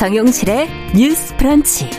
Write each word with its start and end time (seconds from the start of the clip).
정용실의 0.00 0.66
뉴스 0.96 1.36
프런치. 1.36 1.90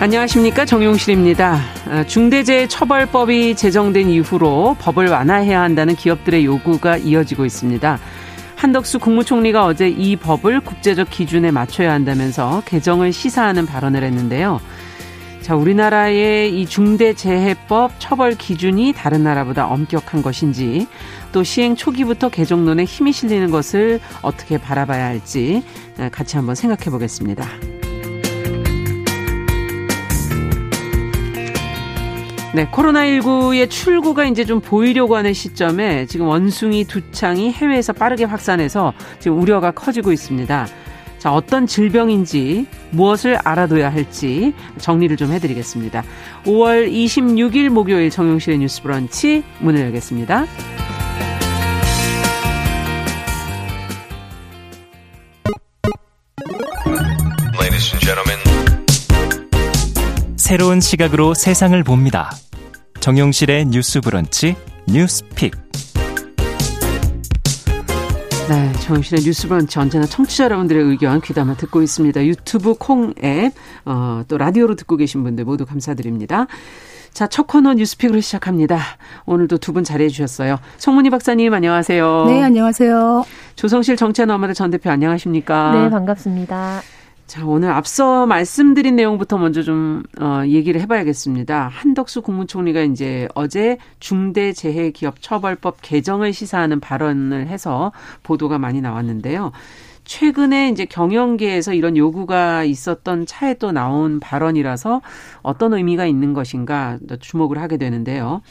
안녕하십니까 0.00 0.64
정용실입니다. 0.64 1.60
아, 1.88 2.02
중대재해처벌법이 2.02 3.54
제정된 3.54 4.08
이후로 4.08 4.74
법을 4.80 5.06
완화해야 5.06 5.60
한다는 5.60 5.94
기업들의 5.94 6.44
요구가 6.44 6.96
이어지고 6.96 7.44
있습니다. 7.44 8.00
한덕수 8.56 8.98
국무총리가 8.98 9.66
어제 9.66 9.88
이 9.88 10.16
법을 10.16 10.58
국제적 10.58 11.08
기준에 11.08 11.52
맞춰야 11.52 11.92
한다면서 11.92 12.64
개정을 12.64 13.12
시사하는 13.12 13.66
발언을 13.66 14.02
했는데요. 14.02 14.60
자, 15.42 15.56
우리나라의 15.56 16.60
이 16.60 16.66
중대재해법 16.66 17.98
처벌 17.98 18.36
기준이 18.36 18.92
다른 18.92 19.24
나라보다 19.24 19.66
엄격한 19.66 20.22
것인지 20.22 20.86
또 21.32 21.42
시행 21.42 21.74
초기부터 21.74 22.28
개정론에 22.28 22.84
힘이 22.84 23.12
실리는 23.12 23.50
것을 23.50 23.98
어떻게 24.22 24.56
바라봐야 24.56 25.04
할지 25.04 25.64
같이 26.12 26.36
한번 26.36 26.54
생각해 26.54 26.90
보겠습니다. 26.90 27.44
네, 32.54 32.66
코로나19의 32.70 33.68
출구가 33.68 34.26
이제 34.26 34.44
좀 34.44 34.60
보이려고 34.60 35.16
하는 35.16 35.32
시점에 35.32 36.06
지금 36.06 36.28
원숭이 36.28 36.84
두 36.84 37.00
창이 37.10 37.50
해외에서 37.50 37.92
빠르게 37.94 38.24
확산해서 38.24 38.92
지금 39.18 39.40
우려가 39.40 39.72
커지고 39.72 40.12
있습니다. 40.12 40.68
자, 41.22 41.32
어떤 41.32 41.68
질병인지 41.68 42.66
무엇을 42.90 43.36
알아둬야 43.44 43.92
할지 43.92 44.52
정리를 44.78 45.16
좀 45.16 45.30
해드리겠습니다. 45.30 46.02
5월 46.46 46.90
26일 46.90 47.68
목요일 47.68 48.10
정용실의 48.10 48.58
뉴스 48.58 48.82
브런치 48.82 49.44
문을 49.60 49.82
열겠습니다. 49.82 50.46
새로운 60.36 60.80
시각으로 60.80 61.34
세상을 61.34 61.80
봅니다. 61.84 62.32
정용실의 62.98 63.66
뉴스 63.66 64.00
브런치 64.00 64.56
뉴스 64.88 65.24
픽. 65.36 65.52
네, 68.48 68.72
정용실의 68.80 69.24
뉴스 69.24 69.48
브런치 69.48 69.78
언제나 69.78 70.04
청취자 70.04 70.44
여러분들의 70.44 70.82
의견 70.84 71.20
귀담아 71.20 71.54
듣고 71.54 71.80
있습니다. 71.80 72.24
유튜브 72.26 72.74
콩 72.74 73.14
앱, 73.22 73.52
어, 73.84 74.22
또 74.28 74.36
라디오로 74.36 74.74
듣고 74.76 74.96
계신 74.96 75.22
분들 75.22 75.44
모두 75.44 75.64
감사드립니다. 75.64 76.46
자, 77.12 77.26
첫 77.26 77.46
코너 77.46 77.74
뉴스픽으로 77.74 78.20
시작합니다. 78.20 78.78
오늘도 79.26 79.58
두분 79.58 79.84
자리해 79.84 80.08
주셨어요. 80.08 80.58
송문희 80.78 81.10
박사님 81.10 81.52
안녕하세요. 81.54 82.24
네, 82.26 82.42
안녕하세요. 82.42 83.24
조성실 83.56 83.96
정치노마드 83.96 84.54
전 84.54 84.70
대표 84.70 84.90
안녕하십니까? 84.90 85.72
네, 85.72 85.90
반갑습니다. 85.90 86.82
자, 87.32 87.46
오늘 87.46 87.70
앞서 87.70 88.26
말씀드린 88.26 88.94
내용부터 88.94 89.38
먼저 89.38 89.62
좀, 89.62 90.02
어, 90.20 90.42
얘기를 90.44 90.78
해봐야겠습니다. 90.82 91.68
한덕수 91.68 92.20
국무총리가 92.20 92.82
이제 92.82 93.26
어제 93.34 93.78
중대재해기업처벌법 94.00 95.78
개정을 95.80 96.34
시사하는 96.34 96.78
발언을 96.78 97.46
해서 97.46 97.90
보도가 98.22 98.58
많이 98.58 98.82
나왔는데요. 98.82 99.50
최근에 100.04 100.68
이제 100.68 100.84
경영계에서 100.84 101.72
이런 101.72 101.96
요구가 101.96 102.64
있었던 102.64 103.24
차에 103.24 103.54
또 103.54 103.72
나온 103.72 104.20
발언이라서 104.20 105.00
어떤 105.40 105.72
의미가 105.72 106.04
있는 106.04 106.34
것인가 106.34 106.98
주목을 107.18 107.56
하게 107.62 107.78
되는데요. 107.78 108.42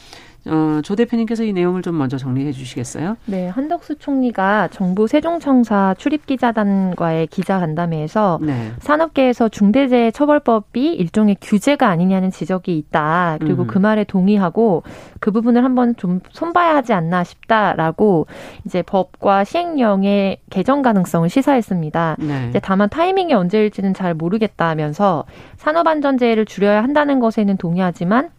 어, 0.46 0.80
조 0.82 0.96
대표님께서 0.96 1.44
이 1.44 1.52
내용을 1.52 1.82
좀 1.82 1.96
먼저 1.96 2.18
정리해 2.18 2.50
주시겠어요? 2.50 3.16
네, 3.26 3.48
한덕수 3.48 3.96
총리가 3.96 4.68
정부 4.72 5.06
세종청사 5.06 5.94
출입기자단과의 5.98 7.28
기자간담회에서 7.28 8.40
네. 8.42 8.72
산업계에서 8.80 9.48
중대재해처벌법이 9.48 10.94
일종의 10.94 11.36
규제가 11.40 11.88
아니냐는 11.88 12.30
지적이 12.30 12.76
있다. 12.78 13.36
그리고 13.40 13.62
음. 13.62 13.66
그 13.68 13.78
말에 13.78 14.02
동의하고 14.04 14.82
그 15.20 15.30
부분을 15.30 15.64
한번 15.64 15.94
좀 15.96 16.20
손봐야 16.30 16.74
하지 16.74 16.92
않나 16.92 17.22
싶다라고 17.22 18.26
이제 18.64 18.82
법과 18.82 19.44
시행령의 19.44 20.38
개정 20.50 20.82
가능성을 20.82 21.28
시사했습니다. 21.28 22.16
네. 22.18 22.46
이제 22.48 22.60
다만 22.60 22.88
타이밍이 22.88 23.32
언제일지는 23.32 23.94
잘 23.94 24.14
모르겠다면서 24.14 25.24
산업안전재해를 25.58 26.46
줄여야 26.46 26.82
한다는 26.82 27.20
것에는 27.20 27.56
동의하지만 27.58 28.30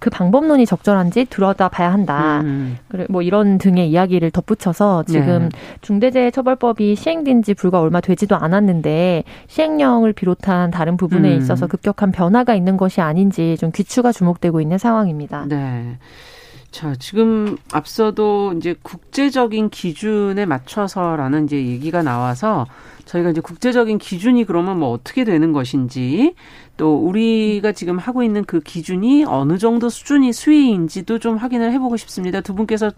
그 0.00 0.10
방법론이 0.10 0.66
적절한지 0.66 1.26
들여다봐야 1.26 1.92
한다. 1.92 2.40
음. 2.40 2.78
뭐 3.08 3.22
이런 3.22 3.58
등의 3.58 3.90
이야기를 3.90 4.30
덧붙여서 4.30 5.04
지금 5.04 5.50
네. 5.50 5.58
중대재해처벌법이 5.82 6.96
시행된 6.96 7.42
지 7.42 7.54
불과 7.54 7.80
얼마 7.80 8.00
되지도 8.00 8.34
않았는데 8.34 9.24
시행령을 9.46 10.14
비롯한 10.14 10.70
다른 10.70 10.96
부분에 10.96 11.32
음. 11.32 11.38
있어서 11.38 11.66
급격한 11.66 12.12
변화가 12.12 12.54
있는 12.54 12.76
것이 12.76 13.00
아닌지 13.00 13.56
좀 13.60 13.70
귀추가 13.72 14.10
주목되고 14.10 14.60
있는 14.60 14.78
상황입니다. 14.78 15.44
네. 15.48 15.98
자, 16.70 16.94
지금 16.98 17.56
앞서도 17.72 18.54
이제 18.56 18.74
국제적인 18.82 19.70
기준에 19.70 20.46
맞춰서라는 20.46 21.44
이제 21.44 21.56
얘기가 21.56 22.02
나와서 22.02 22.66
저희가 23.10 23.30
이제 23.30 23.40
국제적인 23.40 23.98
기준이 23.98 24.44
그러면 24.44 24.78
뭐 24.78 24.90
어떻게 24.90 25.24
되는 25.24 25.52
것인지 25.52 26.34
또 26.76 26.96
우리가 26.96 27.72
지금 27.72 27.98
하고 27.98 28.22
있는 28.22 28.44
그 28.44 28.60
기준이 28.60 29.24
어느 29.24 29.58
정도 29.58 29.88
수준이 29.88 30.32
수위인지도 30.32 31.18
좀 31.18 31.36
확인을 31.36 31.72
해보고 31.72 31.96
싶습니다. 31.96 32.40
두 32.40 32.54
분께서 32.54 32.92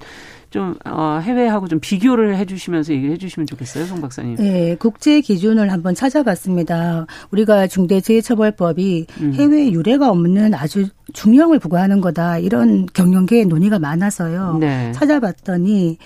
좀 0.51 0.75
어, 0.85 1.19
해외하고 1.23 1.67
좀 1.67 1.81
비교를 1.81 2.37
해주시면서 2.37 2.93
얘기를 2.93 3.15
해주시면 3.15 3.47
좋겠어요, 3.47 3.87
송 3.87 4.03
박사님. 4.03 4.37
네, 4.37 4.77
국제 4.79 5.23
기준을 5.23 5.73
한번 5.73 5.95
찾아봤습니다. 5.95 7.07
우리가 7.31 7.67
중대재해처벌법이 7.67 9.07
음. 9.23 9.35
해외 9.35 9.73
유례가 9.73 10.11
없는 10.11 10.53
아주 10.53 10.89
중형을 11.15 11.59
부과하는 11.59 12.03
거다 12.03 12.39
이런 12.39 12.87
경영계의 12.87 13.47
논의가 13.47 13.79
많아서요. 13.79 14.59
네. 14.61 14.93
찾아봤더니 14.93 15.97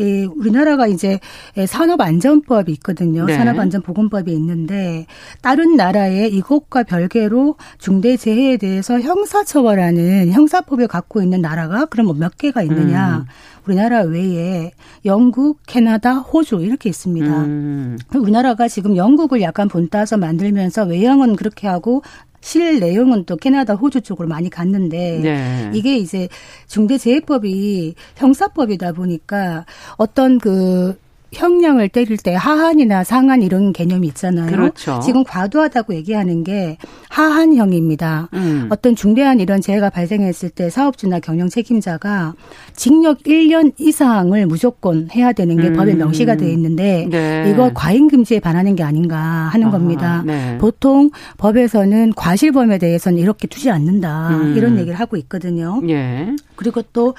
이 0.00 0.28
우리나라가 0.34 0.86
이제 0.88 1.20
산업안전법이 1.66 2.72
있거든요. 2.72 3.26
네. 3.26 3.36
산업안전보건법이 3.36 4.32
있는데 4.32 5.06
다른 5.40 5.76
나라의 5.76 6.34
이것과 6.34 6.82
별개로 6.82 7.56
중대재해에 7.78 8.56
대해서 8.56 9.00
형사처벌하는 9.00 10.32
형사법을 10.32 10.88
갖고 10.88 11.22
있는 11.22 11.40
나라가 11.40 11.84
그럼 11.86 12.06
뭐 12.06 12.14
몇 12.24 12.38
개가 12.38 12.62
있느냐? 12.62 13.18
음. 13.18 13.24
우리나라 13.66 14.00
외에 14.02 14.72
영국, 15.04 15.58
캐나다, 15.66 16.14
호주 16.14 16.56
이렇게 16.62 16.88
있습니다. 16.88 17.26
음. 17.26 17.98
우리나라가 18.14 18.68
지금 18.68 18.96
영국을 18.96 19.42
약간 19.42 19.68
본따서 19.68 20.16
만들면서 20.16 20.84
외형은 20.84 21.36
그렇게 21.36 21.66
하고 21.66 22.02
실 22.44 22.78
내용은 22.78 23.24
또 23.24 23.36
캐나다, 23.36 23.72
호주 23.72 24.02
쪽으로 24.02 24.28
많이 24.28 24.50
갔는데 24.50 25.20
네. 25.22 25.70
이게 25.72 25.96
이제 25.96 26.28
중대재해법이 26.66 27.94
형사법이다 28.16 28.92
보니까 28.92 29.64
어떤 29.96 30.38
그 30.38 30.94
형량을 31.34 31.88
때릴 31.88 32.16
때 32.16 32.34
하한이나 32.34 33.04
상한 33.04 33.42
이런 33.42 33.72
개념이 33.72 34.06
있잖아요. 34.08 34.46
그렇죠. 34.50 35.00
지금 35.04 35.24
과도하다고 35.24 35.94
얘기하는 35.94 36.44
게 36.44 36.78
하한형입니다. 37.10 38.28
음. 38.34 38.66
어떤 38.70 38.96
중대한 38.96 39.40
이런 39.40 39.60
재해가 39.60 39.90
발생했을 39.90 40.50
때 40.50 40.70
사업주나 40.70 41.20
경영 41.20 41.48
책임자가 41.48 42.34
징역 42.74 43.22
1년 43.24 43.72
이상을 43.78 44.46
무조건 44.46 45.08
해야 45.14 45.32
되는 45.32 45.56
게 45.56 45.68
음. 45.68 45.72
법에 45.74 45.94
명시가 45.94 46.36
되어 46.36 46.48
있는데 46.50 47.06
네. 47.10 47.50
이거 47.50 47.70
과잉 47.74 48.08
금지에 48.08 48.40
반하는 48.40 48.76
게 48.76 48.82
아닌가 48.82 49.18
하는 49.18 49.68
아, 49.68 49.70
겁니다. 49.70 50.22
네. 50.26 50.58
보통 50.58 51.10
법에서는 51.38 52.14
과실범에 52.14 52.78
대해서는 52.78 53.18
이렇게 53.18 53.46
두지 53.46 53.70
않는다. 53.70 54.30
음. 54.30 54.54
이런 54.56 54.78
얘기를 54.78 54.98
하고 54.98 55.16
있거든요. 55.16 55.80
예. 55.88 56.34
그리고 56.56 56.82
또 56.92 57.14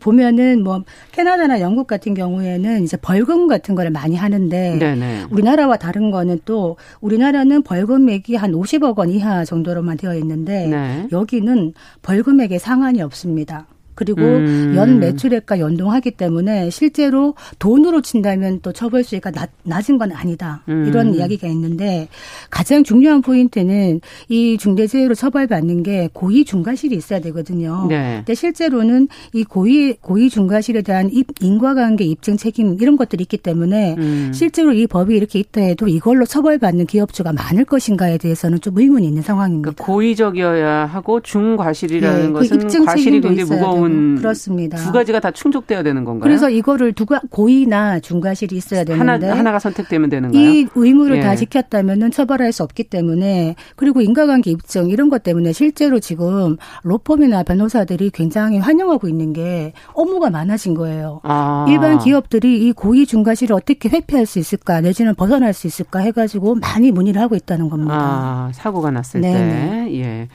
보면은 0.00 0.62
뭐 0.62 0.82
캐나다나 1.12 1.60
영국 1.60 1.86
같은 1.86 2.14
경우에는 2.14 2.82
이제 2.82 2.96
벌금 2.96 3.46
같은 3.48 3.74
거를 3.74 3.90
많이 3.90 4.16
하는데 4.16 4.78
네네. 4.78 5.26
우리나라와 5.30 5.76
다른 5.76 6.10
거는 6.10 6.40
또 6.44 6.76
우리나라는 7.00 7.62
벌금액이 7.62 8.36
한 8.36 8.52
50억 8.52 8.98
원 8.98 9.10
이하 9.10 9.44
정도로만 9.44 9.96
되어 9.96 10.14
있는데 10.16 10.66
네. 10.66 11.08
여기는 11.10 11.74
벌금액에 12.02 12.58
상한이 12.58 13.02
없습니다. 13.02 13.66
그리고 13.94 14.22
음. 14.22 14.74
연 14.76 15.00
매출액과 15.00 15.58
연동하기 15.58 16.12
때문에 16.12 16.70
실제로 16.70 17.34
돈으로 17.58 18.02
친다면 18.02 18.60
또 18.62 18.72
처벌 18.72 19.04
수위가 19.04 19.30
낮, 19.30 19.50
낮은 19.64 19.98
건 19.98 20.12
아니다. 20.12 20.62
음. 20.68 20.86
이런 20.86 21.14
이야기가 21.14 21.48
있는데 21.48 22.08
가장 22.50 22.84
중요한 22.84 23.22
포인트는 23.22 24.00
이 24.28 24.56
중대재해로 24.58 25.14
처벌받는 25.14 25.82
게 25.82 26.08
고의 26.12 26.44
중과실이 26.44 26.96
있어야 26.96 27.20
되거든요. 27.20 27.86
네. 27.88 28.16
근데 28.18 28.34
실제로는 28.34 29.08
이 29.32 29.44
고의 29.44 29.96
고의 30.00 30.30
중과실에 30.30 30.82
대한 30.82 31.10
인과관계 31.40 32.04
입증 32.04 32.36
책임 32.36 32.76
이런 32.80 32.96
것들이 32.96 33.22
있기 33.22 33.38
때문에 33.38 33.96
음. 33.98 34.30
실제로 34.34 34.72
이 34.72 34.86
법이 34.86 35.16
이렇게 35.16 35.38
있다 35.38 35.60
해도 35.60 35.88
이걸로 35.88 36.24
처벌받는 36.24 36.86
기업주가 36.86 37.32
많을 37.32 37.64
것인가에 37.64 38.18
대해서는 38.18 38.60
좀 38.60 38.78
의문이 38.78 39.06
있는 39.06 39.22
상황입니다. 39.22 39.72
그러니까 39.72 39.84
고의적이어야 39.84 40.86
하고 40.86 41.20
중과실이라는 41.20 42.20
네, 42.20 42.26
그 42.28 42.32
것은 42.32 42.68
그 42.68 42.84
과실이 42.84 43.20
굉장히 43.20 43.50
무거운 43.50 43.81
기본 43.90 44.16
그렇습니다. 44.16 44.76
두 44.78 44.92
가지가 44.92 45.20
다 45.20 45.30
충족돼야 45.30 45.82
되는 45.82 46.04
건가요? 46.04 46.22
그래서 46.22 46.50
이거를 46.50 46.92
두가 46.92 47.20
고의나 47.30 48.00
중과실이 48.00 48.56
있어야 48.56 48.84
되는데 48.84 49.26
하나 49.26 49.36
하나가 49.36 49.58
선택되면 49.58 50.10
되는가요? 50.10 50.40
이 50.40 50.66
의무를 50.74 51.18
예. 51.18 51.20
다 51.20 51.36
지켰다면은 51.36 52.10
처벌할 52.10 52.52
수 52.52 52.62
없기 52.62 52.84
때문에 52.84 53.56
그리고 53.76 54.00
인과관계 54.00 54.50
입증 54.50 54.88
이런 54.88 55.08
것 55.08 55.22
때문에 55.22 55.52
실제로 55.52 56.00
지금 56.00 56.56
로펌이나 56.82 57.42
변호사들이 57.42 58.10
굉장히 58.10 58.58
환영하고 58.58 59.08
있는 59.08 59.32
게 59.32 59.72
업무가 59.94 60.30
많아진 60.30 60.74
거예요. 60.74 61.20
아. 61.22 61.66
일반 61.68 61.98
기업들이 61.98 62.66
이 62.66 62.72
고의 62.72 63.06
중과실을 63.06 63.54
어떻게 63.54 63.88
회피할 63.88 64.26
수 64.26 64.38
있을까 64.38 64.80
내지는 64.80 65.14
벗어날 65.14 65.52
수 65.52 65.66
있을까 65.66 66.00
해가지고 66.00 66.56
많이 66.56 66.90
문의를 66.90 67.20
하고 67.20 67.36
있다는 67.36 67.68
겁니다. 67.68 67.94
아, 67.94 68.50
사고가 68.54 68.90
났을 68.90 69.20
네네. 69.20 69.86
때. 69.88 69.98
예. 69.98 70.28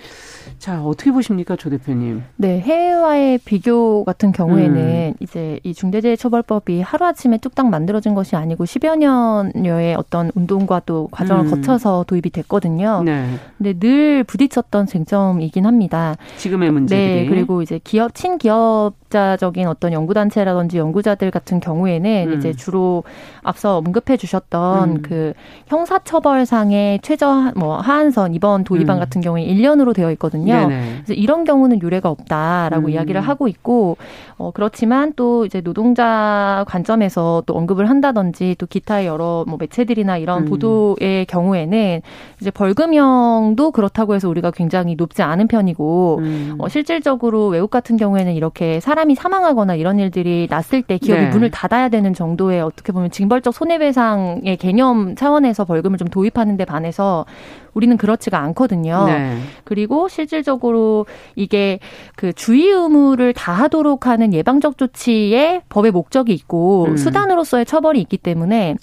자, 0.60 0.82
어떻게 0.82 1.12
보십니까, 1.12 1.56
조 1.56 1.70
대표님? 1.70 2.24
네, 2.36 2.60
해외와의 2.60 3.37
비교 3.44 4.04
같은 4.04 4.32
경우에는 4.32 4.78
음. 4.78 5.14
이제 5.20 5.60
이 5.64 5.74
중대재해처벌법이 5.74 6.82
하루아침에 6.82 7.38
뚝딱 7.38 7.70
만들어진 7.70 8.14
것이 8.14 8.36
아니고 8.36 8.66
10여 8.66 8.98
년여의 8.98 9.96
어떤 9.96 10.32
운동과 10.36 10.82
또 10.86 11.08
과정을 11.12 11.46
음. 11.46 11.50
거쳐서 11.52 12.06
도입이 12.08 12.30
됐거든요. 12.32 13.04
네. 13.04 13.28
근데 13.58 13.74
늘 13.74 14.24
부딪혔던 14.24 14.88
쟁점이긴 14.88 15.66
합니다. 15.66 16.16
지금의 16.38 16.72
문제들이. 16.72 17.24
네, 17.24 17.30
그리고 17.30 17.62
이제 17.62 17.80
기업, 17.84 18.14
친기업자적인 18.16 19.68
어떤 19.68 19.94
연구단체라든지 19.94 20.78
연구자들 20.78 21.32
같은 21.32 21.60
경우에는 21.60 22.28
음. 22.30 22.38
이제 22.38 22.54
주로 22.54 23.04
앞서 23.44 23.78
언급해 23.78 24.18
주셨던 24.18 24.90
음. 24.90 25.02
그 25.02 25.34
형사처벌상의 25.68 27.00
최저 27.02 27.52
뭐 27.56 27.78
하한선 27.78 28.34
이번 28.34 28.64
도입안 28.64 28.98
음. 28.98 29.00
같은 29.00 29.22
경우에 29.22 29.46
1년으로 29.46 29.94
되어 29.94 30.12
있거든요. 30.12 30.68
네네. 30.68 30.94
그래서 30.98 31.14
이런 31.14 31.44
경우는 31.44 31.82
유례가 31.82 32.10
없다라고 32.10 32.88
음. 32.88 32.90
이야기를 32.92 33.22
하고 33.28 33.48
있고 33.48 33.98
어 34.38 34.52
그렇지만 34.54 35.14
또 35.16 35.46
이제 35.46 35.62
노동자 35.62 36.64
관점에서 36.68 37.44
또 37.46 37.56
언급을 37.56 37.90
한다든지 37.90 38.56
또 38.58 38.66
기타의 38.66 39.08
여러 39.08 39.46
뭐 39.48 39.58
매체들이나 39.60 40.18
이런 40.18 40.44
음. 40.44 40.46
보도의 40.46 41.26
경우에는 41.28 42.02
이제 42.42 42.52
벌금형도 42.52 43.72
그렇다고 43.72 44.16
해서 44.16 44.30
우리가 44.30 44.52
굉장히 44.52 44.96
높지 44.96 45.22
않은 45.22 45.48
편이고 45.48 46.20
음. 46.20 46.56
어 46.60 46.68
실질적으로 46.68 47.48
외국 47.48 47.70
같은 47.70 47.98
경우에는 47.98 48.34
이렇게 48.34 48.80
사람이 48.80 49.16
사망하거나 49.16 49.76
이런 49.76 50.00
일들이 50.00 50.48
났을 50.50 50.82
때 50.82 50.98
기업이 50.98 51.22
네. 51.22 51.30
문을 51.30 51.52
닫아야 51.52 51.90
되는 51.90 52.14
정도의 52.14 52.62
어떻게 52.62 52.92
보면 52.92 53.12
징벌적 53.12 53.54
손해배상의 53.54 54.58
개념 54.58 55.16
차원에서 55.16 55.66
벌금을 55.66 55.98
좀 55.98 56.08
도입하는 56.08 56.58
데 56.58 56.66
반해서 56.66 57.26
우리는 57.78 57.96
그렇지가 57.96 58.40
않거든요. 58.40 59.06
네. 59.06 59.38
그리고 59.64 60.08
실질적으로 60.08 61.06
이게 61.36 61.80
그 62.16 62.34
주의 62.34 62.68
의무를 62.70 63.34
다하도록 63.34 64.08
하는 64.08 64.34
예방적 64.34 64.80
조치의 64.80 65.62
법의 65.70 65.92
목적이 65.92 66.34
있고 66.34 66.86
음. 66.86 66.98
수단으로서의 66.98 67.66
처벌이 67.66 68.02
있기 68.02 68.18
때문에 68.18 68.76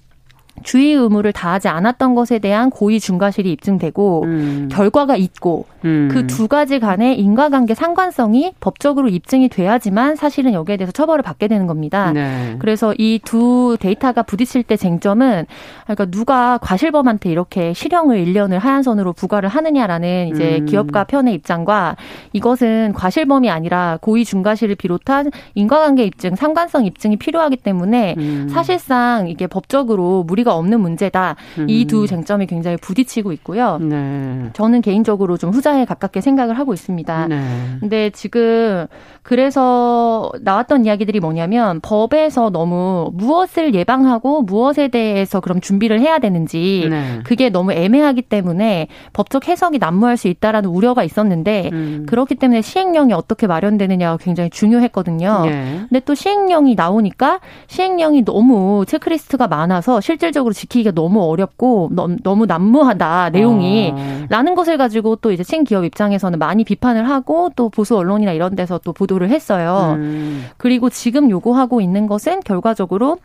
주의 0.62 0.92
의무를 0.94 1.32
다하지 1.32 1.68
않았던 1.68 2.14
것에 2.14 2.38
대한 2.38 2.70
고의 2.70 3.00
중과실이 3.00 3.50
입증되고 3.50 4.22
음. 4.24 4.68
결과가 4.70 5.16
있고 5.16 5.66
음. 5.84 6.08
그두 6.10 6.48
가지 6.48 6.78
간의 6.78 7.18
인과관계 7.18 7.74
상관성이 7.74 8.52
법적으로 8.60 9.08
입증이 9.08 9.48
돼야지만 9.48 10.16
사실은 10.16 10.52
여기에 10.52 10.76
대해서 10.76 10.92
처벌을 10.92 11.22
받게 11.22 11.48
되는 11.48 11.66
겁니다. 11.66 12.12
네. 12.12 12.56
그래서 12.58 12.94
이 12.96 13.18
두 13.24 13.76
데이터가 13.80 14.22
부딪힐 14.22 14.62
때 14.62 14.76
쟁점은 14.76 15.46
그러니까 15.84 16.04
누가 16.06 16.58
과실범한테 16.58 17.30
이렇게 17.30 17.72
실형을 17.72 18.24
1년을 18.24 18.58
하얀 18.58 18.82
선으로 18.82 19.12
부과를 19.12 19.48
하느냐라는 19.48 20.28
이제 20.28 20.58
음. 20.60 20.66
기업가 20.66 21.04
편의 21.04 21.34
입장과 21.34 21.96
이것은 22.32 22.92
과실범이 22.94 23.50
아니라 23.50 23.98
고의 24.00 24.24
중과실을 24.24 24.76
비롯한 24.76 25.30
인과관계 25.54 26.04
입증, 26.04 26.36
상관성 26.36 26.86
입증이 26.86 27.16
필요하기 27.16 27.56
때문에 27.56 28.14
음. 28.18 28.48
사실상 28.50 29.28
이게 29.28 29.46
법적으로 29.46 30.22
무리 30.24 30.43
무리가 30.44 30.54
없는 30.54 30.80
문제다. 30.80 31.34
음. 31.58 31.66
이두 31.68 32.06
쟁점이 32.06 32.46
굉장히 32.46 32.76
부딪히고 32.76 33.32
있고요. 33.32 33.78
네. 33.78 34.50
저는 34.52 34.82
개인적으로 34.82 35.36
좀 35.36 35.50
후자에 35.50 35.84
가깝게 35.86 36.20
생각을 36.20 36.58
하고 36.58 36.74
있습니다. 36.74 37.26
네. 37.28 37.42
근데 37.80 38.10
지금 38.10 38.86
그래서 39.22 40.30
나왔던 40.42 40.84
이야기들이 40.84 41.18
뭐냐면 41.18 41.80
법에서 41.80 42.50
너무 42.50 43.10
무엇을 43.14 43.74
예방하고 43.74 44.42
무엇에 44.42 44.88
대해서 44.88 45.40
그럼 45.40 45.60
준비를 45.60 45.98
해야 46.00 46.18
되는지 46.18 46.86
네. 46.90 47.20
그게 47.24 47.48
너무 47.48 47.72
애매하기 47.72 48.22
때문에 48.22 48.88
법적 49.14 49.48
해석이 49.48 49.78
난무할 49.78 50.16
수 50.16 50.28
있다라는 50.28 50.68
우려가 50.68 51.02
있었는데 51.02 51.70
음. 51.72 52.06
그렇기 52.06 52.34
때문에 52.36 52.60
시행령이 52.60 53.14
어떻게 53.14 53.46
마련되느냐가 53.46 54.18
굉장히 54.18 54.50
중요했거든요. 54.50 55.46
네. 55.46 55.78
근데 55.88 56.00
또 56.00 56.14
시행령이 56.14 56.74
나오니까 56.74 57.40
시행령이 57.66 58.24
너무 58.24 58.84
체크리스트가 58.86 59.48
많아서 59.48 60.00
실질 60.00 60.33
적으로 60.34 60.52
지키기가 60.52 60.90
너무 60.90 61.22
어렵고 61.22 61.92
너무 62.22 62.44
난무하다 62.44 63.30
내용이 63.30 63.92
어. 63.94 64.26
라는 64.28 64.54
것을 64.54 64.76
가지고 64.76 65.16
또 65.16 65.32
이제 65.32 65.42
친기업 65.42 65.84
입장에서는 65.84 66.38
많이 66.38 66.64
비판을 66.64 67.08
하고 67.08 67.50
또 67.56 67.70
보수 67.70 67.96
언론이나 67.96 68.32
이런 68.32 68.54
데서 68.54 68.78
또 68.84 68.92
보도 68.92 69.14
보도를 69.14 69.30
했어요. 69.30 69.94
음. 69.98 70.44
그리고 70.56 70.90
지금 70.90 71.30
요구하고 71.30 71.80
있는 71.80 72.06
것은 72.06 72.40
결과적으로 72.40 73.18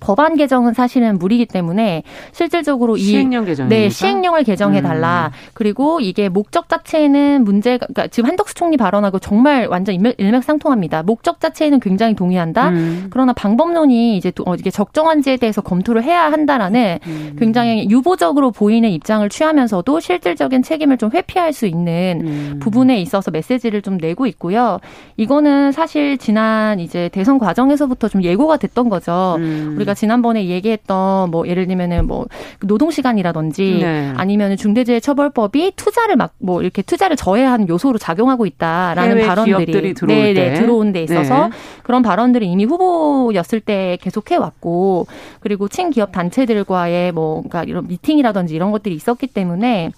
법안 0.00 0.36
개정은 0.36 0.74
사실은 0.74 1.18
무리기 1.18 1.46
때문에 1.46 2.02
실질적으로 2.32 2.96
이 2.96 3.00
시행령 3.00 3.44
개정 3.44 3.68
네 3.68 3.88
시행령을 3.88 4.44
개정해 4.44 4.82
달라. 4.82 5.30
음. 5.32 5.50
그리고 5.54 6.00
이게 6.00 6.28
목적 6.28 6.68
자체는 6.68 7.44
문제가 7.44 7.86
그러니까 7.86 8.08
지금 8.08 8.28
한덕수 8.30 8.54
총리 8.54 8.76
발언하고 8.76 9.18
정말 9.18 9.66
완전 9.66 9.96
일맥상통합니다. 10.18 11.02
목적 11.02 11.40
자체는 11.40 11.80
굉장히 11.80 12.14
동의한다. 12.14 12.70
음. 12.70 13.06
그러나 13.10 13.32
방법론이 13.32 14.16
이제 14.16 14.32
어, 14.44 14.54
이게 14.54 14.70
적정한지에 14.70 15.36
대해서 15.36 15.60
검토를 15.60 16.02
해야 16.02 16.30
한다라는 16.30 16.98
음. 17.06 17.36
굉장히 17.38 17.88
유보적으로 17.88 18.50
보이는 18.50 18.88
입장을 18.88 19.28
취하면서도 19.28 20.00
실질적인 20.00 20.62
책임을 20.62 20.98
좀 20.98 21.10
회피할 21.12 21.52
수 21.52 21.66
있는 21.66 22.20
음. 22.24 22.60
부분에 22.60 23.00
있어서 23.00 23.30
메시지를 23.30 23.82
좀 23.82 23.98
내고 23.98 24.26
있고요. 24.26 24.78
이거는 25.16 25.72
사실 25.72 26.18
지난 26.18 26.80
이제 26.80 27.08
대선 27.12 27.38
과정에서부터 27.38 28.08
좀 28.08 28.22
예고가 28.22 28.56
됐던 28.56 28.88
거죠. 28.88 29.36
음. 29.38 29.74
우리가 29.84 29.94
지난번에 29.94 30.46
얘기했던 30.46 31.30
뭐 31.30 31.46
예를 31.48 31.66
들면은 31.66 32.06
뭐 32.06 32.26
노동 32.60 32.90
시간이라든지 32.90 33.78
네. 33.80 34.12
아니면은 34.16 34.56
중대재해처벌법이 34.56 35.72
투자를 35.76 36.16
막 36.16 36.34
뭐 36.44 36.60
이렇게 36.62 36.82
투자를 36.82 37.16
저해하는 37.16 37.68
요소로 37.68 37.98
작용하고 37.98 38.46
있다라는 38.46 39.26
발언들이 39.26 39.94
들어올 39.94 40.18
네, 40.18 40.32
네, 40.34 40.54
들어온 40.54 40.92
데 40.92 41.02
있어서 41.02 41.48
네. 41.48 41.56
그런 41.82 42.02
발언들이 42.02 42.46
이미 42.46 42.64
후보였을 42.64 43.60
때 43.60 43.98
계속해 44.02 44.36
왔고 44.36 45.06
그리고 45.40 45.68
친기업 45.68 46.12
단체들과의 46.12 47.12
뭐 47.12 47.42
그러니까 47.42 47.64
이런 47.64 47.86
미팅이라든지 47.86 48.54
이런 48.54 48.72
것들이 48.72 48.94
있었기 48.94 49.28
때문에 49.28 49.90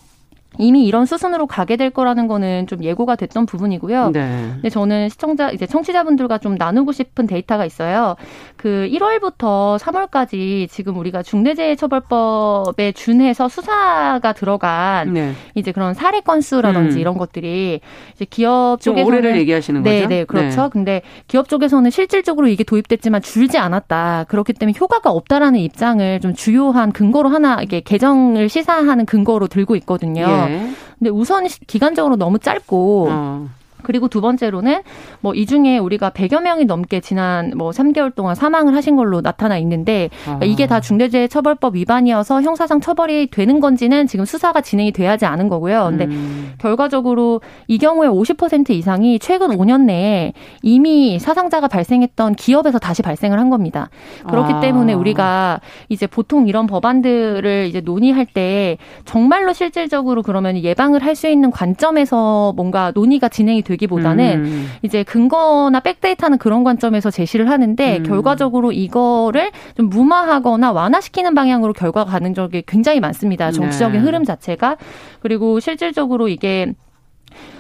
이미 0.58 0.86
이런 0.86 1.06
수순으로 1.06 1.46
가게 1.46 1.76
될 1.76 1.90
거라는 1.90 2.28
거는 2.28 2.66
좀 2.66 2.82
예고가 2.82 3.16
됐던 3.16 3.46
부분이고요. 3.46 4.10
네. 4.10 4.50
근데 4.54 4.68
저는 4.68 5.08
시청자 5.08 5.50
이제 5.50 5.66
청취자분들과 5.66 6.38
좀 6.38 6.56
나누고 6.56 6.92
싶은 6.92 7.26
데이터가 7.26 7.64
있어요. 7.64 8.16
그 8.56 8.88
1월부터 8.92 9.78
3월까지 9.78 10.68
지금 10.70 10.96
우리가 10.98 11.22
중대재해처벌법에 11.22 12.92
준해서 12.92 13.48
수사가 13.48 14.32
들어간 14.32 15.12
네. 15.12 15.32
이제 15.54 15.72
그런 15.72 15.94
사례 15.94 16.20
건수라든지 16.20 16.96
음. 16.96 17.00
이런 17.00 17.18
것들이 17.18 17.80
이제 18.14 18.24
기업 18.28 18.80
쪽에서 18.80 19.06
올해를 19.06 19.36
얘기하시는 19.38 19.82
네, 19.82 20.02
거죠? 20.02 20.08
네, 20.08 20.24
그렇죠. 20.24 20.62
네. 20.62 20.68
근데 20.72 21.02
기업 21.28 21.48
쪽에서는 21.48 21.90
실질적으로 21.90 22.48
이게 22.48 22.64
도입됐지만 22.64 23.22
줄지 23.22 23.58
않았다. 23.58 24.24
그렇기 24.28 24.52
때문에 24.54 24.76
효과가 24.78 25.10
없다라는 25.10 25.60
입장을 25.60 26.20
좀 26.20 26.34
주요한 26.34 26.92
근거로 26.92 27.28
하나 27.28 27.60
이게 27.62 27.80
개정을 27.80 28.48
시사하는 28.48 29.06
근거로 29.06 29.46
들고 29.48 29.76
있거든요. 29.76 30.22
예. 30.22 30.45
네. 30.48 30.72
근데 30.98 31.10
우선 31.10 31.46
기간적으로 31.66 32.16
너무 32.16 32.38
짧고 32.38 33.08
어. 33.10 33.48
그리고 33.86 34.08
두 34.08 34.20
번째로는 34.20 34.82
뭐 35.20 35.36
이 35.36 35.44
중에 35.44 35.76
우리가 35.76 36.10
100여 36.10 36.40
명이 36.42 36.64
넘게 36.64 37.00
지난 37.00 37.52
뭐 37.56 37.70
3개월 37.70 38.14
동안 38.14 38.34
사망을 38.34 38.74
하신 38.74 38.96
걸로 38.96 39.20
나타나 39.20 39.58
있는데 39.58 40.08
그러니까 40.22 40.46
이게 40.46 40.66
다 40.66 40.80
중대재해처벌법 40.80 41.74
위반이어서 41.76 42.40
형사상 42.40 42.80
처벌이 42.80 43.26
되는 43.26 43.60
건지는 43.60 44.06
지금 44.06 44.24
수사가 44.24 44.62
진행이 44.62 44.92
돼야지 44.92 45.26
않은 45.26 45.48
거고요. 45.50 45.88
근데 45.90 46.06
음. 46.06 46.54
결과적으로 46.58 47.42
이 47.68 47.76
경우에 47.76 48.08
50% 48.08 48.70
이상이 48.70 49.18
최근 49.18 49.48
5년 49.48 49.82
내에 49.82 50.32
이미 50.62 51.18
사상자가 51.18 51.68
발생했던 51.68 52.34
기업에서 52.36 52.78
다시 52.78 53.02
발생을 53.02 53.38
한 53.38 53.50
겁니다. 53.50 53.90
그렇기 54.26 54.54
아. 54.54 54.60
때문에 54.60 54.94
우리가 54.94 55.60
이제 55.90 56.06
보통 56.06 56.48
이런 56.48 56.66
법안들을 56.66 57.66
이제 57.68 57.80
논의할 57.80 58.24
때 58.24 58.78
정말로 59.04 59.52
실질적으로 59.52 60.22
그러면 60.22 60.56
예방을 60.56 61.04
할 61.04 61.16
수 61.16 61.28
있는 61.28 61.50
관점에서 61.50 62.52
뭔가 62.56 62.92
논의가 62.94 63.28
진행이 63.28 63.62
되기 63.62 63.75
되기보다는 63.76 64.44
음. 64.44 64.68
이제 64.82 65.02
근거나 65.02 65.80
백데이터는 65.80 66.38
그런 66.38 66.64
관점에서 66.64 67.10
제시를 67.10 67.48
하는데 67.50 67.98
음. 67.98 68.02
결과적으로 68.02 68.72
이거를 68.72 69.50
좀 69.76 69.88
무마하거나 69.88 70.72
완화시키는 70.72 71.34
방향으로 71.34 71.72
결과가 71.72 72.10
가는 72.10 72.34
적이 72.34 72.62
굉장히 72.66 73.00
많습니다. 73.00 73.50
정치적인 73.52 74.00
네. 74.00 74.04
흐름 74.04 74.24
자체가 74.24 74.76
그리고 75.20 75.60
실질적으로 75.60 76.28
이게 76.28 76.72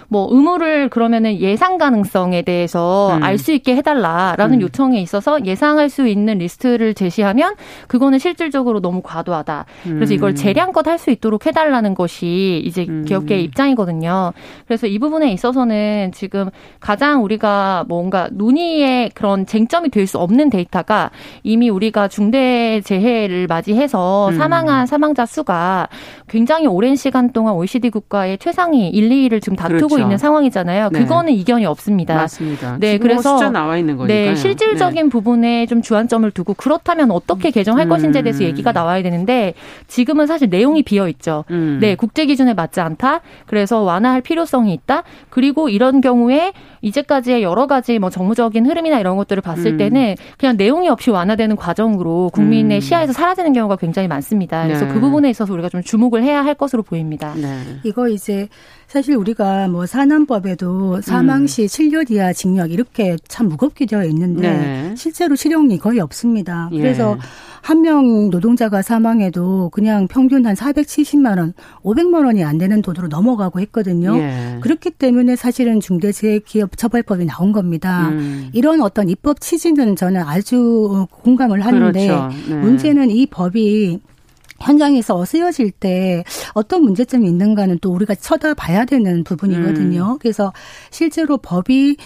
뭐 0.08 0.28
의무를 0.30 0.88
그러면은 0.88 1.38
예상 1.40 1.78
가능성에 1.78 2.42
대해서 2.42 3.16
음. 3.16 3.22
알수 3.22 3.52
있게 3.52 3.76
해달라라는 3.76 4.58
음. 4.58 4.60
요청에 4.62 5.00
있어서 5.00 5.44
예상할 5.44 5.88
수 5.88 6.06
있는 6.06 6.38
리스트를 6.38 6.94
제시하면 6.94 7.54
그거는 7.88 8.18
실질적으로 8.18 8.80
너무 8.80 9.02
과도하다. 9.02 9.64
그래서 9.84 10.14
이걸 10.14 10.30
음. 10.30 10.34
재량껏 10.34 10.86
할 10.86 10.96
수 10.96 11.10
있도록 11.10 11.44
해달라는 11.44 11.94
것이 11.94 12.62
이제 12.64 12.86
음. 12.88 13.04
기업계의 13.06 13.44
입장이거든요. 13.44 14.32
그래서 14.66 14.86
이 14.86 14.98
부분에 14.98 15.30
있어서는 15.32 16.12
지금 16.14 16.48
가장 16.80 17.22
우리가 17.22 17.84
뭔가 17.86 18.28
논의의 18.32 19.10
그런 19.14 19.44
쟁점이 19.44 19.90
될 19.90 20.06
수 20.06 20.18
없는 20.18 20.50
데이터가 20.50 21.10
이미 21.42 21.68
우리가 21.68 22.06
중대 22.08 22.80
재해를 22.84 23.46
맞이해서 23.48 24.28
음. 24.28 24.38
사망한 24.38 24.86
사망자 24.86 25.26
수가 25.26 25.88
굉장히 26.28 26.66
오랜 26.68 26.94
시간 26.96 27.32
동안 27.32 27.54
OECD 27.54 27.90
국가의 27.90 28.38
최상위 28.38 28.88
1, 28.90 29.08
2위를 29.10 29.42
지금 29.42 29.56
다투고 29.56 29.88
그렇죠. 29.88 29.95
있는 29.98 30.18
상황이잖아요. 30.18 30.90
네. 30.92 31.00
그거는 31.00 31.32
이견이 31.32 31.66
없습니다. 31.66 32.14
맞습니다. 32.14 32.76
네, 32.78 32.98
그래서 32.98 33.36
숫자 33.36 33.50
나와 33.50 33.76
있는 33.76 33.96
거니까. 33.96 34.14
네, 34.14 34.34
실질적인 34.34 35.04
네. 35.04 35.08
부분에 35.08 35.66
좀 35.66 35.82
주안점을 35.82 36.30
두고 36.30 36.54
그렇다면 36.54 37.10
어떻게 37.10 37.50
개정할 37.50 37.86
음. 37.86 37.88
것인지에 37.88 38.22
대해서 38.22 38.44
얘기가 38.44 38.72
나와야 38.72 39.02
되는데 39.02 39.54
지금은 39.86 40.26
사실 40.26 40.48
내용이 40.48 40.82
비어 40.82 41.08
있죠. 41.08 41.44
음. 41.50 41.78
네, 41.80 41.94
국제 41.94 42.26
기준에 42.26 42.54
맞지 42.54 42.80
않다. 42.80 43.20
그래서 43.46 43.80
완화할 43.80 44.20
필요성이 44.20 44.72
있다. 44.74 45.02
그리고 45.30 45.68
이런 45.68 46.00
경우에 46.00 46.52
이제까지의 46.82 47.42
여러 47.42 47.66
가지 47.66 47.98
뭐 47.98 48.10
정무적인 48.10 48.66
흐름이나 48.66 49.00
이런 49.00 49.16
것들을 49.16 49.40
봤을 49.40 49.72
음. 49.72 49.76
때는 49.76 50.14
그냥 50.38 50.56
내용이 50.56 50.88
없이 50.88 51.10
완화되는 51.10 51.56
과정으로 51.56 52.30
국민의 52.32 52.78
음. 52.78 52.80
시야에서 52.80 53.12
사라지는 53.12 53.52
경우가 53.52 53.76
굉장히 53.76 54.08
많습니다. 54.08 54.62
그래서 54.64 54.86
네. 54.86 54.92
그 54.92 55.00
부분에 55.00 55.28
있어서 55.30 55.52
우리가 55.52 55.68
좀 55.68 55.82
주목을 55.82 56.22
해야 56.22 56.44
할 56.44 56.54
것으로 56.54 56.82
보입니다. 56.82 57.34
네. 57.34 57.58
이거 57.82 58.08
이제 58.08 58.48
사실 58.88 59.16
우리가 59.16 59.68
뭐 59.68 59.84
산안법에도 59.84 61.00
사망 61.00 61.46
시 61.46 61.62
음. 61.62 61.66
7년 61.66 62.10
이하 62.10 62.32
징역 62.32 62.70
이렇게 62.70 63.16
참 63.28 63.48
무겁게 63.48 63.84
되어 63.84 64.04
있는데 64.04 64.48
네. 64.48 64.94
실제로 64.96 65.34
실형이 65.34 65.78
거의 65.78 66.00
없습니다. 66.00 66.68
예. 66.72 66.78
그래서 66.78 67.18
한명 67.62 68.30
노동자가 68.30 68.80
사망해도 68.80 69.70
그냥 69.70 70.06
평균 70.06 70.46
한 70.46 70.54
470만 70.54 71.38
원, 71.38 71.52
500만 71.82 72.24
원이 72.24 72.44
안 72.44 72.58
되는 72.58 72.80
돈으로 72.80 73.08
넘어가고 73.08 73.58
했거든요. 73.58 74.16
예. 74.18 74.58
그렇기 74.60 74.92
때문에 74.92 75.34
사실은 75.34 75.80
중대재해기업 75.80 76.76
처벌법이 76.76 77.24
나온 77.26 77.50
겁니다. 77.50 78.10
음. 78.10 78.50
이런 78.52 78.80
어떤 78.82 79.08
입법 79.08 79.40
취지는 79.40 79.96
저는 79.96 80.22
아주 80.22 81.08
공감을 81.10 81.66
하는데 81.66 82.06
그렇죠. 82.06 82.28
네. 82.48 82.54
문제는 82.54 83.10
이 83.10 83.26
법이 83.26 83.98
현장에서 84.60 85.24
쓰여질 85.24 85.70
때 85.72 86.24
어떤 86.54 86.82
문제점이 86.82 87.28
있는가는 87.28 87.78
또 87.80 87.92
우리가 87.92 88.14
쳐다봐야 88.14 88.84
되는 88.84 89.24
부분이거든요. 89.24 90.12
음. 90.12 90.18
그래서 90.18 90.52
실제로 90.90 91.36
법이 91.38 91.96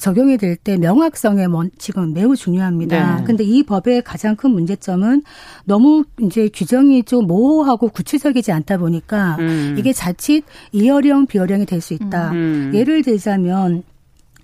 적용이 0.00 0.36
될 0.36 0.56
때 0.56 0.76
명확성에 0.76 1.46
지금 1.78 2.12
매우 2.12 2.34
중요합니다. 2.34 3.16
네. 3.18 3.24
근데 3.24 3.44
이 3.44 3.62
법의 3.62 4.02
가장 4.02 4.34
큰 4.34 4.50
문제점은 4.50 5.22
너무 5.64 6.04
이제 6.20 6.48
규정이 6.52 7.04
좀 7.04 7.26
모호하고 7.26 7.88
구체적이지 7.88 8.50
않다 8.50 8.78
보니까 8.78 9.36
음. 9.38 9.76
이게 9.78 9.92
자칫 9.92 10.42
이어령 10.72 11.26
비어령이 11.26 11.66
될 11.66 11.80
수 11.80 11.94
있다. 11.94 12.32
음. 12.32 12.72
예를 12.74 13.02
들자면 13.02 13.84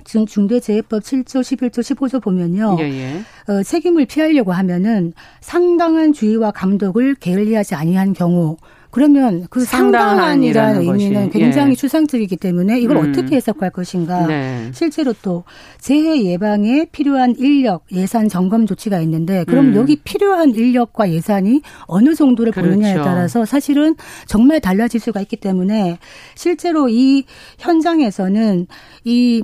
지금 0.05 0.27
중대재해법 0.27 1.03
7조, 1.03 1.41
11조, 1.41 1.81
15조 1.81 2.23
보면요. 2.23 2.77
예, 2.81 2.85
예. 2.85 3.23
어, 3.53 3.63
책임을 3.63 4.07
피하려고 4.07 4.53
하면은 4.53 5.13
상당한 5.41 6.13
주의와 6.13 6.51
감독을 6.51 7.17
게을리하지 7.17 7.75
아니한 7.75 8.13
경우 8.13 8.57
그러면 8.95 9.49
그 9.51 9.65
상당한이라는 9.65 10.83
의미는 10.83 11.27
것이. 11.27 11.39
굉장히 11.41 11.73
예. 11.73 11.75
추상적이기 11.75 12.37
때문에 12.37 12.79
이걸 12.79 12.99
음. 12.99 13.11
어떻게 13.11 13.35
해석할 13.35 13.71
것인가. 13.71 14.25
네. 14.29 14.71
실제로 14.73 15.13
또 15.21 15.43
재해 15.81 16.25
예방에 16.25 16.87
필요한 16.93 17.35
인력, 17.37 17.83
예산 17.91 18.29
점검 18.29 18.67
조치가 18.67 19.01
있는데 19.01 19.43
그럼 19.45 19.71
음. 19.71 19.75
여기 19.75 19.97
필요한 19.97 20.55
인력과 20.55 21.11
예산이 21.11 21.63
어느 21.89 22.15
정도를 22.15 22.53
그렇죠. 22.53 22.71
보느냐에 22.71 22.95
따라서 22.95 23.45
사실은 23.45 23.97
정말 24.29 24.61
달라질 24.61 25.01
수가 25.01 25.21
있기 25.23 25.39
때문에 25.39 25.99
실제로 26.37 26.89
이 26.89 27.25
현장에서는 27.59 28.69
이 29.03 29.43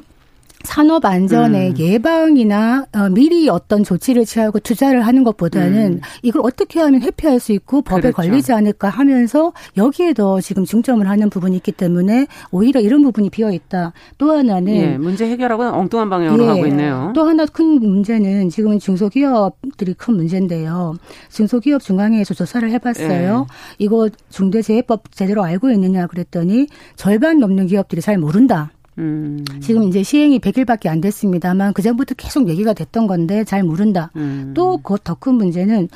산업 0.63 1.05
안전의 1.05 1.71
음. 1.71 1.79
예방이나 1.79 2.87
어, 2.95 3.09
미리 3.09 3.49
어떤 3.49 3.83
조치를 3.83 4.25
취하고 4.25 4.59
투자를 4.61 5.07
하는 5.07 5.25
것보다는 5.25 5.95
음. 5.95 6.01
이걸 6.23 6.43
어떻게 6.45 6.81
하면 6.81 7.03
회피할 7.03 7.41
수 7.41 7.53
있고 7.53 7.83
법에 7.83 8.13
그렇죠. 8.13 8.17
걸리지 8.17 8.53
않을까 8.53 8.89
하면서 8.89 9.53
여기에 9.77 10.13
더 10.15 10.41
지금 10.41 10.65
중점을 10.65 11.09
하는 11.09 11.31
부분이 11.31 11.57
있기 11.57 11.73
때문에 11.73 12.27
오히려 12.51 12.81
이런 12.81 13.03
부분이 13.03 13.31
비어 13.31 13.51
있다. 13.51 13.93
또 14.19 14.33
하나는 14.33 14.75
예, 14.77 14.99
문제 14.99 15.29
해결하고는 15.31 15.73
엉뚱한 15.73 16.11
방향으로 16.11 16.43
예, 16.43 16.47
가고 16.47 16.67
있네요. 16.67 17.13
또 17.15 17.25
하나 17.25 17.47
큰 17.47 17.81
문제는 17.81 18.51
지금은 18.51 18.79
중소기업들이 18.79 19.95
큰 19.95 20.15
문제인데요. 20.15 20.95
중소기업 21.31 21.83
중앙회에서 21.83 22.35
조사를 22.35 22.71
해봤어요. 22.71 23.47
예. 23.49 23.55
이거 23.79 24.09
중대재해법 24.29 25.11
제대로 25.13 25.43
알고 25.43 25.71
있느냐 25.71 26.07
그랬더니 26.07 26.67
절반 26.97 27.39
넘는 27.39 27.67
기업들이 27.67 28.03
잘 28.03 28.19
모른다. 28.19 28.71
음. 28.99 29.45
지금 29.61 29.85
이제 29.85 30.03
시행이 30.03 30.41
100일밖에 30.41 30.89
안 30.89 31.01
됐습니다만 31.01 31.73
그전부터 31.73 32.15
계속 32.17 32.49
얘기가 32.49 32.73
됐던 32.73 33.07
건데 33.07 33.45
잘 33.45 33.63
모른다. 33.63 34.11
음. 34.17 34.53
또그 34.55 34.99
더 35.05 35.15
큰 35.15 35.35
문제는 35.35 35.89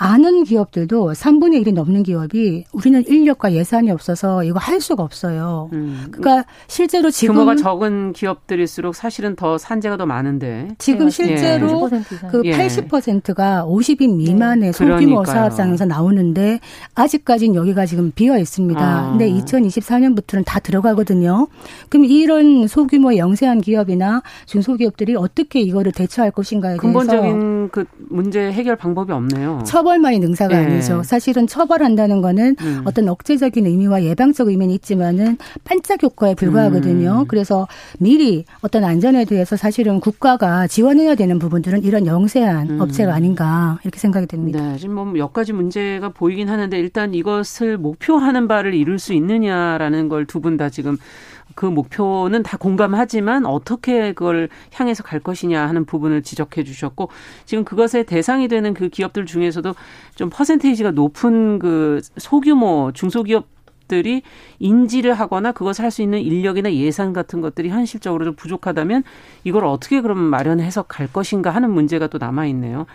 아는 0.00 0.44
기업들도 0.44 1.12
3분의 1.12 1.62
1이 1.62 1.74
넘는 1.74 2.04
기업이 2.04 2.64
우리는 2.72 3.04
인력과 3.06 3.52
예산이 3.52 3.90
없어서 3.90 4.42
이거 4.44 4.58
할 4.58 4.80
수가 4.80 5.02
없어요. 5.02 5.68
음. 5.74 6.06
그러니까 6.10 6.48
실제로 6.68 7.10
지금 7.10 7.34
규모가 7.34 7.56
적은 7.56 8.14
기업들일수록 8.14 8.94
사실은 8.94 9.36
더 9.36 9.58
산재가 9.58 9.98
더 9.98 10.06
많은데 10.06 10.68
지금 10.78 11.06
네, 11.06 11.10
실제로 11.10 11.90
예. 11.92 12.28
그 12.30 12.40
80%가 12.40 13.66
50인 13.66 14.16
미만의 14.16 14.72
네. 14.72 14.72
소규모 14.72 15.22
사업장에서 15.26 15.84
나오는데 15.84 16.60
아직까지는 16.94 17.54
여기가 17.54 17.84
지금 17.84 18.10
비어 18.10 18.38
있습니다. 18.38 18.80
아. 18.80 19.10
근데 19.10 19.30
2024년부터는 19.30 20.44
다 20.46 20.60
들어가거든요. 20.60 21.46
그럼 21.90 22.06
이런 22.06 22.66
소규모 22.68 23.18
영세한 23.18 23.60
기업이나 23.60 24.22
중소기업들이 24.46 25.14
어떻게 25.14 25.60
이거를 25.60 25.92
대처할 25.92 26.30
것인가에 26.30 26.78
대해서 26.78 26.80
근본적인 26.80 27.68
그 27.68 27.84
문제 28.08 28.50
해결 28.50 28.76
방법이 28.76 29.12
없네요. 29.12 29.62
처벌 29.66 29.89
처벌만이 29.90 30.20
능사가 30.20 30.56
네. 30.56 30.66
아니죠. 30.66 31.02
사실은 31.02 31.48
처벌한다는 31.48 32.20
거는 32.20 32.54
음. 32.60 32.82
어떤 32.84 33.08
억제적인 33.08 33.66
의미와 33.66 34.04
예방적 34.04 34.46
의미는 34.48 34.72
있지만은 34.74 35.36
반짝 35.64 36.02
효과에 36.04 36.34
불과하거든요. 36.36 37.22
음. 37.22 37.24
그래서 37.26 37.66
미리 37.98 38.44
어떤 38.62 38.84
안전에 38.84 39.24
대해서 39.24 39.56
사실은 39.56 39.98
국가가 39.98 40.68
지원해야 40.68 41.16
되는 41.16 41.38
부분들은 41.40 41.82
이런 41.82 42.06
영세한 42.06 42.70
음. 42.70 42.80
업체가 42.80 43.12
아닌가 43.12 43.78
이렇게 43.82 43.98
생각이 43.98 44.26
됩니다. 44.26 44.60
네, 44.60 44.76
지금 44.78 44.94
뭐 44.94 45.00
몇 45.10 45.32
가지 45.32 45.52
문제가 45.52 46.10
보이긴 46.10 46.48
하는데 46.48 46.78
일단 46.78 47.12
이것을 47.14 47.76
목표하는 47.78 48.46
바를 48.46 48.74
이룰 48.74 48.98
수 49.00 49.12
있느냐라는 49.12 50.08
걸 50.08 50.24
두 50.26 50.40
분 50.40 50.56
다 50.56 50.68
지금 50.70 50.98
그 51.54 51.66
목표는 51.66 52.42
다 52.42 52.56
공감하지만 52.56 53.46
어떻게 53.46 54.12
그걸 54.12 54.48
향해서 54.72 55.02
갈 55.02 55.20
것이냐 55.20 55.66
하는 55.66 55.84
부분을 55.84 56.22
지적해 56.22 56.64
주셨고 56.64 57.10
지금 57.44 57.64
그것의 57.64 58.04
대상이 58.06 58.48
되는 58.48 58.74
그 58.74 58.88
기업들 58.88 59.26
중에서도 59.26 59.74
좀 60.14 60.30
퍼센테이지가 60.30 60.92
높은 60.92 61.58
그 61.58 62.00
소규모 62.16 62.92
중소기업 62.94 63.46
들이 63.90 64.22
인지를 64.60 65.14
하거나 65.14 65.50
그것을 65.50 65.84
할 65.84 65.90
수 65.90 66.00
있는 66.02 66.20
인력이나 66.20 66.72
예산 66.72 67.12
같은 67.12 67.40
것들이 67.40 67.70
현실적으로 67.70 68.24
좀 68.24 68.36
부족하다면 68.36 69.02
이걸 69.42 69.64
어떻게 69.64 70.00
그럼 70.00 70.18
마련해서 70.18 70.84
갈 70.84 71.12
것인가 71.12 71.50
하는 71.50 71.72
문제가 71.72 72.06
또 72.06 72.18
남아 72.18 72.46
있네요. 72.46 72.86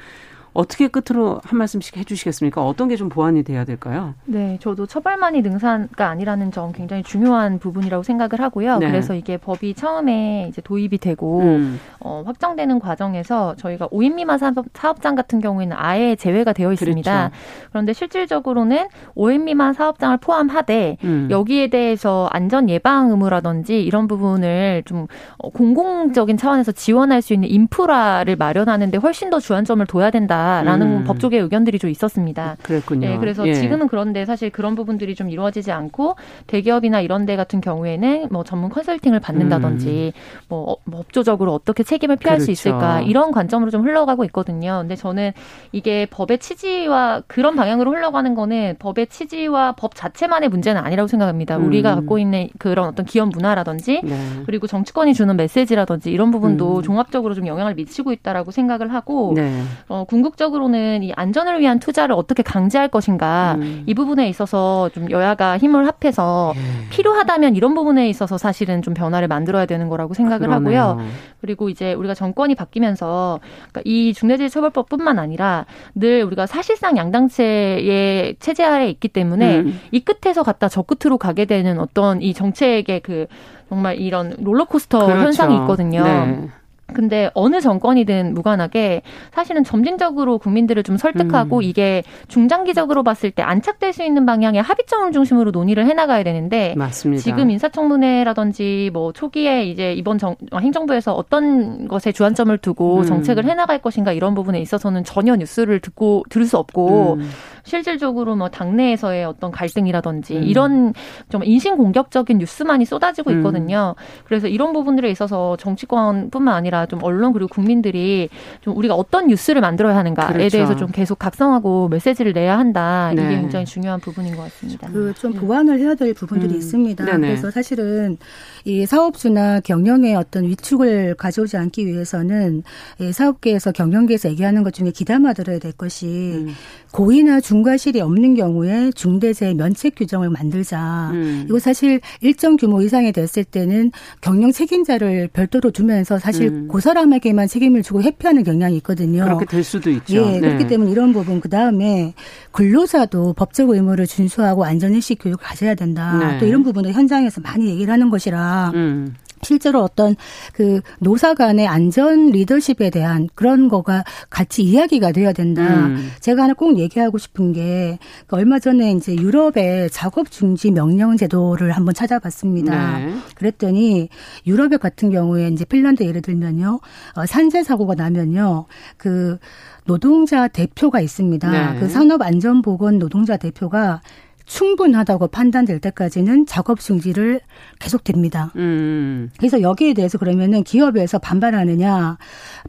어떻게 0.56 0.88
끝으로 0.88 1.40
한 1.44 1.60
말씀씩 1.60 1.98
해주시겠습니까? 1.98 2.66
어떤 2.66 2.88
게 2.88 2.96
좀 2.96 3.10
보완이 3.10 3.44
돼야 3.44 3.66
될까요? 3.66 4.14
네, 4.24 4.58
저도 4.62 4.86
처벌만이 4.86 5.42
능사가 5.42 6.08
아니라는 6.08 6.52
점 6.52 6.72
굉장히 6.72 7.04
중요한 7.04 7.60
부분이라고 7.60 8.04
생각을 8.04 8.40
하고요. 8.40 8.78
네. 8.78 8.88
그래서 8.88 9.14
이게 9.14 9.36
법이 9.36 9.74
처음에 9.74 10.48
이제 10.50 10.62
도입이 10.62 10.98
되고 11.00 11.42
음. 11.42 11.78
어, 12.00 12.24
확정되는 12.26 12.80
과정에서 12.80 13.56
저희가 13.58 13.90
5인 13.90 14.14
미만 14.16 14.38
사업, 14.38 15.02
장 15.02 15.16
같은 15.16 15.42
경우에는 15.42 15.76
아예 15.78 16.16
제외가 16.16 16.54
되어 16.54 16.72
있습니다. 16.72 17.12
그렇죠. 17.30 17.36
그런데 17.70 17.92
실질적으로는 17.92 18.88
5인 19.18 19.44
미만 19.44 19.74
사업장을 19.74 20.16
포함하되 20.18 20.98
음. 21.04 21.28
여기에 21.30 21.68
대해서 21.68 22.30
안전 22.32 22.70
예방 22.70 23.10
의무라든지 23.12 23.84
이런 23.84 24.08
부분을 24.08 24.84
좀 24.86 25.08
어, 25.38 25.50
공공적인 25.50 26.38
차원에서 26.38 26.72
지원할 26.72 27.22
수 27.22 27.34
있는 27.34 27.50
인프라를 27.50 28.38
마련하는데 28.38 28.98
훨씬 29.00 29.30
더 29.30 29.42
주안점을 29.42 29.86
둬야 29.88 30.12
된다. 30.12 30.45
된다라는 30.46 30.88
음. 30.88 31.04
법조계 31.06 31.40
의견들이 31.40 31.80
좀 31.80 31.90
있었습니다. 31.90 32.58
그랬군요. 32.62 33.08
예, 33.08 33.18
그래서 33.18 33.48
예. 33.48 33.54
지금은 33.56 33.88
그런데 33.88 34.26
사실 34.26 34.50
그런 34.50 34.76
부분들이 34.76 35.16
좀 35.16 35.30
이루어지지 35.30 35.72
않고 35.72 36.16
대기업이나 36.48 37.02
이런 37.02 37.26
데 37.26 37.36
같은 37.36 37.62
경우에는 37.62 38.28
뭐 38.32 38.44
전문 38.44 38.70
컨설팅을 38.70 39.20
받는다든지 39.20 40.14
음. 40.16 40.46
뭐, 40.48 40.78
뭐 40.86 41.02
법조적으로 41.02 41.54
어떻게 41.54 41.84
책임을 41.84 42.18
피할 42.18 42.38
그렇죠. 42.38 42.46
수 42.46 42.52
있을까 42.52 43.02
이런 43.02 43.32
관점으로 43.32 43.72
좀 43.72 43.84
흘러가고 43.84 44.24
있거든요. 44.26 44.80
근데 44.82 44.96
저는 44.96 45.32
이게 45.72 46.06
법의 46.10 46.40
취지와 46.40 47.24
그런 47.28 47.56
방향으로 47.56 47.92
흘러가는 47.92 48.36
거는 48.36 48.76
법의 48.80 49.08
취지와 49.08 49.74
법 49.74 49.96
자체만의 49.96 50.50
문제는 50.50 50.82
아니라고 50.82 51.08
생각합니다. 51.08 51.58
음. 51.58 51.66
우리가 51.66 51.96
갖고 51.96 52.20
있는 52.20 52.50
그런 52.60 52.88
어떤 52.88 53.06
기업 53.06 53.30
문화라든지 53.30 54.02
네. 54.04 54.44
그리고 54.46 54.68
정치권이 54.68 55.14
주는 55.14 55.36
메시지라든지 55.36 56.12
이런 56.12 56.32
부분도 56.32 56.78
음. 56.78 56.82
종합적으로 56.82 57.34
좀 57.34 57.48
영향을 57.48 57.76
미치고 57.76 58.12
있다라고 58.12 58.52
생각을 58.52 58.94
하고 58.94 59.34
네. 59.36 59.62
어, 59.88 60.06
궁극 60.08 60.35
적으로는 60.36 61.04
이 61.04 61.14
안전을 61.16 61.60
위한 61.60 61.80
투자를 61.80 62.16
어떻게 62.16 62.44
강제할 62.44 62.88
것인가 62.90 63.56
음. 63.60 63.84
이 63.86 63.94
부분에 63.94 64.28
있어서 64.30 64.90
좀 64.90 65.10
여야가 65.10 65.58
힘을 65.58 65.88
합해서 65.88 66.54
네. 66.56 66.62
필요하다면 66.90 67.56
이런 67.56 67.74
부분에 67.74 68.10
있어서 68.10 68.38
사실은 68.38 68.82
좀 68.82 68.94
변화를 68.94 69.28
만들어야 69.28 69.66
되는 69.66 69.90
거라고 69.90 70.14
생각을 70.14 70.48
그러네요. 70.48 70.82
하고요. 70.82 71.08
그리고 71.42 71.70
이제 71.70 71.94
우리가 71.94 72.14
정권이 72.14 72.56
바뀌면서 72.56 73.40
그러니까 73.72 73.82
이 73.86 74.14
중대재해처벌법뿐만 74.14 75.20
아니라 75.20 75.66
늘 75.94 76.24
우리가 76.24 76.46
사실상 76.48 76.98
양당체의 76.98 78.38
체제 78.40 78.64
아래 78.64 78.90
있기 78.90 79.08
때문에 79.08 79.60
음. 79.60 79.80
이 79.92 80.00
끝에서 80.00 80.44
갔다 80.44 80.68
저 80.68 80.82
끝으로 80.82 81.18
가게 81.18 81.46
되는 81.46 81.80
어떤 81.80 82.22
이 82.22 82.34
정책의 82.34 83.02
그 83.02 83.28
정말 83.70 84.00
이런 84.00 84.36
롤러코스터 84.40 85.06
그렇죠. 85.06 85.22
현상이 85.22 85.56
있거든요. 85.58 86.04
네. 86.04 86.50
근데 86.94 87.32
어느 87.34 87.62
정권이든 87.62 88.34
무관하게 88.36 89.02
사실은 89.32 89.64
점진적으로 89.64 90.38
국민들을 90.38 90.84
좀 90.84 90.98
설득하고 90.98 91.58
음. 91.58 91.64
이게 91.64 92.04
중장기적으로 92.28 93.04
봤을 93.04 93.32
때 93.32 93.42
안착될 93.42 93.92
수 93.92 94.04
있는 94.04 94.26
방향의 94.26 94.62
합의점을 94.62 95.12
중심으로 95.12 95.52
논의를 95.52 95.88
해나가야 95.88 96.24
되는데 96.24 96.76
맞습니다. 96.78 97.24
지금 97.24 97.50
인사청문회라든지 97.50 98.92
뭐 98.94 99.12
초기에 99.14 99.66
이제 99.66 99.94
이번 99.94 100.20
정, 100.20 100.36
행정부에서 100.54 101.14
어떤 101.14 101.88
것에 101.88 102.12
주안점을 102.12 102.56
두고 102.60 103.00
음. 103.00 103.04
정책을 103.04 103.46
해나갈 103.46 103.80
것인가 103.80 104.12
이런 104.12 104.36
부분에 104.36 104.60
있어서는 104.60 105.04
전혀 105.04 105.36
뉴스를 105.36 105.80
듣고 105.80 106.24
들을 106.30 106.46
수 106.46 106.58
없고 106.58 107.16
음. 107.16 107.30
실질적으로 107.64 108.36
뭐 108.36 108.50
당내에서의 108.50 109.26
어떤 109.26 109.52
갈등이라든지 109.52 110.38
음. 110.38 110.44
이런 110.44 110.94
좀 111.30 111.44
인신 111.44 111.78
공격적인 111.78 112.38
뉴스만이 112.38 112.86
쏟아지고 112.86 113.32
음. 113.32 113.38
있거든요. 113.38 113.96
그래서 114.26 114.48
이런 114.48 114.72
부분들에 114.72 115.10
있어서 115.10 115.58
정치권뿐만 115.58 116.54
아니라 116.54 116.75
좀 116.86 117.02
언론 117.04 117.34
그리고 117.34 117.48
국민들이 117.48 118.30
좀 118.62 118.76
우리가 118.78 118.96
어떤 118.96 119.28
뉴스를 119.28 119.62
만들어야 119.62 119.96
하는가에 119.96 120.34
그렇죠. 120.34 120.50
대해서 120.50 120.76
좀 120.76 120.92
계속 120.92 121.18
각성하고 121.18 121.90
메시지를 121.90 122.34
내야 122.34 122.58
한다. 122.58 123.12
네. 123.16 123.24
이게 123.24 123.42
굉장히 123.42 123.66
중요한 123.66 124.00
부분인 124.00 124.36
것 124.36 124.44
같습니다. 124.44 124.90
그좀 124.90 125.34
네. 125.34 125.40
보완을 125.40 125.80
해야 125.80 125.96
될 125.96 126.14
부분들이 126.14 126.54
음. 126.54 126.58
있습니다. 126.58 127.06
네네. 127.06 127.28
그래서 127.28 127.52
사실은 127.52 128.18
이 128.66 128.86
사업주나 128.86 129.62
경영의 129.62 130.16
어떤 130.16 130.44
위축을 130.46 131.16
가져오지 131.16 131.58
않기 131.58 131.88
위해서는 131.88 132.64
이 133.00 133.12
사업계에서 133.12 133.72
경영계에서 133.72 134.30
얘기하는 134.30 134.64
것 134.64 134.74
중에 134.74 134.92
기담아 134.92 135.34
들어야 135.34 135.60
될 135.60 135.72
것이 135.72 136.06
음. 136.06 136.54
고의나 136.92 137.42
중과실이 137.42 138.00
없는 138.02 138.36
경우에 138.36 138.92
중대재해 138.92 139.54
면책 139.54 139.96
규정을 139.96 140.30
만들자. 140.30 141.12
음. 141.14 141.46
이거 141.48 141.60
사실 141.60 142.00
일정 142.22 142.56
규모 142.56 142.82
이상이 142.82 143.12
됐을 143.12 143.44
때는 143.44 143.92
경영 144.22 144.52
책임자를 144.52 145.30
별도로 145.34 145.72
두면서 145.72 146.20
사실 146.20 146.48
음. 146.48 146.65
그 146.70 146.80
사람에게만 146.80 147.48
책임을 147.48 147.84
주고 147.84 148.02
회피하는 148.02 148.44
경향이 148.44 148.78
있거든요. 148.78 149.24
그렇게 149.26 149.46
될 149.46 149.64
수도 149.64 149.90
있죠. 149.90 150.16
예, 150.16 150.40
네. 150.40 150.40
그렇기 150.40 150.68
때문에 150.68 150.92
이런 150.92 151.14
부분 151.14 151.40
그 151.40 151.50
다음에 151.50 152.14
근로자도 152.52 153.34
법적 153.34 153.70
의무를 153.70 154.08
준수하고 154.08 154.66
안전의식 154.66 155.20
교육을 155.22 155.44
가져야 155.44 155.76
된다. 155.76 156.18
네. 156.18 156.38
또 156.40 156.46
이런 156.46 156.64
부분도 156.64 156.92
현장에서 156.92 157.42
많이 157.42 157.68
얘기를 157.70 157.92
하는 157.92 158.10
것이라. 158.10 158.72
음. 158.76 159.16
실제로 159.46 159.82
어떤 159.82 160.16
그 160.54 160.82
노사 161.00 161.34
간의 161.34 161.68
안전 161.68 162.28
리더십에 162.32 162.90
대한 162.90 163.30
그런 163.36 163.70
거가 163.70 164.04
같이 164.30 164.64
이야기가 164.64 165.12
되어야 165.12 165.34
된다. 165.34 165.86
음. 165.88 166.12
제가 166.20 166.44
하나 166.44 166.54
꼭 166.54 166.78
얘기하고 166.78 167.18
싶은 167.18 167.54
게그 167.54 168.36
얼마 168.36 168.60
전에 168.60 168.92
이제 168.92 169.16
유럽의 169.16 169.90
작업 169.92 170.32
중지 170.32 170.72
명령 170.72 171.16
제도를 171.16 171.72
한번 171.72 171.94
찾아봤습니다. 171.94 173.00
네. 173.00 173.16
그랬더니 173.36 174.10
유럽의 174.48 174.80
같은 174.80 175.12
경우에 175.12 175.48
이제 175.50 175.64
핀란드 175.64 176.04
예를 176.04 176.22
들면요. 176.22 176.80
어, 177.16 177.26
산재 177.26 177.64
사고가 177.64 177.96
나면요. 177.96 178.66
그 178.98 179.38
노동자 179.86 180.48
대표가 180.48 181.00
있습니다. 181.00 181.52
네. 181.52 181.80
그 181.80 181.88
산업안전보건 181.88 182.98
노동자 183.00 183.38
대표가 183.38 184.02
충분하다고 184.46 185.28
판단될 185.28 185.80
때까지는 185.80 186.46
작업 186.46 186.80
중지를 186.80 187.42
계속됩니다. 187.80 188.52
음. 188.56 189.30
그래서 189.38 189.62
여기에 189.62 189.94
대해서 189.94 190.18
그러면은 190.18 190.64
기업에서 190.64 191.18
반발하느냐 191.20 192.18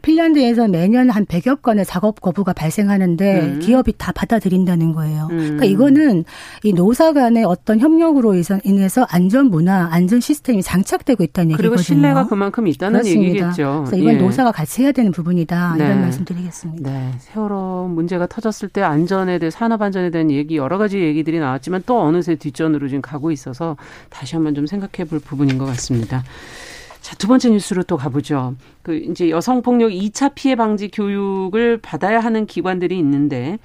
핀란드에서 0.01 0.67
매년 0.67 1.09
한 1.09 1.25
100여 1.25 1.61
건의 1.61 1.85
작업 1.85 2.19
거부가 2.21 2.53
발생하는데 2.53 3.41
음. 3.41 3.59
기업이 3.59 3.93
다 3.97 4.11
받아들인다는 4.11 4.93
거예요. 4.93 5.27
음. 5.31 5.37
그러니까 5.37 5.65
이거는 5.65 6.25
이 6.63 6.73
노사 6.73 7.13
간의 7.13 7.43
어떤 7.43 7.79
협력으로 7.79 8.33
인해서 8.63 9.05
안전 9.09 9.49
문화, 9.49 9.87
안전 9.91 10.19
시스템이 10.19 10.63
장착되고 10.63 11.23
있다는 11.23 11.51
얘기거든요. 11.51 11.69
그리고 11.69 11.81
신뢰가 11.81 12.27
그만큼 12.27 12.67
있다는 12.67 13.01
그렇습니다. 13.01 13.29
얘기겠죠. 13.29 13.83
그래서 13.85 13.97
이건 14.01 14.15
예. 14.15 14.17
노사가 14.17 14.51
같이 14.51 14.83
해야 14.83 14.91
되는 14.91 15.11
부분이다. 15.11 15.75
네. 15.77 15.85
이런 15.85 16.01
말씀드리겠습니다. 16.01 16.91
네. 16.91 17.11
세월호 17.19 17.89
문제가 17.93 18.25
터졌을 18.25 18.69
때 18.69 18.81
안전에 18.81 19.37
대해 19.39 19.49
산업 19.51 19.81
안전에 19.81 20.09
대한 20.09 20.31
얘기 20.31 20.57
여러 20.57 20.77
가지 20.77 20.99
얘기들이 20.99 21.39
나왔 21.39 21.66
지만 21.67 21.83
또 21.85 21.99
어느새 21.99 22.35
뒷전으로 22.35 22.87
지금 22.87 23.01
가고 23.01 23.29
있어서 23.29 23.75
다시 24.09 24.35
한번 24.35 24.55
좀 24.55 24.67
생각해 24.67 25.09
볼 25.09 25.19
부분인 25.19 25.57
것 25.57 25.65
같습니다. 25.65 26.23
자, 27.01 27.13
두 27.17 27.27
번째 27.27 27.49
뉴스로 27.49 27.83
또 27.83 27.97
가보죠. 27.97 28.55
그 28.83 28.95
이제 28.95 29.29
여성 29.29 29.61
폭력 29.61 29.89
2차 29.89 30.31
피해 30.33 30.55
방지 30.55 30.87
교육을 30.87 31.79
받아야 31.81 32.21
하는 32.21 32.45
기관들이 32.45 32.97
있는데 32.99 33.59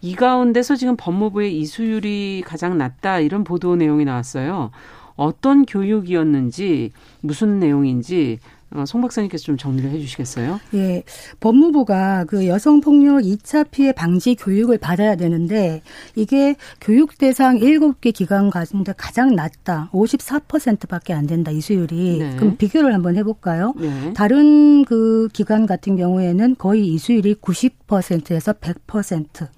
이 0.00 0.14
가운데서 0.14 0.76
지금 0.76 0.96
법무부의 0.96 1.58
이수율이 1.58 2.42
가장 2.46 2.78
낮다 2.78 3.20
이런 3.20 3.44
보도 3.44 3.76
내용이 3.76 4.06
나왔어요. 4.06 4.70
어떤 5.16 5.66
교육이었는지 5.66 6.92
무슨 7.20 7.58
내용인지 7.58 8.38
어, 8.38 8.55
송 8.86 9.00
박사님께서 9.00 9.44
좀 9.44 9.56
정리를 9.56 9.90
해 9.90 9.98
주시겠어요? 9.98 10.60
예. 10.74 11.02
법무부가 11.40 12.24
그 12.24 12.46
여성폭력 12.46 13.22
2차 13.22 13.70
피해 13.70 13.92
방지 13.92 14.34
교육을 14.34 14.78
받아야 14.78 15.16
되는데 15.16 15.82
이게 16.14 16.56
교육 16.80 17.16
대상 17.16 17.58
7개 17.58 18.12
기관 18.12 18.50
가운데 18.50 18.92
가장 18.96 19.34
낮다. 19.34 19.90
54%밖에 19.92 21.12
안 21.12 21.26
된다. 21.26 21.50
이 21.50 21.60
수율이. 21.60 22.18
네. 22.18 22.36
그럼 22.36 22.56
비교를 22.56 22.92
한번 22.92 23.16
해 23.16 23.22
볼까요? 23.22 23.72
네. 23.78 24.12
다른 24.14 24.84
그 24.84 25.28
기관 25.32 25.66
같은 25.66 25.96
경우에는 25.96 26.56
거의 26.58 26.86
이 26.86 26.98
수율이 26.98 27.36
90%에서 27.36 28.52
100%. 28.52 29.48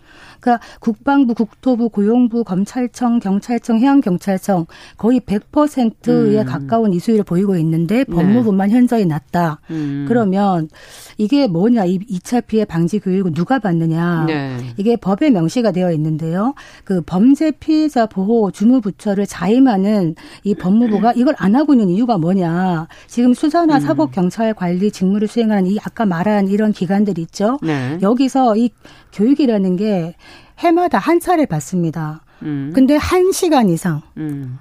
그러니까 0.41 0.65
국방부, 0.81 1.35
국토부, 1.35 1.89
고용부, 1.89 2.45
검찰청, 2.45 3.19
경찰청, 3.19 3.79
해양경찰청 3.79 4.67
거의 4.97 5.21
100%에 5.21 6.41
음. 6.41 6.45
가까운 6.45 6.93
이수율을 6.93 7.25
보이고 7.25 7.57
있는데 7.57 7.99
네. 7.99 8.05
법무부만 8.05 8.69
네. 8.69 8.77
현저히 8.99 9.07
낮다. 9.07 9.61
음. 9.71 10.05
그러면 10.09 10.69
이게 11.17 11.47
뭐냐? 11.47 11.85
이 11.85 11.99
2차 11.99 12.47
피해 12.47 12.65
방지 12.65 12.99
교육은 12.99 13.33
누가 13.33 13.59
받느냐? 13.59 14.25
네. 14.27 14.59
이게 14.77 14.97
법에 14.97 15.31
명시가 15.31 15.71
되어 15.71 15.93
있는데요. 15.93 16.55
그 16.85 17.01
범죄 17.03 17.53
피해자 17.53 18.07
보호 18.07 18.51
주무부처를 18.51 19.27
자임하는 19.27 20.17
이 20.43 20.55
법무부가 20.55 21.13
이걸 21.15 21.35
안 21.39 21.55
하고 21.55 21.75
있는 21.75 21.89
이유가 21.89 22.19
뭐냐? 22.19 22.89
지금 23.07 23.35
수사나 23.35 23.77
음. 23.77 23.81
사법 23.81 24.13
경찰 24.13 24.53
관리 24.53 24.91
직무를 24.91 25.29
수행하는 25.29 25.71
이 25.71 25.79
아까 25.85 26.05
말한 26.05 26.49
이런 26.49 26.73
기관들 26.73 27.19
있죠. 27.21 27.59
네. 27.63 27.99
여기서 28.03 28.57
이 28.57 28.71
교육이라는 29.13 29.77
게 29.77 30.15
해마다 30.59 30.99
한 30.99 31.21
차례 31.21 31.47
받습니다. 31.47 32.23
음. 32.43 32.73
근데 32.75 32.97
한 32.97 33.33
시간 33.33 33.69
이상. 33.69 34.03
음. 34.17 34.59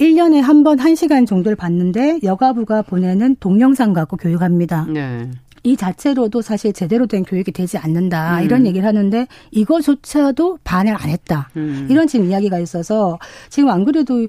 1년에 0.00 0.40
한번 0.40 0.78
한시간 0.78 1.26
정도를 1.26 1.56
받는데 1.56 2.20
여가부가 2.22 2.82
보내는 2.82 3.36
동영상 3.40 3.92
갖고 3.92 4.16
교육합니다. 4.16 4.86
네. 4.88 5.30
이 5.66 5.76
자체로도 5.76 6.42
사실 6.42 6.74
제대로 6.74 7.06
된 7.06 7.24
교육이 7.24 7.50
되지 7.50 7.78
않는다 7.78 8.40
음. 8.40 8.44
이런 8.44 8.66
얘기를 8.66 8.86
하는데 8.86 9.26
이거조차도 9.50 10.58
반을 10.62 10.94
안 10.94 11.08
했다 11.08 11.48
음. 11.56 11.88
이런 11.90 12.06
지금 12.06 12.26
이야기가 12.26 12.58
있어서 12.58 13.18
지금 13.48 13.70
안 13.70 13.86
그래도 13.86 14.26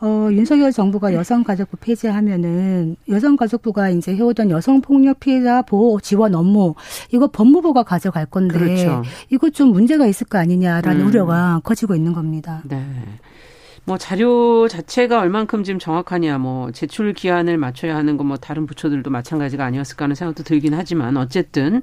어 0.00 0.28
윤석열 0.30 0.70
정부가 0.70 1.12
여성가족부 1.12 1.78
폐지하면은 1.78 2.94
여성가족부가 3.08 3.90
이제 3.90 4.14
해오던 4.14 4.50
여성폭력 4.50 5.18
피해자 5.18 5.60
보호 5.60 5.98
지원 5.98 6.36
업무 6.36 6.74
이거 7.12 7.26
법무부가 7.26 7.82
가져갈 7.82 8.24
건데 8.24 8.56
그렇죠. 8.56 9.02
이거 9.28 9.50
좀 9.50 9.72
문제가 9.72 10.06
있을 10.06 10.28
거 10.28 10.38
아니냐라는 10.38 11.00
음. 11.00 11.06
우려가 11.08 11.60
커지고 11.64 11.96
있는 11.96 12.12
겁니다. 12.12 12.62
네. 12.64 12.86
뭐 13.86 13.98
자료 13.98 14.66
자체가 14.68 15.20
얼만큼 15.20 15.62
지금 15.62 15.78
정확하냐, 15.78 16.38
뭐 16.38 16.72
제출 16.72 17.12
기한을 17.12 17.56
맞춰야 17.56 17.94
하는 17.96 18.16
거뭐 18.16 18.36
다른 18.36 18.66
부처들도 18.66 19.10
마찬가지가 19.10 19.64
아니었을까 19.64 20.04
하는 20.06 20.14
생각도 20.16 20.42
들긴 20.42 20.74
하지만 20.74 21.16
어쨌든 21.16 21.82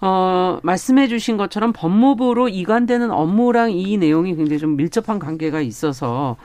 어, 0.00 0.58
말씀해 0.62 1.06
주신 1.08 1.36
것처럼 1.36 1.72
법무부로 1.72 2.48
이관되는 2.48 3.10
업무랑 3.10 3.70
이 3.72 3.96
내용이 3.96 4.34
굉장히 4.34 4.58
좀 4.58 4.76
밀접한 4.76 5.18
관계가 5.20 5.60
있어서 5.60 6.36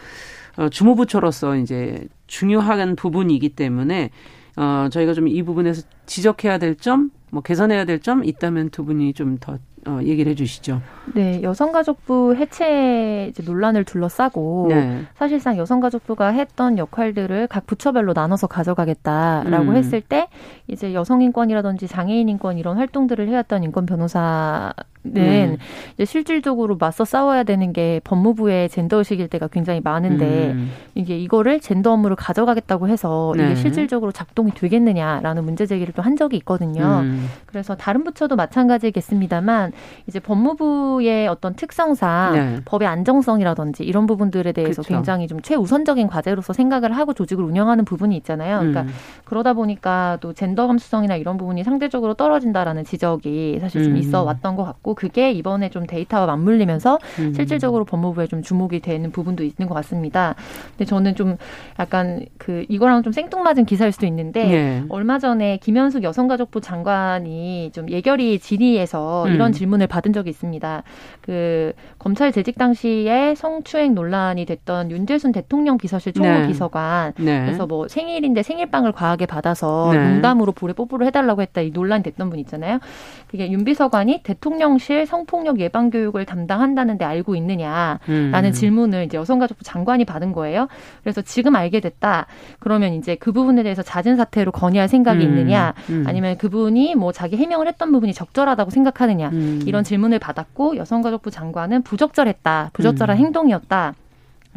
어, 0.57 0.69
주무부처로서 0.69 1.55
이제 1.57 2.07
중요한 2.27 2.95
부분이기 2.95 3.49
때문에 3.49 4.11
어, 4.57 4.87
저희가 4.91 5.13
좀 5.13 5.27
이 5.27 5.41
부분에서 5.43 5.81
지적해야 6.05 6.57
될 6.59 6.75
점, 6.75 7.09
뭐 7.31 7.41
개선해야 7.41 7.85
될 7.85 7.99
점 8.01 8.23
있다면 8.23 8.69
두 8.69 8.85
분이 8.85 9.13
좀 9.13 9.37
더 9.39 9.57
어, 9.87 9.99
얘기를 10.01 10.31
해주시죠. 10.31 10.81
네, 11.13 11.41
여성가족부 11.43 12.35
해체 12.37 13.31
논란을 13.45 13.83
둘러싸고 13.83 14.67
네. 14.69 15.03
사실상 15.15 15.57
여성가족부가 15.57 16.29
했던 16.29 16.77
역할들을 16.77 17.47
각 17.47 17.67
부처별로 17.67 18.13
나눠서 18.13 18.47
가져가겠다라고 18.47 19.71
음. 19.71 19.75
했을 19.75 20.01
때 20.01 20.27
이제 20.67 20.93
여성인권이라든지 20.93 21.87
장애인인권 21.87 22.57
이런 22.57 22.77
활동들을 22.77 23.27
해왔던 23.27 23.63
인권 23.63 23.85
변호사 23.85 24.73
는 25.07 25.57
음. 25.99 26.03
실질적으로 26.03 26.77
맞서 26.77 27.05
싸워야 27.05 27.43
되는 27.43 27.73
게 27.73 28.01
법무부의 28.05 28.69
젠더 28.69 28.97
의식일 28.97 29.27
때가 29.27 29.49
굉장히 29.49 29.79
많은데 29.83 30.53
음. 30.53 30.71
이게 30.95 31.15
이거를 31.19 31.59
젠더 31.59 31.93
업무를 31.93 32.15
가져가겠다고 32.15 32.87
해서 32.87 33.31
네. 33.37 33.45
이게 33.45 33.55
실질적으로 33.55 34.11
작동이 34.11 34.51
되겠느냐라는 34.51 35.43
문제 35.43 35.67
제기를 35.67 35.93
또 35.93 36.01
한 36.05 36.15
적이 36.15 36.37
있거든요. 36.37 37.01
음. 37.03 37.27
그래서 37.47 37.75
다른 37.75 38.03
부처도 38.03 38.35
마찬가지겠습니다만 38.35 39.71
이제 40.07 40.19
법무부의 40.19 41.27
어떤 41.27 41.55
특성상 41.55 42.33
네. 42.33 42.61
법의 42.65 42.87
안정성이라든지 42.87 43.83
이런 43.83 44.05
부분들에 44.05 44.51
대해서 44.51 44.81
그쵸. 44.81 44.93
굉장히 44.93 45.27
좀 45.27 45.41
최우선적인 45.41 46.07
과제로서 46.07 46.53
생각을 46.53 46.95
하고 46.95 47.13
조직을 47.13 47.43
운영하는 47.43 47.85
부분이 47.85 48.15
있잖아요. 48.17 48.59
그러니까 48.59 48.81
음. 48.83 48.89
그러다 49.23 49.53
보니까 49.53 50.17
또 50.21 50.33
젠더 50.33 50.67
감수성이나 50.67 51.15
이런 51.15 51.37
부분이 51.37 51.63
상대적으로 51.63 52.13
떨어진다라는 52.13 52.83
지적이 52.83 53.59
사실 53.59 53.83
좀 53.83 53.93
음. 53.93 53.97
있어 53.97 54.23
왔던 54.23 54.55
것 54.55 54.63
같고 54.63 54.93
그게 54.93 55.31
이번에 55.31 55.69
좀 55.69 55.85
데이터와 55.85 56.25
맞물리면서 56.25 56.99
음. 57.19 57.33
실질적으로 57.33 57.85
법무부에 57.85 58.27
좀 58.27 58.41
주목이 58.41 58.79
되는 58.79 59.11
부분도 59.11 59.43
있는 59.43 59.67
것 59.67 59.73
같습니다. 59.75 60.35
근데 60.71 60.85
저는 60.85 61.15
좀 61.15 61.37
약간 61.79 62.25
그 62.37 62.65
이거랑 62.69 63.03
좀 63.03 63.11
생뚱맞은 63.11 63.65
기사일 63.65 63.91
수도 63.91 64.05
있는데 64.05 64.45
네. 64.45 64.83
얼마 64.89 65.19
전에 65.19 65.57
김현숙 65.57 66.03
여성가족부 66.03 66.61
장관이 66.61 67.71
좀 67.73 67.89
예결위 67.89 68.39
질의에서 68.39 69.25
음. 69.25 69.33
이런 69.33 69.51
질문 69.51 69.64
을 69.81 69.87
받은 69.87 70.13
적이 70.13 70.29
있습니다. 70.29 70.83
그 71.21 71.73
검찰 71.99 72.31
재직 72.31 72.57
당시에 72.57 73.35
성추행 73.35 73.93
논란이 73.93 74.45
됐던 74.45 74.91
윤재순 74.91 75.31
대통령 75.31 75.77
비서실 75.77 76.13
총무비서관 76.13 77.13
네. 77.17 77.23
네. 77.23 77.45
그래서 77.45 77.67
뭐 77.67 77.87
생일인데 77.87 78.41
생일빵을 78.41 78.93
과하게 78.93 79.25
받아서 79.25 79.91
네. 79.91 80.11
농담으로 80.11 80.53
볼에 80.53 80.73
뽀뽀를 80.73 81.07
해달라고 81.07 81.41
했다 81.41 81.61
이 81.61 81.71
논란이 81.71 82.03
됐던 82.03 82.29
분 82.29 82.39
있잖아요. 82.39 82.79
그게 83.27 83.51
윤 83.51 83.65
비서관이 83.65 84.21
대통령 84.23 84.77
사실 84.85 85.05
성폭력 85.07 85.59
예방 85.59 85.89
교육을 85.89 86.25
담당한다는데 86.25 87.03
알고 87.03 87.35
있느냐라는 87.35 87.99
음. 88.07 88.51
질문을 88.51 89.05
이제 89.05 89.17
여성가족부 89.17 89.63
장관이 89.63 90.05
받은 90.05 90.31
거예요. 90.31 90.67
그래서 91.01 91.21
지금 91.21 91.55
알게 91.55 91.79
됐다. 91.79 92.27
그러면 92.59 92.93
이제 92.93 93.15
그 93.15 93.31
부분에 93.31 93.63
대해서 93.63 93.81
잦은 93.81 94.15
사태로 94.15 94.51
건의할 94.51 94.87
생각이 94.87 95.25
음. 95.25 95.29
있느냐, 95.29 95.73
음. 95.89 96.03
아니면 96.05 96.37
그분이 96.37 96.95
뭐 96.95 97.11
자기 97.11 97.35
해명을 97.37 97.67
했던 97.67 97.91
부분이 97.91 98.13
적절하다고 98.13 98.69
생각하느냐 98.69 99.29
음. 99.29 99.44
이런 99.65 99.83
질문을 99.83 100.19
받았고 100.19 100.77
여성가족부 100.77 101.31
장관은 101.31 101.83
부적절했다, 101.83 102.71
부적절한 102.73 103.17
음. 103.17 103.19
행동이었다. 103.25 103.93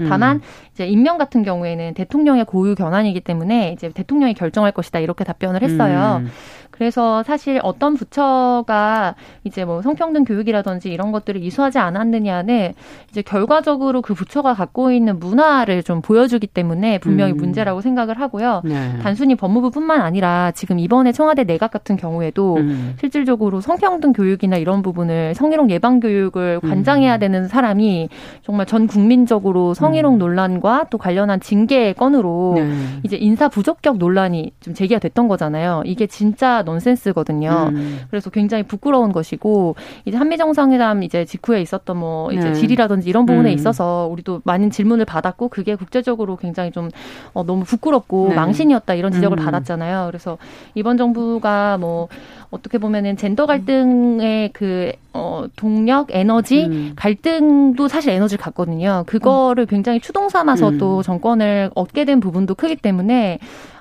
다만 0.08 0.36
음. 0.36 0.42
이제 0.72 0.86
임명 0.86 1.18
같은 1.18 1.42
경우에는 1.42 1.94
대통령의 1.94 2.44
고유 2.44 2.74
권한이기 2.74 3.20
때문에 3.20 3.72
이제 3.72 3.90
대통령이 3.90 4.34
결정할 4.34 4.70
것이다 4.72 5.00
이렇게 5.00 5.24
답변을 5.24 5.62
했어요. 5.62 6.20
음. 6.22 6.30
그래서 6.78 7.24
사실 7.24 7.58
어떤 7.64 7.94
부처가 7.94 9.16
이제 9.42 9.64
뭐 9.64 9.82
성평등 9.82 10.24
교육이라든지 10.24 10.90
이런 10.90 11.10
것들을 11.10 11.42
이수하지 11.42 11.78
않았느냐는 11.78 12.72
이제 13.10 13.20
결과적으로 13.20 14.00
그 14.00 14.14
부처가 14.14 14.54
갖고 14.54 14.92
있는 14.92 15.18
문화를 15.18 15.82
좀 15.82 16.00
보여주기 16.00 16.46
때문에 16.46 16.98
분명히 16.98 17.32
음. 17.32 17.38
문제라고 17.38 17.80
생각을 17.80 18.20
하고요. 18.20 18.62
네. 18.64 18.96
단순히 19.02 19.34
법무부뿐만 19.34 20.00
아니라 20.00 20.52
지금 20.52 20.78
이번에 20.78 21.10
청와대 21.10 21.42
내각 21.42 21.72
같은 21.72 21.96
경우에도 21.96 22.56
음. 22.58 22.94
실질적으로 23.00 23.60
성평등 23.60 24.12
교육이나 24.12 24.56
이런 24.56 24.82
부분을 24.82 25.34
성희롱 25.34 25.70
예방 25.70 25.98
교육을 25.98 26.60
음. 26.62 26.70
관장해야 26.70 27.16
음. 27.16 27.18
되는 27.18 27.48
사람이 27.48 28.08
정말 28.44 28.66
전 28.66 28.86
국민적으로 28.86 29.74
성희롱 29.74 30.14
음. 30.14 30.18
논란과 30.18 30.86
또 30.90 30.98
관련한 30.98 31.40
징계 31.40 31.92
건으로 31.92 32.54
네. 32.56 32.70
이제 33.02 33.16
인사 33.16 33.48
부적격 33.48 33.98
논란이 33.98 34.52
좀 34.60 34.74
제기가 34.74 35.00
됐던 35.00 35.26
거잖아요. 35.26 35.82
이게 35.84 36.06
진짜 36.06 36.62
넌센스거든요. 36.68 37.70
음. 37.70 38.00
그래서 38.10 38.30
굉장히 38.30 38.62
부끄러운 38.62 39.12
것이고 39.12 39.76
이제 40.04 40.16
한미 40.16 40.36
정상회담 40.36 41.02
이제 41.02 41.24
직후에 41.24 41.62
있었던 41.62 41.96
뭐 41.96 42.30
이제 42.32 42.48
네. 42.48 42.52
질이라든지 42.52 43.08
이런 43.08 43.26
부분에 43.26 43.50
음. 43.50 43.54
있어서 43.54 44.08
우리도 44.10 44.42
많은 44.44 44.70
질문을 44.70 45.04
받았고 45.04 45.48
그게 45.48 45.74
국제적으로 45.74 46.36
굉장히 46.36 46.70
좀 46.70 46.90
어, 47.32 47.44
너무 47.44 47.64
부끄럽고 47.64 48.28
네. 48.30 48.34
망신이었다 48.34 48.94
이런 48.94 49.12
지적을 49.12 49.38
음. 49.38 49.44
받았잖아요. 49.44 50.06
그래서 50.08 50.38
이번 50.74 50.98
정부가 50.98 51.78
뭐 51.78 52.08
어떻게 52.50 52.78
보면은 52.78 53.16
젠더 53.16 53.46
갈등의 53.46 54.50
그 54.52 54.92
어, 55.12 55.44
동력, 55.56 56.08
에너지, 56.10 56.66
음. 56.66 56.92
갈등도 56.96 57.88
사실 57.88 58.10
에너지를 58.10 58.42
갖거든요. 58.42 59.04
그거를 59.06 59.66
굉장히 59.66 60.00
추동 60.00 60.28
삼아서 60.28 60.70
음. 60.70 60.78
또 60.78 61.02
정권을 61.02 61.70
얻게 61.74 62.04
된 62.04 62.20
부분도 62.20 62.54
크기 62.54 62.76
때문에 62.76 63.38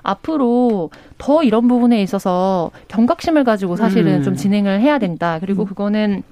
앞으로 0.08 0.90
더 1.18 1.42
이런 1.42 1.68
부분에 1.68 2.02
있어서 2.02 2.70
경각심을 2.88 3.44
가지고 3.44 3.76
사실은 3.76 4.18
음. 4.18 4.22
좀 4.22 4.36
진행을 4.36 4.80
해야 4.80 4.98
된다. 4.98 5.38
그리고 5.40 5.64
음. 5.64 5.66
그거는 5.66 6.22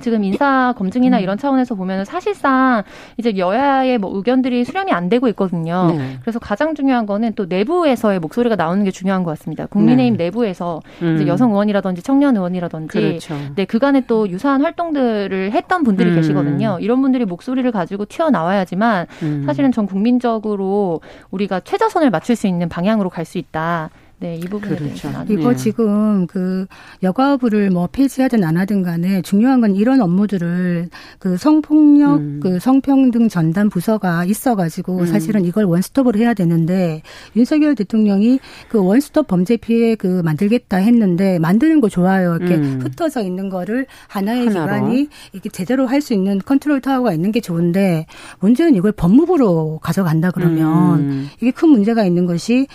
지금 0.00 0.24
인사 0.24 0.74
검증이나 0.76 1.18
음. 1.18 1.22
이런 1.22 1.38
차원에서 1.38 1.74
보면 1.74 2.04
사실상 2.04 2.82
이제 3.16 3.36
여야의 3.36 3.98
뭐 3.98 4.14
의견들이 4.16 4.64
수렴이 4.64 4.92
안 4.92 5.08
되고 5.08 5.28
있거든요. 5.28 5.94
네. 5.96 6.18
그래서 6.20 6.38
가장 6.38 6.74
중요한 6.74 7.06
거는 7.06 7.34
또 7.34 7.46
내부에서의 7.46 8.20
목소리가 8.20 8.56
나오는 8.56 8.82
게 8.84 8.90
중요한 8.90 9.22
것 9.24 9.30
같습니다. 9.30 9.66
국민의힘 9.66 10.16
네. 10.16 10.24
내부에서 10.24 10.80
음. 11.02 11.16
이제 11.16 11.26
여성 11.26 11.50
의원이라든지 11.50 12.02
청년 12.02 12.36
의원이라든지 12.36 12.98
그렇죠. 12.98 13.34
네 13.56 13.64
그간에 13.64 14.02
또 14.06 14.28
유사한 14.28 14.62
활동들을 14.62 15.52
했던 15.52 15.84
분들이 15.84 16.10
음. 16.10 16.16
계시거든요. 16.16 16.78
이런 16.80 17.02
분들이 17.02 17.24
목소리를 17.24 17.70
가지고 17.72 18.04
튀어나와야지만 18.04 19.06
음. 19.22 19.42
사실은 19.46 19.72
전 19.72 19.86
국민적으로 19.86 21.00
우리가 21.30 21.60
최저선을 21.60 22.10
맞출 22.10 22.36
수 22.36 22.46
있는 22.46 22.68
방향으로 22.68 23.10
갈 23.10 23.24
수 23.24 23.38
있다. 23.38 23.88
네, 24.24 24.36
이 24.36 24.40
부분에 24.40 24.76
그렇죠. 24.76 25.10
이거 25.28 25.50
네. 25.50 25.56
지금 25.56 26.26
그 26.26 26.66
여가부를 27.02 27.70
뭐 27.70 27.88
폐지하든 27.90 28.44
안 28.44 28.56
하든 28.56 28.82
간에 28.82 29.20
중요한 29.22 29.60
건 29.60 29.74
이런 29.74 30.00
업무들을 30.00 30.88
그 31.18 31.36
성폭력, 31.36 32.20
음. 32.20 32.40
그 32.42 32.58
성평등 32.58 33.28
전담 33.28 33.68
부서가 33.68 34.24
있어가지고 34.24 35.00
음. 35.00 35.06
사실은 35.06 35.44
이걸 35.44 35.64
원스톱으로 35.64 36.18
해야 36.18 36.32
되는데 36.34 37.02
윤석열 37.36 37.74
대통령이 37.74 38.38
그 38.68 38.82
원스톱 38.82 39.26
범죄 39.26 39.56
피해 39.56 39.94
그 39.94 40.22
만들겠다 40.24 40.76
했는데 40.76 41.38
만드는 41.38 41.80
거 41.80 41.88
좋아요. 41.88 42.36
이렇게 42.36 42.54
음. 42.54 42.80
흩어져 42.82 43.20
있는 43.22 43.48
거를 43.48 43.86
하나의 44.08 44.46
하나로. 44.46 44.64
기관이 44.64 45.08
이렇게 45.32 45.48
제대로 45.50 45.86
할 45.86 46.04
수 46.04 46.12
있는 46.12 46.38
컨트롤 46.44 46.82
타워가 46.82 47.14
있는 47.14 47.32
게 47.32 47.40
좋은데 47.40 48.04
문제는 48.40 48.74
이걸 48.74 48.92
법무부로 48.92 49.80
가져간다 49.82 50.30
그러면 50.30 51.00
음. 51.00 51.28
이게 51.40 51.50
큰 51.50 51.70
문제가 51.70 52.04
있는 52.04 52.26
것이 52.26 52.66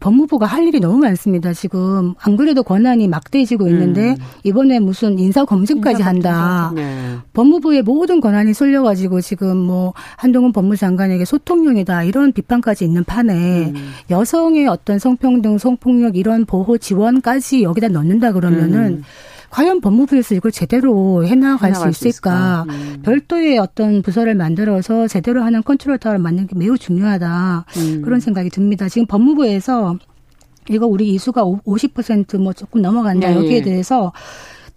법무부가 0.00 0.44
할 0.44 0.66
일이 0.66 0.80
너무 0.80 0.93
많습니다. 0.98 1.52
지금 1.52 2.14
안 2.18 2.36
그래도 2.36 2.62
권한이 2.62 3.08
막대해지고 3.08 3.68
있는데 3.68 4.10
음. 4.10 4.16
이번에 4.42 4.78
무슨 4.78 5.18
인사 5.18 5.44
검증까지 5.44 6.02
한다. 6.02 6.72
네. 6.74 7.16
법무부의 7.32 7.82
모든 7.82 8.20
권한이 8.20 8.54
쏠려가지고 8.54 9.20
지금 9.20 9.56
뭐 9.56 9.92
한동훈 10.16 10.52
법무장관에게 10.52 11.24
소통용이다 11.24 12.04
이런 12.04 12.32
비판까지 12.32 12.84
있는 12.84 13.04
판에 13.04 13.72
음. 13.74 13.92
여성의 14.10 14.66
어떤 14.66 14.98
성평등, 14.98 15.58
성폭력 15.58 16.16
이런 16.16 16.44
보호 16.44 16.78
지원까지 16.78 17.62
여기다 17.62 17.88
넣는다 17.88 18.32
그러면은. 18.32 18.80
음. 18.80 19.02
과연 19.54 19.80
법무부에서 19.80 20.34
이걸 20.34 20.50
제대로 20.50 21.24
해나갈 21.24 21.70
해나갈 21.70 21.92
수 21.92 22.08
있을까? 22.08 22.64
수 22.68 22.70
음. 22.70 23.02
별도의 23.04 23.58
어떤 23.58 24.02
부서를 24.02 24.34
만들어서 24.34 25.06
제대로 25.06 25.44
하는 25.44 25.62
컨트롤 25.62 25.96
타워를 25.98 26.20
만드는 26.20 26.48
게 26.48 26.58
매우 26.58 26.76
중요하다. 26.76 27.64
음. 27.76 28.02
그런 28.02 28.18
생각이 28.18 28.50
듭니다. 28.50 28.88
지금 28.88 29.06
법무부에서 29.06 29.96
이거 30.68 30.86
우리 30.86 31.08
이수가 31.10 31.42
50%뭐 31.44 32.52
조금 32.52 32.82
넘어간다 32.82 33.28
네. 33.28 33.36
여기에 33.36 33.62
대해서 33.62 34.12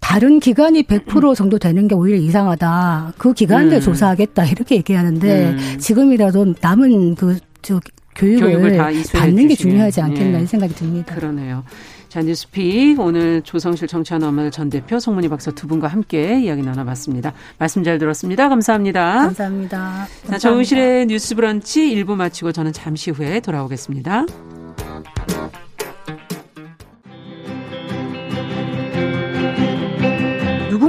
다른 0.00 0.38
기관이 0.40 0.84
100% 0.84 1.34
정도 1.34 1.58
되는 1.58 1.88
게 1.88 1.94
오히려 1.94 2.16
이상하다. 2.16 3.14
그 3.18 3.32
기관들 3.32 3.78
음. 3.78 3.80
조사하겠다 3.80 4.46
이렇게 4.46 4.76
얘기하는데 4.76 5.50
음. 5.50 5.78
지금이라도 5.78 6.54
남은 6.60 7.14
그저 7.16 7.80
교육을, 8.14 8.52
교육을 8.52 8.76
받는 9.12 9.48
게 9.48 9.54
중요하지 9.54 10.00
않겠나 10.00 10.40
예. 10.40 10.42
이 10.42 10.46
생각이 10.46 10.74
듭니다. 10.74 11.14
그러네요. 11.14 11.64
자, 12.08 12.22
뉴스픽 12.22 12.98
오늘 12.98 13.42
조성실 13.42 13.86
정치하는 13.86 14.50
전 14.50 14.70
대표 14.70 14.98
송문희 14.98 15.28
박사 15.28 15.50
두 15.50 15.66
분과 15.66 15.88
함께 15.88 16.40
이야기 16.40 16.62
나눠봤습니다. 16.62 17.34
말씀 17.58 17.84
잘 17.84 17.98
들었습니다. 17.98 18.48
감사합니다. 18.48 19.14
감사합니다. 19.24 20.08
자, 20.26 20.38
정우실의 20.38 21.06
뉴스 21.06 21.34
브런치 21.34 21.94
1부 21.94 22.16
마치고 22.16 22.52
저는 22.52 22.72
잠시 22.72 23.10
후에 23.10 23.40
돌아오겠습니다. 23.40 24.24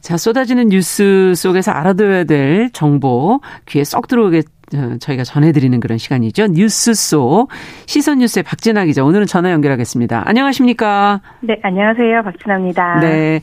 자, 0.00 0.16
쏟아지는 0.16 0.68
뉴스 0.68 1.34
속에서 1.36 1.72
알아둬야 1.72 2.24
될 2.24 2.70
정보 2.72 3.40
귀에 3.66 3.84
쏙 3.84 4.08
들어오게 4.08 4.42
어, 4.74 4.96
저희가 5.00 5.24
전해드리는 5.24 5.78
그런 5.80 5.98
시간이죠. 5.98 6.46
뉴스 6.48 6.94
속 6.94 7.48
시선 7.86 8.18
뉴스의 8.18 8.44
박진아 8.44 8.84
기자 8.84 9.04
오늘은 9.04 9.26
전화 9.26 9.50
연결하겠습니다. 9.52 10.22
안녕하십니까? 10.26 11.20
네, 11.40 11.58
안녕하세요. 11.62 12.22
박진아입니다. 12.22 13.00
네. 13.00 13.40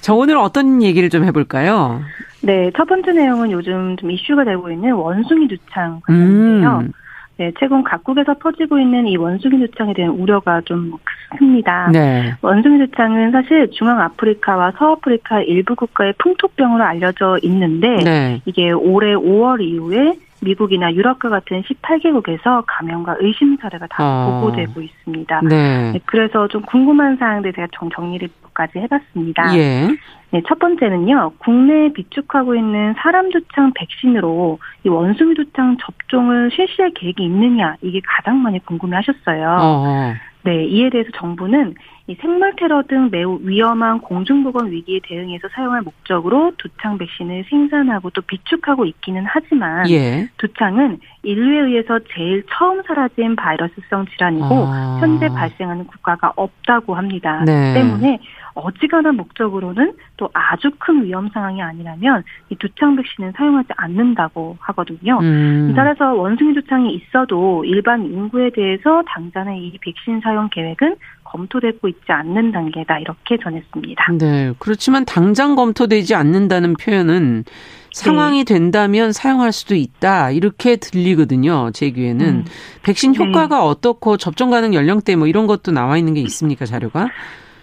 자, 0.00 0.12
오늘 0.14 0.36
어떤 0.36 0.82
얘기를 0.82 1.08
좀 1.10 1.24
해볼까요? 1.24 2.02
네, 2.42 2.70
첫 2.76 2.86
번째 2.86 3.12
내용은 3.12 3.50
요즘 3.52 3.96
좀 3.96 4.10
이슈가 4.10 4.44
되고 4.44 4.70
있는 4.70 4.92
원숭이 4.92 5.48
두창 5.48 6.00
관련인데요. 6.04 6.78
음. 6.80 6.92
네, 7.36 7.52
최근 7.58 7.82
각국에서 7.82 8.34
퍼지고 8.34 8.78
있는 8.78 9.08
이 9.08 9.16
원숭이 9.16 9.58
두창에 9.58 9.92
대한 9.92 10.12
우려가 10.12 10.60
좀 10.60 10.92
큽니다. 11.36 11.90
네. 11.92 12.32
원숭이 12.42 12.78
두창은 12.86 13.32
사실 13.32 13.68
중앙 13.72 14.00
아프리카와 14.00 14.72
서아프리카 14.78 15.42
일부 15.42 15.74
국가의 15.74 16.14
풍토병으로 16.18 16.84
알려져 16.84 17.38
있는데 17.42 17.96
네. 18.04 18.40
이게 18.44 18.70
올해 18.70 19.14
5월 19.14 19.60
이후에 19.60 20.14
미국이나 20.44 20.92
유럽과 20.92 21.28
같은 21.28 21.62
18개국에서 21.62 22.64
감염과 22.66 23.16
의심 23.20 23.56
사례가 23.56 23.86
다 23.88 24.04
어. 24.04 24.40
보고되고 24.40 24.80
있습니다. 24.80 25.40
네. 25.48 25.92
네, 25.92 26.00
그래서 26.06 26.46
좀 26.48 26.62
궁금한 26.62 27.16
사항들 27.16 27.52
제가 27.52 27.68
정, 27.72 27.90
정리를 27.90 28.28
까지 28.54 28.78
해봤습니다. 28.78 29.56
예. 29.58 29.88
네, 30.30 30.42
첫 30.46 30.58
번째는요, 30.58 31.32
국내에 31.38 31.92
비축하고 31.92 32.54
있는 32.54 32.94
사람 32.98 33.30
두창 33.30 33.72
백신으로 33.74 34.58
이 34.84 34.88
원숭이 34.88 35.34
두창 35.34 35.76
접종을 35.80 36.50
실시할 36.54 36.92
계획이 36.94 37.24
있느냐, 37.24 37.76
이게 37.82 38.00
가장 38.04 38.42
많이 38.42 38.64
궁금해 38.64 38.96
하셨어요. 38.96 39.58
어. 39.60 40.14
네, 40.44 40.66
이에 40.66 40.90
대해서 40.90 41.10
정부는 41.16 41.74
이 42.06 42.14
생물 42.16 42.54
테러 42.56 42.82
등 42.82 43.08
매우 43.10 43.38
위험한 43.42 44.00
공중보건 44.00 44.70
위기에 44.70 45.00
대응해서 45.04 45.48
사용할 45.54 45.80
목적으로 45.80 46.52
두창 46.58 46.98
백신을 46.98 47.44
생산하고 47.48 48.10
또 48.10 48.20
비축하고 48.20 48.84
있기는 48.84 49.24
하지만 49.26 49.88
예. 49.88 50.28
두창은 50.36 50.98
인류에 51.22 51.60
의해서 51.60 51.98
제일 52.14 52.44
처음 52.50 52.82
사라진 52.82 53.34
바이러스성 53.36 54.04
질환이고 54.06 54.66
아. 54.68 54.98
현재 55.00 55.28
발생하는 55.28 55.86
국가가 55.86 56.30
없다고 56.36 56.94
합니다. 56.94 57.42
네. 57.46 57.72
때문에 57.72 58.20
어지간한 58.54 59.16
목적으로는 59.16 59.94
또 60.16 60.28
아주 60.32 60.70
큰 60.78 61.04
위험 61.04 61.28
상황이 61.30 61.60
아니라면 61.62 62.22
이 62.50 62.56
두창 62.56 62.96
백신은 62.96 63.32
사용하지 63.36 63.70
않는다고 63.76 64.56
하거든요. 64.60 65.18
음. 65.20 65.72
따라서 65.74 66.12
원숭이 66.12 66.54
두창이 66.54 66.94
있어도 66.94 67.64
일반 67.64 68.04
인구에 68.04 68.50
대해서 68.50 69.02
당장의 69.06 69.66
이 69.66 69.78
백신 69.78 70.20
사용 70.20 70.48
계획은 70.50 70.96
검토되고 71.34 71.88
있지 71.88 72.04
않는 72.06 72.52
단계다 72.52 73.00
이렇게 73.00 73.36
전했습니다. 73.42 74.12
네. 74.18 74.52
그렇지만 74.58 75.04
당장 75.04 75.56
검토되지 75.56 76.14
않는다는 76.14 76.74
표현은 76.74 77.44
상황이 77.92 78.44
네. 78.44 78.54
된다면 78.54 79.12
사용할 79.12 79.52
수도 79.52 79.74
있다 79.74 80.30
이렇게 80.30 80.76
들리거든요. 80.76 81.70
제 81.72 81.90
귀에는 81.90 82.26
음. 82.26 82.44
백신 82.82 83.12
네. 83.12 83.18
효과가 83.18 83.58
네. 83.58 83.62
어떻고 83.62 84.16
접종 84.16 84.50
가능 84.50 84.74
연령대 84.74 85.16
뭐 85.16 85.26
이런 85.26 85.46
것도 85.46 85.72
나와 85.72 85.98
있는 85.98 86.14
게 86.14 86.20
있습니까 86.20 86.66
자료가? 86.66 87.08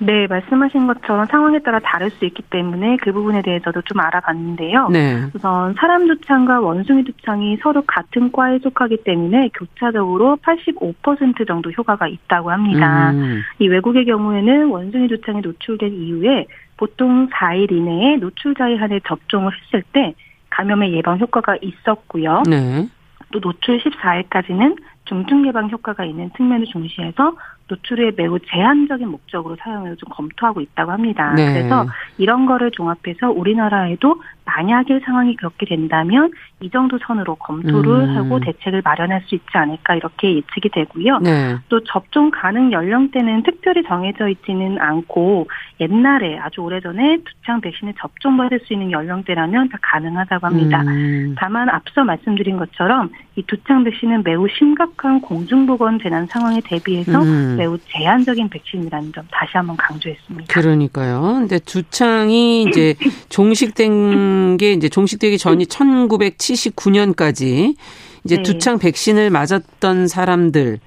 네, 0.03 0.25
말씀하신 0.25 0.87
것처럼 0.87 1.27
상황에 1.27 1.59
따라 1.59 1.79
다를 1.79 2.09
수 2.09 2.25
있기 2.25 2.41
때문에 2.49 2.97
그 3.01 3.11
부분에 3.11 3.43
대해서도 3.43 3.83
좀 3.83 3.99
알아봤는데요. 3.99 4.89
네. 4.89 5.29
우선 5.35 5.75
사람 5.75 6.07
두창과 6.07 6.59
원숭이 6.59 7.03
두창이 7.03 7.57
서로 7.61 7.83
같은 7.85 8.31
과에 8.31 8.57
속하기 8.57 9.03
때문에 9.03 9.51
교차적으로 9.53 10.37
85% 10.41 11.47
정도 11.47 11.69
효과가 11.69 12.07
있다고 12.07 12.49
합니다. 12.49 13.11
음. 13.11 13.41
이 13.59 13.67
외국의 13.67 14.05
경우에는 14.05 14.69
원숭이 14.69 15.07
두창에 15.07 15.41
노출된 15.41 15.93
이후에 15.93 16.47
보통 16.77 17.29
4일 17.29 17.71
이내에 17.71 18.17
노출자에 18.17 18.77
한해 18.77 19.01
접종을 19.07 19.51
했을 19.53 19.83
때 19.93 20.15
감염의 20.49 20.93
예방 20.93 21.19
효과가 21.19 21.57
있었고요. 21.61 22.41
네. 22.49 22.87
또 23.31 23.39
노출 23.39 23.79
14일까지는 23.79 24.77
중증 25.05 25.45
예방 25.47 25.69
효과가 25.69 26.05
있는 26.05 26.31
측면을 26.35 26.65
중시해서 26.65 27.35
노출에 27.71 28.12
매우 28.17 28.38
제한적인 28.39 29.07
목적으로 29.07 29.55
사용을 29.60 29.95
좀 29.95 30.10
검토하고 30.10 30.60
있다고 30.62 30.91
합니다. 30.91 31.34
네. 31.36 31.53
그래서 31.53 31.86
이런 32.17 32.45
거를 32.45 32.71
종합해서 32.71 33.31
우리나라에도 33.31 34.21
만약에 34.45 34.99
상황이 35.05 35.36
그렇게 35.36 35.65
된다면 35.65 36.31
이 36.60 36.69
정도 36.69 36.97
선으로 36.99 37.36
검토를 37.36 38.10
음. 38.10 38.17
하고 38.17 38.39
대책을 38.39 38.81
마련할 38.84 39.21
수 39.25 39.36
있지 39.36 39.45
않을까 39.53 39.95
이렇게 39.95 40.36
예측이 40.36 40.69
되고요. 40.69 41.19
네. 41.19 41.55
또 41.69 41.81
접종 41.84 42.31
가능 42.31 42.71
연령대는 42.71 43.43
특별히 43.43 43.84
정해져 43.84 44.27
있지는 44.27 44.79
않고 44.79 45.47
옛날에 45.79 46.38
아주 46.39 46.62
오래전에 46.62 47.19
두창 47.23 47.62
백신을 47.62 47.93
접종받을 47.99 48.60
수 48.65 48.73
있는 48.73 48.91
연령대라면 48.91 49.69
다 49.69 49.77
가능하다고 49.81 50.47
합니다. 50.47 50.81
음. 50.81 51.36
다만 51.38 51.69
앞서 51.69 52.03
말씀드린 52.03 52.57
것처럼 52.57 53.10
이 53.36 53.43
두창 53.43 53.84
백신은 53.84 54.23
매우 54.23 54.47
심각한 54.49 55.21
공중보건 55.21 55.99
재난 55.99 56.25
상황에 56.27 56.60
대비해서 56.63 57.21
음. 57.21 57.55
매우 57.62 57.78
제한적인 57.89 58.50
백신이라는 58.50 59.13
점 59.13 59.24
다시 59.32 59.52
한번 59.54 59.78
강조했습니다. 59.78 60.52
그러니까요. 60.52 61.21
근데 61.21 61.60
두창이 61.60 62.63
이제 62.63 62.95
종식된 63.30 64.58
게 64.58 64.74
이제 64.74 64.89
종식되기 64.89 65.38
전이 65.38 65.65
1979년까지 65.65 67.76
이제 68.24 68.38
네. 68.38 68.43
두창 68.43 68.80
백신을 68.80 69.30
맞았던 69.30 70.08
사람들 70.08 70.80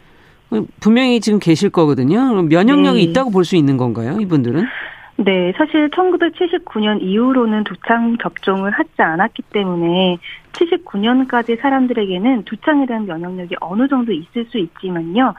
분명히 0.80 1.20
지금 1.20 1.38
계실 1.38 1.70
거거든요. 1.70 2.42
면역력이 2.42 2.98
네. 2.98 3.04
있다고 3.10 3.30
볼 3.30 3.44
수 3.44 3.54
있는 3.56 3.76
건가요, 3.76 4.18
이분들은? 4.20 4.64
네, 5.16 5.52
사실 5.56 5.88
1979년 5.90 7.00
이후로는 7.00 7.64
두창 7.64 8.18
접종을 8.18 8.72
하지 8.72 8.90
않았기 8.96 9.42
때문에 9.52 10.18
79년까지 10.52 11.60
사람들에게는 11.60 12.44
두창에 12.44 12.86
대한 12.86 13.06
면역력이 13.06 13.56
어느 13.60 13.86
정도 13.86 14.12
있을 14.12 14.44
수 14.46 14.58
있지만요. 14.58 15.34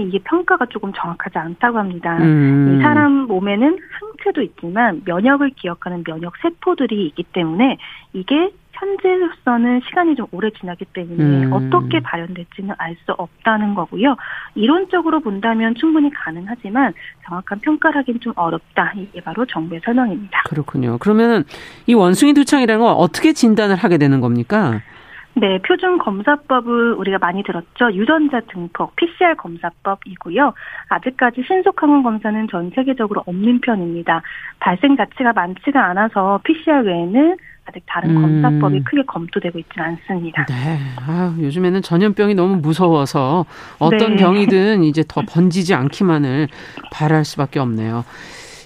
이게 0.00 0.18
평가가 0.18 0.66
조금 0.66 0.92
정확하지 0.94 1.38
않다고 1.38 1.78
합니다. 1.78 2.16
음. 2.18 2.80
사람 2.82 3.26
몸에는 3.26 3.78
항체도 3.90 4.42
있지만 4.42 5.02
면역을 5.04 5.50
기억하는 5.56 6.04
면역 6.04 6.34
세포들이 6.42 7.06
있기 7.06 7.24
때문에 7.32 7.78
이게 8.12 8.50
현재로서는 8.78 9.80
시간이 9.86 10.14
좀 10.14 10.26
오래 10.30 10.50
지나기 10.50 10.84
때문에 10.86 11.46
음. 11.46 11.52
어떻게 11.52 12.00
발현될지는 12.00 12.74
알 12.78 12.98
수 13.06 13.12
없다는 13.12 13.74
거고요. 13.74 14.16
이론적으로 14.56 15.20
본다면 15.20 15.74
충분히 15.76 16.10
가능하지만 16.10 16.92
정확한 17.26 17.60
평가를 17.60 17.98
하기는 18.00 18.20
좀 18.20 18.32
어렵다. 18.34 18.92
이게 18.96 19.20
바로 19.20 19.46
정부의 19.46 19.80
설명입니다. 19.84 20.42
그렇군요. 20.48 20.98
그러면 20.98 21.44
이 21.86 21.94
원숭이 21.94 22.34
두창이라는 22.34 22.84
건 22.84 22.96
어떻게 22.96 23.32
진단을 23.32 23.76
하게 23.76 23.98
되는 23.98 24.20
겁니까? 24.20 24.80
네, 25.34 25.60
표준 25.62 25.98
검사법을 25.98 26.94
우리가 26.94 27.18
많이 27.18 27.44
들었죠. 27.44 27.92
유전자 27.92 28.40
등폭 28.40 28.96
PCR 28.96 29.36
검사법이고요. 29.36 30.52
아직까지 30.88 31.44
신속 31.46 31.80
항원 31.80 32.02
검사는 32.02 32.48
전 32.50 32.70
세계적으로 32.74 33.22
없는 33.24 33.60
편입니다. 33.60 34.22
발생 34.58 34.96
자체가 34.96 35.32
많지가 35.34 35.84
않아서 35.90 36.40
PCR 36.42 36.80
외에는 36.80 37.36
아직 37.68 37.82
다른 37.86 38.16
음. 38.16 38.22
검사법이 38.22 38.82
크게 38.84 39.02
검토되고 39.06 39.58
있지는 39.58 39.86
않습니다. 39.88 40.46
네. 40.46 40.78
아, 41.06 41.34
요즘에는 41.38 41.82
전염병이 41.82 42.34
너무 42.34 42.56
무서워서 42.56 43.44
어떤 43.78 44.10
네. 44.10 44.16
병이든 44.16 44.84
이제 44.84 45.04
더 45.06 45.22
번지지 45.28 45.74
않기만을 45.74 46.48
바랄 46.90 47.24
수밖에 47.24 47.60
없네요. 47.60 48.04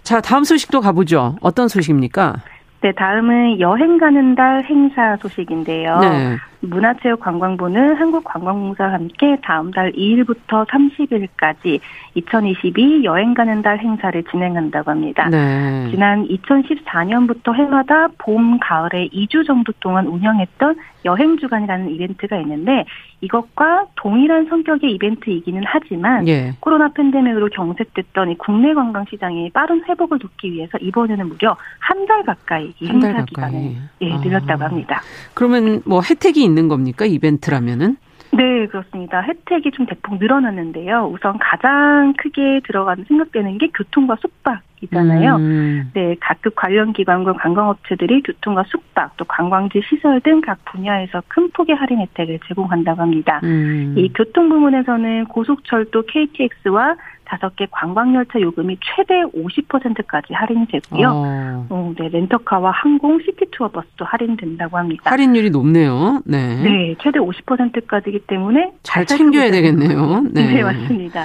자, 0.02 0.20
다음 0.20 0.44
소식도 0.44 0.80
가보죠. 0.80 1.36
어떤 1.40 1.68
소식입니까? 1.68 2.36
네, 2.82 2.92
다음은 2.92 3.60
여행 3.60 3.98
가는 3.98 4.34
달 4.34 4.64
행사 4.64 5.16
소식인데요. 5.16 5.98
네. 6.00 6.36
문화체육관광부는 6.62 7.96
한국관광공사와 7.96 8.92
함께 8.92 9.36
다음 9.42 9.70
달 9.70 9.92
2일부터 9.92 10.66
30일까지 10.66 11.80
2022 12.14 13.04
여행 13.04 13.34
가는 13.34 13.62
달 13.62 13.78
행사를 13.78 14.22
진행한다고 14.30 14.90
합니다. 14.90 15.28
네. 15.30 15.88
지난 15.90 16.26
2014년부터 16.28 17.54
해마다 17.54 18.08
봄, 18.18 18.58
가을에 18.60 19.08
2주 19.08 19.46
정도 19.46 19.72
동안 19.80 20.06
운영했던 20.06 20.76
여행 21.04 21.36
주간이라는 21.38 21.90
이벤트가 21.90 22.36
있는데 22.38 22.84
이것과 23.22 23.86
동일한 23.96 24.46
성격의 24.46 24.92
이벤트이기는 24.92 25.62
하지만 25.66 26.28
예. 26.28 26.52
코로나 26.60 26.88
팬데믹으로 26.92 27.48
경색됐던 27.48 28.30
이 28.30 28.38
국내 28.38 28.74
관광 28.74 29.04
시장의 29.10 29.50
빠른 29.50 29.82
회복을 29.88 30.18
돕기 30.18 30.52
위해서 30.52 30.78
이번에는 30.78 31.28
무려 31.28 31.56
한 31.78 32.02
달 32.06 32.22
가까이 32.24 32.72
이 32.80 32.86
행사 32.88 33.24
기간을 33.24 33.76
예, 34.00 34.16
늘렸다고 34.16 34.64
아. 34.64 34.66
합니다. 34.66 35.02
그러면 35.34 35.82
뭐 35.84 36.00
혜택이 36.00 36.42
있는 36.52 36.68
겁니까 36.68 37.06
이벤트라면은? 37.06 37.96
네, 38.34 38.66
그렇습니다. 38.66 39.20
혜택이 39.20 39.72
좀 39.72 39.84
대폭 39.84 40.18
늘어났는데요. 40.18 41.10
우선 41.12 41.38
가장 41.38 42.14
크게 42.16 42.60
들어가는 42.66 43.04
생각되는 43.06 43.58
게 43.58 43.68
교통과 43.74 44.16
숙박 44.22 44.60
이잖아요. 44.80 45.36
음. 45.36 45.90
네, 45.94 46.16
각급 46.18 46.54
관련 46.56 46.92
기관과 46.94 47.34
관광업체들이 47.34 48.22
교통과 48.22 48.64
숙박, 48.68 49.16
또 49.18 49.24
관광지 49.26 49.82
시설 49.88 50.20
등 50.22 50.40
각 50.40 50.64
분야에서 50.64 51.22
큰 51.28 51.50
폭의 51.50 51.76
할인 51.76 52.00
혜택을 52.00 52.40
제공한다고 52.48 53.02
합니다. 53.02 53.40
음. 53.44 53.94
이 53.96 54.10
교통 54.14 54.48
부문에서는 54.48 55.26
고속철도 55.26 56.02
KTX와 56.06 56.96
다섯 57.32 57.56
개 57.56 57.66
관광열차 57.70 58.38
요금이 58.42 58.76
최대 58.82 59.22
50%까지 59.22 60.34
할인이 60.34 60.66
되고요. 60.66 61.08
어. 61.08 61.66
어, 61.70 61.94
네, 61.98 62.10
렌터카와 62.10 62.72
항공, 62.72 63.18
시티투어 63.20 63.68
버스도 63.68 64.04
할인된다고 64.04 64.76
합니다. 64.76 65.10
할인율이 65.10 65.48
높네요. 65.48 66.20
네. 66.26 66.62
네, 66.62 66.94
최대 67.02 67.18
50%까지이기 67.18 68.26
때문에 68.26 68.72
잘, 68.82 69.06
잘 69.06 69.16
챙겨야 69.16 69.50
되겠네요. 69.50 70.24
네. 70.30 70.56
네, 70.56 70.62
맞습니다. 70.62 71.24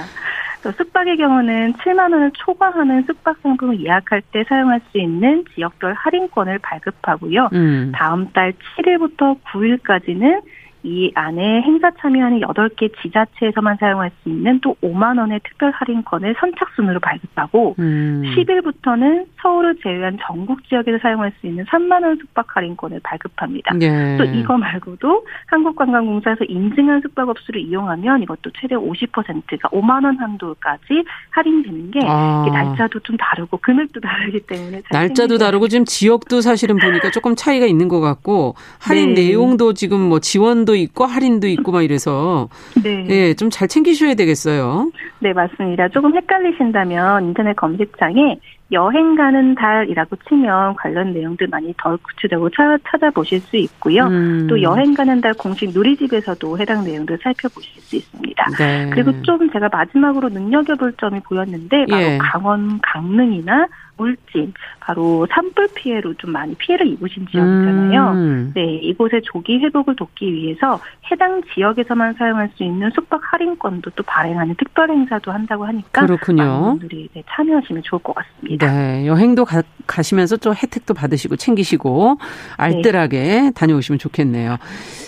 숙박의 0.62 1.18
경우는 1.18 1.74
7만 1.74 2.12
원을 2.12 2.30
초과하는 2.34 3.02
숙박 3.02 3.36
상품을 3.42 3.84
예약할 3.84 4.22
때 4.32 4.44
사용할 4.48 4.80
수 4.90 4.98
있는 4.98 5.44
지역별 5.54 5.92
할인권을 5.92 6.58
발급하고요. 6.60 7.50
음. 7.52 7.92
다음 7.94 8.32
달 8.32 8.54
7일부터 8.78 9.36
9일까지는 9.42 10.40
이 10.82 11.10
안에 11.14 11.62
행사 11.62 11.90
참여하는 11.98 12.40
8개 12.40 12.90
지자체에서만 13.02 13.78
사용할 13.80 14.10
수 14.22 14.28
있는 14.28 14.60
또 14.60 14.76
5만 14.82 15.18
원의 15.18 15.40
특별 15.42 15.72
할인권을 15.72 16.36
선착순으로 16.38 17.00
발급하고 17.00 17.74
음. 17.78 18.22
10일부터는 18.36 19.26
서울을 19.42 19.76
제외한 19.82 20.18
전국 20.22 20.62
지역에서 20.68 20.98
사용할 21.02 21.32
수 21.40 21.46
있는 21.46 21.64
3만 21.64 22.04
원 22.04 22.16
숙박 22.16 22.56
할인권을 22.56 23.00
발급합니다. 23.02 23.74
예. 23.80 24.16
또 24.18 24.24
이거 24.24 24.56
말고도 24.56 25.24
한국관광공사에서 25.46 26.44
인증한 26.44 27.00
숙박업소를 27.00 27.60
이용하면 27.60 28.22
이것도 28.22 28.50
최대 28.60 28.76
50%가 28.76 29.68
5만 29.70 30.04
원 30.04 30.16
한도까지 30.18 31.04
할인되는 31.30 31.90
게 31.90 32.00
아. 32.04 32.46
날짜도 32.52 33.00
좀 33.00 33.16
다르고 33.16 33.56
금액도 33.58 34.00
다르기 34.00 34.40
때문에 34.40 34.82
날짜도 34.92 35.38
다르고 35.38 35.66
지금 35.68 35.84
지역도 35.84 36.40
사실은 36.40 36.76
보니까 36.76 37.10
조금 37.10 37.34
차이가 37.34 37.66
있는 37.66 37.88
것 37.88 38.00
같고 38.00 38.54
할인 38.78 39.14
네. 39.14 39.28
내용도 39.28 39.72
지금 39.72 40.00
뭐 40.00 40.20
지원 40.20 40.64
지원도 40.68 40.76
있고 40.76 41.06
할인도 41.06 41.48
있고 41.48 41.72
막 41.72 41.82
이래서 41.82 42.48
네. 42.84 43.06
예, 43.08 43.34
좀 43.34 43.48
잘 43.48 43.66
챙기셔야 43.66 44.14
되겠어요. 44.14 44.92
네, 45.20 45.32
맞습니다. 45.32 45.88
조금 45.88 46.14
헷갈리신다면 46.14 47.24
인터넷 47.24 47.56
검색창에 47.56 48.38
여행 48.70 49.16
가는 49.16 49.54
달이라고 49.54 50.16
치면 50.28 50.74
관련 50.74 51.14
내용들 51.14 51.46
많이 51.48 51.72
더 51.78 51.96
구체적으로 51.96 52.50
찾아보실 52.92 53.40
수 53.40 53.56
있고요. 53.56 54.04
음. 54.04 54.46
또 54.48 54.60
여행 54.60 54.92
가는 54.92 55.18
달 55.22 55.32
공식 55.32 55.70
누리집에서도 55.70 56.58
해당 56.58 56.84
내용들 56.84 57.18
살펴보실 57.22 57.80
수 57.80 57.96
있습니다. 57.96 58.44
네. 58.58 58.90
그리고 58.92 59.22
좀 59.22 59.50
제가 59.50 59.70
마지막으로 59.72 60.28
눈여겨볼 60.28 60.92
점이 61.00 61.20
보였는데 61.20 61.86
바로 61.88 62.02
예. 62.02 62.18
강원 62.18 62.78
강릉이나 62.82 63.66
물진, 63.98 64.54
바로 64.80 65.26
산불 65.30 65.68
피해로 65.74 66.14
좀 66.14 66.32
많이 66.32 66.54
피해를 66.54 66.86
입으신 66.86 67.26
지역이잖아요. 67.30 68.10
음. 68.12 68.52
네, 68.54 68.76
이곳의 68.76 69.22
조기 69.24 69.58
회복을 69.58 69.96
돕기 69.96 70.32
위해서 70.32 70.80
해당 71.10 71.42
지역에서만 71.52 72.14
사용할 72.14 72.50
수 72.54 72.62
있는 72.62 72.90
숙박 72.94 73.20
할인권도 73.22 73.90
또 73.90 74.02
발행하는 74.04 74.54
특별 74.56 74.90
행사도 74.90 75.30
한다고 75.30 75.66
하니까 75.66 76.06
그렇군요. 76.06 76.44
많은 76.44 76.78
분들이 76.78 77.08
네, 77.12 77.22
참여하시면 77.28 77.82
좋을 77.84 78.02
것 78.02 78.14
같습니다. 78.14 78.72
네, 78.72 79.06
여행도 79.06 79.44
가, 79.44 79.62
가시면서 79.86 80.38
좀 80.38 80.54
혜택도 80.54 80.94
받으시고 80.94 81.36
챙기시고 81.36 82.18
알뜰하게 82.56 83.18
네. 83.18 83.50
다녀오시면 83.54 83.98
좋겠네요. 83.98 84.56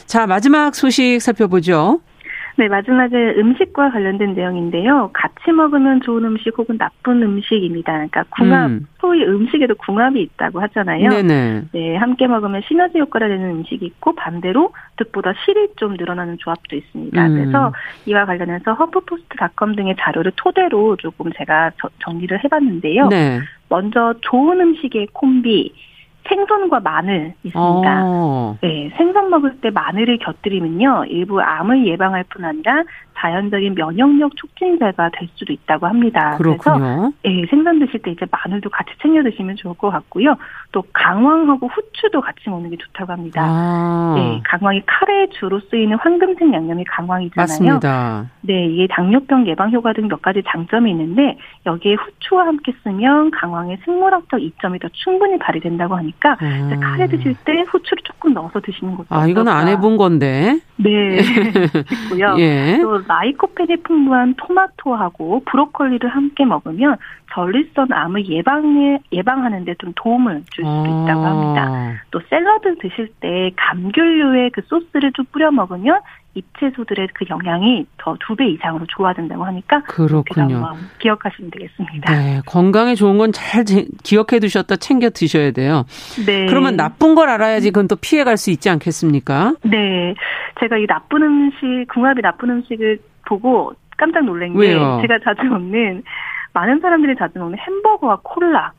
자, 0.07 0.27
마지막 0.27 0.75
소식 0.75 1.21
살펴보죠. 1.21 2.01
네, 2.61 2.69
마지막에 2.69 3.17
음식과 3.39 3.91
관련된 3.91 4.35
내용인데요. 4.35 5.09
같이 5.15 5.51
먹으면 5.51 6.03
좋은 6.03 6.27
음식 6.27 6.59
혹은 6.59 6.77
나쁜 6.77 7.23
음식입니다. 7.23 7.91
그러니까 7.91 8.25
궁합, 8.29 8.67
음. 8.67 8.87
소위 8.99 9.25
음식에도 9.25 9.75
궁합이 9.77 10.21
있다고 10.21 10.61
하잖아요. 10.61 11.09
네네. 11.09 11.63
네, 11.73 11.97
함께 11.97 12.27
먹으면 12.27 12.61
시너지 12.69 12.99
효과가 12.99 13.29
되는 13.29 13.51
음식이 13.51 13.87
있고 13.87 14.15
반대로 14.15 14.75
득보다 14.99 15.33
실이 15.43 15.69
좀 15.77 15.95
늘어나는 15.95 16.37
조합도 16.37 16.77
있습니다. 16.77 17.27
음. 17.29 17.35
그래서 17.35 17.73
이와 18.05 18.27
관련해서 18.27 18.75
허프포스트닷컴 18.75 19.75
등의 19.75 19.97
자료를 19.99 20.33
토대로 20.37 20.97
조금 20.97 21.33
제가 21.33 21.71
정리를 22.05 22.45
해봤는데요. 22.45 23.09
네. 23.09 23.41
먼저 23.71 24.13
좋은 24.21 24.61
음식의 24.61 25.09
콤비, 25.15 25.73
생선과 26.29 26.81
마늘 26.81 27.35
있습니다. 27.43 28.03
어. 28.05 28.57
네, 28.61 28.91
생선 28.97 29.31
먹을 29.31 29.61
때 29.61 29.71
마늘을 29.71 30.19
곁들이면요, 30.19 31.07
일부 31.09 31.41
암을 31.41 31.87
예방할 31.87 32.25
뿐 32.25 32.45
아니라 32.45 32.85
자연적인 33.21 33.75
면역력 33.75 34.37
촉진제가 34.37 35.11
될 35.15 35.29
수도 35.37 35.53
있다고 35.53 35.87
합니다. 35.87 36.37
그렇군요. 36.37 37.13
그래서 37.25 37.43
예, 37.43 37.47
생선 37.47 37.79
드실 37.79 38.03
때 38.03 38.11
이제 38.11 38.27
마늘도 38.31 38.69
같이 38.69 38.91
챙겨 39.01 39.23
드시면 39.23 39.57
좋을 39.57 39.75
것 39.75 39.91
같고요. 39.91 40.37
또 40.73 40.85
강황하고 40.93 41.69
후추도 41.69 42.21
같이 42.21 42.51
먹는 42.51 42.71
게 42.71 42.77
좋다고 42.77 43.13
합니다. 43.13 43.43
아. 43.43 44.15
네, 44.17 44.41
강황이 44.45 44.83
카레에 44.87 45.29
주로 45.39 45.61
쓰이는 45.71 45.97
황금색 45.99 46.53
양념이 46.53 46.85
강황이잖아요. 46.85 47.43
맞습니다. 47.43 48.27
네, 48.43 48.67
이게 48.67 48.87
당뇨병 48.91 49.47
예방 49.47 49.73
효과 49.73 49.93
등 49.95 50.11
몇 50.11 50.21
가지 50.21 50.43
장점이 50.47 50.91
있는데 50.91 51.39
여기에 51.65 51.95
후추와 51.95 52.47
함께 52.47 52.73
쓰면 52.83 53.31
강황의 53.31 53.79
생물학적 53.85 54.43
이점이 54.43 54.79
더 54.81 54.89
충분히 54.93 55.39
발휘된다고 55.39 55.97
하니까 55.97 56.37
음. 56.43 56.79
카레 56.81 57.07
드실 57.07 57.35
때 57.45 57.65
후추를 57.69 58.03
조금 58.05 58.35
넣어서 58.35 58.61
드시는 58.61 58.97
것도 58.97 59.07
아, 59.11 59.27
이건 59.27 59.49
안 59.49 59.69
해본 59.69 59.97
건데. 59.97 60.61
네, 60.77 61.23
싶고요. 61.89 62.37
예. 62.39 62.79
또 62.83 63.01
라이코펜이 63.11 63.79
풍부한 63.83 64.35
토마토하고 64.37 65.43
브로콜리를 65.45 66.09
함께 66.09 66.45
먹으면 66.45 66.97
전립선 67.33 67.93
암을 67.93 68.29
예방에 68.29 69.01
예방하는 69.13 69.65
데 69.65 69.75
좀 69.81 69.93
도움을 69.97 70.43
줄 70.51 70.65
수도 70.65 70.85
있다고 70.85 71.21
합니다. 71.25 71.67
아. 71.69 71.95
또 72.11 72.21
샐러드 72.29 72.77
드실 72.79 73.09
때 73.21 73.51
감귤류의 73.57 74.51
그 74.51 74.61
소스를 74.67 75.13
좀 75.13 75.25
뿌려 75.33 75.51
먹으면 75.51 76.01
잎채소들의 76.35 77.09
그 77.15 77.25
영양이 77.29 77.87
더 77.99 78.17
두 78.21 78.37
배 78.37 78.47
이상으로 78.49 78.87
좋아진다고 78.89 79.45
하니까 79.45 79.83
그렇군요. 79.83 80.77
기억하시면 80.99 81.51
되겠습니다. 81.51 82.13
네, 82.15 82.41
건강에 82.47 82.95
좋은 82.95 83.19
건 83.19 83.33
잘 83.33 83.65
기억해 84.05 84.39
두셨다 84.41 84.77
챙겨 84.77 85.11
드셔야 85.11 85.51
돼요. 85.51 85.85
네. 86.27 86.47
그러면 86.47 86.77
나쁜 86.77 87.15
걸 87.15 87.29
알아야지 87.29 87.71
그건 87.71 87.89
또 87.89 87.97
피해 87.97 88.23
갈 88.25 88.37
수 88.37 88.51
있지 88.51 88.71
않겠습니까? 88.71 89.55
네. 89.65 90.15
제가 90.61 90.77
이 90.79 90.87
나쁜 90.87 91.23
음식, 91.23 91.87
궁합이 91.93 92.23
나쁜 92.23 92.51
음식을 92.51 92.99
보고 93.27 93.73
깜짝 93.97 94.25
놀란 94.25 94.53
게 94.53 94.59
왜요? 94.59 94.99
제가 95.03 95.19
자주 95.25 95.43
먹는 95.45 96.03
많은 96.53 96.81
사람들이 96.81 97.17
자주 97.19 97.39
먹는 97.39 97.59
햄버거와 97.59 98.21
콜라 98.23 98.73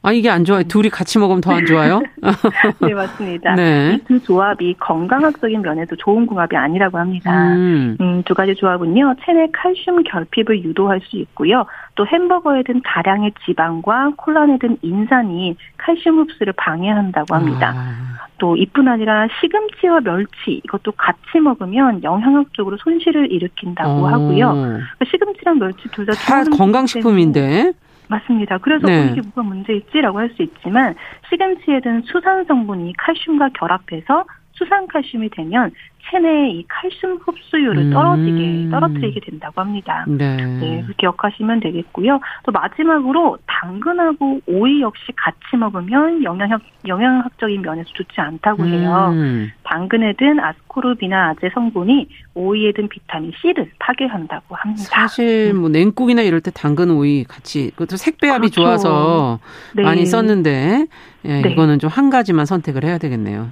아, 0.00 0.12
이게 0.12 0.30
안 0.30 0.44
좋아요. 0.44 0.62
둘이 0.62 0.88
같이 0.90 1.18
먹으면 1.18 1.40
더 1.40 1.50
안 1.52 1.66
좋아요? 1.66 2.00
네, 2.80 2.94
맞습니다. 2.94 3.54
네. 3.56 3.98
두 4.06 4.22
조합이 4.22 4.74
건강학적인 4.78 5.60
면에도 5.60 5.96
좋은 5.96 6.24
궁합이 6.26 6.56
아니라고 6.56 6.98
합니다. 6.98 7.52
음. 7.54 7.96
음, 8.00 8.22
두 8.24 8.32
가지 8.32 8.54
조합은요, 8.54 9.16
체내 9.24 9.48
칼슘 9.52 10.04
결핍을 10.04 10.62
유도할 10.62 11.00
수 11.04 11.16
있고요. 11.16 11.66
또 11.96 12.06
햄버거에 12.06 12.62
든 12.62 12.80
다량의 12.84 13.32
지방과 13.44 14.12
콜라에 14.16 14.56
든 14.60 14.76
인산이 14.82 15.56
칼슘 15.76 16.18
흡수를 16.20 16.52
방해한다고 16.56 17.34
합니다. 17.34 17.74
아. 17.76 18.18
또 18.38 18.56
이뿐 18.56 18.86
아니라 18.86 19.26
시금치와 19.40 20.00
멸치 20.02 20.60
이것도 20.64 20.92
같이 20.92 21.40
먹으면 21.42 22.04
영양학적으로 22.04 22.76
손실을 22.76 23.32
일으킨다고 23.32 24.04
어. 24.04 24.08
하고요. 24.08 24.78
시금치랑 25.10 25.58
멸치 25.58 25.88
둘 25.90 26.06
다 26.06 26.44
건강식품인데. 26.56 27.72
맞습니다. 28.08 28.58
그래서 28.58 28.86
네. 28.86 29.00
어, 29.00 29.04
이게 29.04 29.20
뭐가 29.20 29.42
문제있지라고 29.42 30.18
할 30.18 30.28
수 30.36 30.42
있지만 30.42 30.94
시금치에 31.30 31.80
든 31.80 32.02
수산 32.02 32.44
성분이 32.44 32.92
칼슘과 32.98 33.50
결합해서 33.50 34.24
수산칼슘이 34.58 35.30
되면 35.30 35.70
체내의 36.10 36.52
이 36.52 36.64
칼슘 36.68 37.18
흡수율을 37.22 37.90
떨어지게 37.90 38.30
음. 38.30 38.68
떨어뜨리게 38.70 39.20
된다고 39.20 39.60
합니다. 39.60 40.04
네. 40.08 40.36
네, 40.36 40.84
기억하시면 40.96 41.60
되겠고요. 41.60 42.18
또 42.44 42.52
마지막으로 42.52 43.36
당근하고 43.46 44.40
오이 44.46 44.80
역시 44.80 45.12
같이 45.16 45.56
먹으면 45.58 46.24
영양학 46.24 46.62
영양학적인 46.86 47.60
면에서 47.60 47.90
좋지 47.92 48.20
않다고 48.20 48.64
해요. 48.66 49.10
음. 49.12 49.50
당근에 49.64 50.14
든 50.14 50.40
아스코르비나 50.40 51.30
아제 51.30 51.50
성분이 51.52 52.08
오이에 52.34 52.72
든 52.72 52.88
비타민 52.88 53.32
C를 53.42 53.70
파괴한다고 53.78 54.54
합니다. 54.54 54.82
사실 54.84 55.52
뭐 55.52 55.68
냉국이나 55.68 56.22
이럴 56.22 56.40
때 56.40 56.50
당근 56.50 56.90
오이 56.90 57.24
같이 57.24 57.70
그것도 57.72 57.98
색배합이 57.98 58.48
그렇죠. 58.50 58.62
좋아서 58.62 59.40
네. 59.74 59.82
많이 59.82 60.06
썼는데 60.06 60.86
예, 61.26 61.40
네. 61.42 61.50
이거는 61.50 61.78
좀 61.80 61.88
한 61.88 62.10
가지만 62.10 62.46
선택을 62.46 62.84
해야 62.84 62.96
되겠네요. 62.98 63.48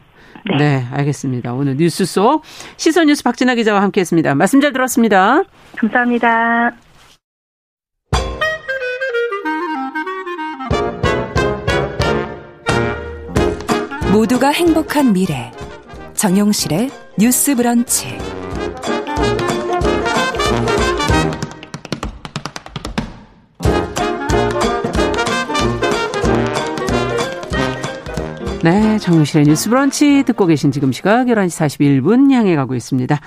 네. 0.50 0.56
네, 0.58 0.86
알겠습니다. 0.92 1.52
오늘 1.54 1.76
뉴스 1.76 2.04
속 2.04 2.42
시선 2.76 3.06
뉴스 3.06 3.22
박진아 3.22 3.54
기자와 3.54 3.82
함께했습니다. 3.82 4.34
말씀 4.34 4.60
잘 4.60 4.72
들었습니다. 4.72 5.42
감사합니다. 5.76 6.72
모두가 14.12 14.48
행복한 14.48 15.12
미래 15.12 15.52
정용실의 16.14 16.90
뉴스 17.18 17.54
브런치. 17.54 18.35
네, 28.66 28.98
정실의 28.98 29.46
뉴스 29.46 29.68
브런치 29.70 30.24
듣고 30.24 30.46
계신 30.46 30.72
지금 30.72 30.90
시각 30.90 31.26
11시 31.26 32.02
41분 32.02 32.32
향해 32.32 32.56
가고 32.56 32.74
있습니다. 32.74 33.18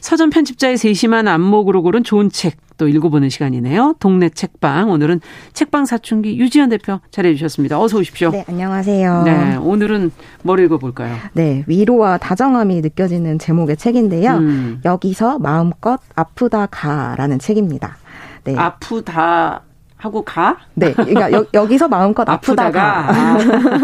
서점 0.00 0.30
편집자의 0.30 0.78
세심한 0.78 1.28
안목으로 1.28 1.82
고른 1.82 2.02
좋은 2.02 2.30
책 2.30 2.56
또 2.76 2.88
읽어보는 2.88 3.28
시간이네요. 3.28 3.96
동네 3.98 4.28
책방. 4.28 4.90
오늘은 4.90 5.20
책방 5.52 5.86
사춘기 5.86 6.38
유지연 6.38 6.68
대표 6.68 7.00
잘해 7.10 7.34
주셨습니다. 7.34 7.80
어서 7.80 7.98
오십시오. 7.98 8.30
네, 8.30 8.44
안녕하세요. 8.48 9.22
네, 9.24 9.56
오늘은 9.56 10.10
뭘 10.42 10.60
읽어볼까요? 10.60 11.16
네, 11.32 11.64
위로와 11.66 12.18
다정함이 12.18 12.80
느껴지는 12.82 13.38
제목의 13.38 13.76
책인데요. 13.76 14.36
음. 14.36 14.80
여기서 14.84 15.38
마음껏 15.38 16.00
아프다 16.14 16.66
가라는 16.66 17.38
책입니다. 17.38 17.96
네. 18.44 18.54
아프다 18.56 19.62
하고 19.96 20.22
가? 20.22 20.56
네. 20.74 20.92
그러니까 20.92 21.32
여, 21.32 21.66
기서 21.66 21.88
마음껏 21.88 22.28
아프다가, 22.28 23.08
아프다가. 23.08 23.12
아. 23.12 23.38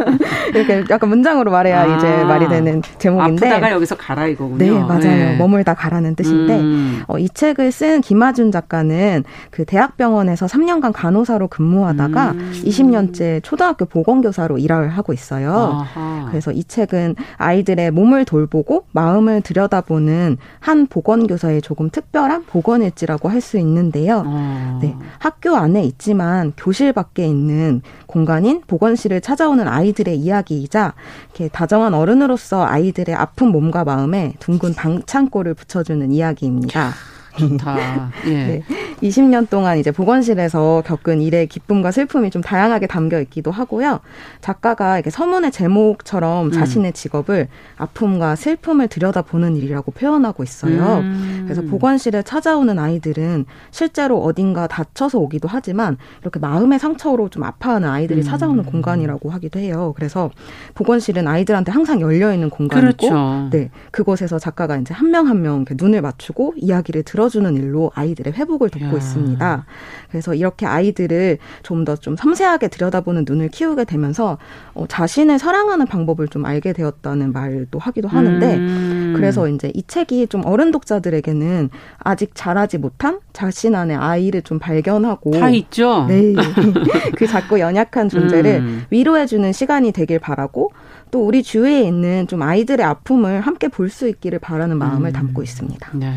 이렇게 0.54 0.84
약간 0.90 1.08
문장으로 1.08 1.50
말해야 1.50 1.82
아. 1.82 1.96
이제 1.96 2.24
말이 2.24 2.48
되는 2.48 2.82
제목인데 2.98 3.46
아프다가 3.46 3.72
여기서 3.72 3.96
가라 3.96 4.26
이거군요. 4.26 4.58
네, 4.58 4.70
맞아요. 4.70 5.00
네. 5.00 5.36
머물다 5.36 5.74
가라는 5.74 6.14
뜻인데 6.14 6.60
음. 6.60 7.02
어, 7.06 7.18
이 7.18 7.28
책을 7.28 7.72
쓴 7.72 8.00
김하준 8.00 8.52
작가는 8.52 9.24
그 9.50 9.64
대학병원에서 9.64 10.46
3년간 10.46 10.92
간호사로 10.92 11.48
근무하다가 11.48 12.30
음. 12.32 12.52
20년째 12.54 13.42
초등학교 13.42 13.84
보건교사로 13.86 14.58
일을 14.58 14.88
하고 14.90 15.12
있어요. 15.12 15.84
아하. 15.94 16.26
그래서 16.30 16.52
이 16.52 16.64
책은 16.64 17.16
아이들의 17.38 17.90
몸을 17.90 18.24
돌보고 18.24 18.84
마음을 18.92 19.40
들여다보는 19.40 20.36
한 20.60 20.86
보건교사의 20.86 21.62
조금 21.62 21.90
특별한 21.90 22.44
보건일지라고 22.46 23.28
할 23.28 23.42
수 23.42 23.58
있는데요. 23.58 24.22
아. 24.24 24.78
네. 24.80 24.94
학교 25.18 25.56
안에 25.56 25.82
있지 25.82 26.11
만 26.14 26.52
교실 26.56 26.92
밖에 26.92 27.26
있는 27.26 27.82
공간인 28.06 28.62
보건실을 28.66 29.20
찾아오는 29.20 29.66
아이들의 29.66 30.16
이야기이자 30.16 30.94
이렇게 31.30 31.48
다정한 31.48 31.94
어른으로서 31.94 32.64
아이들의 32.64 33.14
아픈 33.14 33.48
몸과 33.48 33.84
마음에 33.84 34.34
둥근 34.38 34.74
방창고를 34.74 35.54
붙여주는 35.54 36.10
이야기입니다. 36.12 36.92
좋다. 37.36 38.10
예. 38.26 38.30
네. 38.30 38.62
20년 39.02 39.48
동안 39.48 39.78
이제 39.78 39.90
보건실에서 39.90 40.82
겪은 40.86 41.20
일의 41.20 41.46
기쁨과 41.46 41.90
슬픔이 41.90 42.30
좀 42.30 42.42
다양하게 42.42 42.86
담겨 42.86 43.20
있기도 43.20 43.50
하고요. 43.50 44.00
작가가 44.40 44.96
이렇게 44.96 45.10
서문의 45.10 45.50
제목처럼 45.50 46.46
음. 46.46 46.52
자신의 46.52 46.92
직업을 46.92 47.48
아픔과 47.76 48.36
슬픔을 48.36 48.88
들여다보는 48.88 49.56
일이라고 49.56 49.92
표현하고 49.92 50.42
있어요. 50.42 50.98
음. 50.98 51.42
그래서 51.44 51.62
보건실에 51.62 52.22
찾아오는 52.22 52.78
아이들은 52.78 53.46
실제로 53.70 54.22
어딘가 54.22 54.66
다쳐서 54.66 55.18
오기도 55.18 55.48
하지만 55.48 55.96
이렇게 56.20 56.38
마음의 56.38 56.78
상처로 56.78 57.28
좀 57.28 57.42
아파하는 57.44 57.88
아이들이 57.88 58.20
음. 58.20 58.24
찾아오는 58.24 58.64
공간이라고 58.64 59.30
하기도 59.30 59.58
해요. 59.58 59.92
그래서 59.96 60.30
보건실은 60.74 61.26
아이들한테 61.26 61.72
항상 61.72 62.00
열려 62.00 62.32
있는 62.32 62.50
공간이고, 62.50 62.96
그렇죠. 63.08 63.48
네 63.50 63.70
그곳에서 63.90 64.38
작가가 64.38 64.76
이제 64.76 64.92
한 64.94 65.12
명 65.12 65.26
한명 65.28 65.66
눈을 65.70 66.00
맞추고 66.00 66.54
이야기를 66.56 67.02
들어 67.02 67.21
들어주는 67.22 67.56
일로 67.56 67.92
아이들의 67.94 68.32
회복을 68.32 68.70
돕고 68.70 68.86
야. 68.86 68.90
있습니다. 68.90 69.64
그래서 70.10 70.34
이렇게 70.34 70.66
아이들을 70.66 71.38
좀 71.62 71.84
더좀 71.84 72.02
좀 72.02 72.16
섬세하게 72.16 72.68
들여다보는 72.68 73.24
눈을 73.26 73.48
키우게 73.48 73.84
되면서 73.84 74.38
어, 74.74 74.86
자신을 74.88 75.38
사랑하는 75.38 75.86
방법을 75.86 76.28
좀 76.28 76.44
알게 76.44 76.72
되었다는 76.72 77.32
말도 77.32 77.78
하기도 77.78 78.08
하는데 78.08 78.56
음. 78.56 79.12
그래서 79.16 79.48
이제 79.48 79.70
이 79.74 79.84
책이 79.86 80.26
좀 80.26 80.42
어른 80.44 80.72
독자들에게는 80.72 81.70
아직 81.98 82.32
자라지 82.34 82.78
못한 82.78 83.20
자신 83.32 83.74
안에 83.74 83.94
아이를 83.94 84.42
좀 84.42 84.58
발견하고 84.58 85.30
다 85.32 85.48
있죠. 85.50 86.06
네. 86.08 86.34
그 87.16 87.26
작고 87.26 87.60
연약한 87.60 88.08
존재를 88.08 88.56
음. 88.60 88.84
위로해주는 88.90 89.52
시간이 89.52 89.92
되길 89.92 90.18
바라고 90.18 90.72
또 91.10 91.24
우리 91.24 91.42
주위에 91.42 91.82
있는 91.82 92.26
좀 92.26 92.42
아이들의 92.42 92.84
아픔을 92.84 93.42
함께 93.42 93.68
볼 93.68 93.92
수 93.92 94.08
있기를 94.08 94.38
바라는 94.38 94.78
마음을 94.78 95.10
음. 95.10 95.12
담고 95.12 95.42
있습니다. 95.42 95.90
네. 95.98 96.14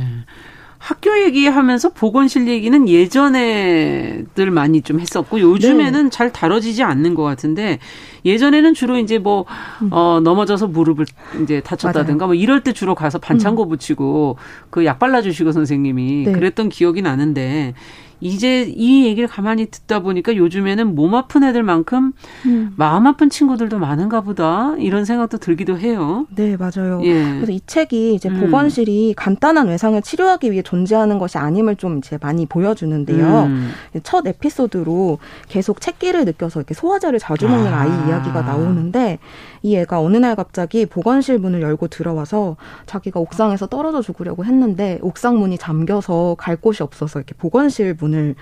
학교 0.86 1.20
얘기하면서 1.24 1.90
보건실 1.94 2.48
얘기는 2.48 2.88
예전에들 2.88 4.52
많이 4.52 4.84
좀 4.84 5.00
했었고 5.00 5.40
요즘에는 5.40 6.04
네. 6.04 6.10
잘 6.12 6.32
다뤄지지 6.32 6.84
않는 6.84 7.16
것 7.16 7.24
같은데 7.24 7.80
예전에는 8.24 8.76
주로 8.76 9.00
이제 9.00 9.18
뭐 9.18 9.46
음. 9.82 9.90
어, 9.92 10.20
넘어져서 10.24 10.68
무릎을 10.68 11.08
이제 11.42 11.60
다쳤다든가 11.62 12.26
맞아요. 12.26 12.28
뭐 12.28 12.36
이럴 12.36 12.62
때 12.62 12.72
주로 12.72 12.94
가서 12.94 13.18
반창고 13.18 13.64
음. 13.64 13.70
붙이고 13.70 14.38
그 14.70 14.86
약 14.86 15.00
발라주시고 15.00 15.52
선생님이 15.54 16.26
네. 16.26 16.32
그랬던 16.32 16.70
기억이 16.70 17.02
나는데 17.02 17.74
이제 18.22 18.64
이 18.64 19.06
얘기를 19.06 19.28
가만히 19.28 19.68
듣다 19.68 20.00
보니까 20.00 20.36
요즘에는 20.36 20.96
몸 20.96 21.16
아픈 21.16 21.44
애들만큼 21.44 22.14
음. 22.46 22.74
마음 22.76 23.08
아픈 23.08 23.30
친구들도 23.30 23.80
많은가 23.80 24.22
보다 24.22 24.76
이런 24.78 25.06
생각도 25.06 25.38
들기도 25.38 25.78
해요. 25.78 26.26
네, 26.36 26.58
맞아요. 26.58 27.02
예. 27.04 27.14
그래서 27.36 27.52
이 27.52 27.62
책이 27.66 28.14
이제 28.16 28.30
음. 28.30 28.40
보건실이 28.40 29.14
간단한 29.18 29.68
외상을 29.68 30.02
치료하기 30.02 30.52
위해 30.52 30.62
존재하는 30.62 31.20
것이 31.20 31.38
아님을 31.38 31.76
좀 31.76 31.98
이제 31.98 32.18
많이 32.22 32.46
보여주는데요. 32.46 33.44
음. 33.44 33.72
첫 34.04 34.26
에피소드로 34.26 35.20
계속 35.48 35.82
책기를 35.82 36.26
느껴서 36.26 36.60
이렇게 36.60 36.74
소화제를 36.74 37.20
자주 37.20 37.48
먹는 37.48 37.74
아. 37.74 37.82
아이 37.82 37.90
이야기가 38.08 38.42
나오는데 38.42 39.20
이 39.66 39.76
애가 39.78 40.00
어느 40.00 40.16
날 40.16 40.36
갑자기 40.36 40.86
보건실 40.86 41.40
문을 41.40 41.64
열고 41.64 41.88
들어와서 41.88 42.56
자기가 42.86 43.20
옥상에서 43.20 43.66
떨어져 43.66 44.00
죽으려고 44.04 44.46
했는데 44.46 45.00
옥상 45.02 45.40
문이 45.40 45.58
잠겨서 45.58 46.36
갈 46.38 46.56
곳이 46.56 46.84
없어서 46.84 47.18
이렇게 47.18 47.34
보건실 47.34 47.96
문을 48.00 48.36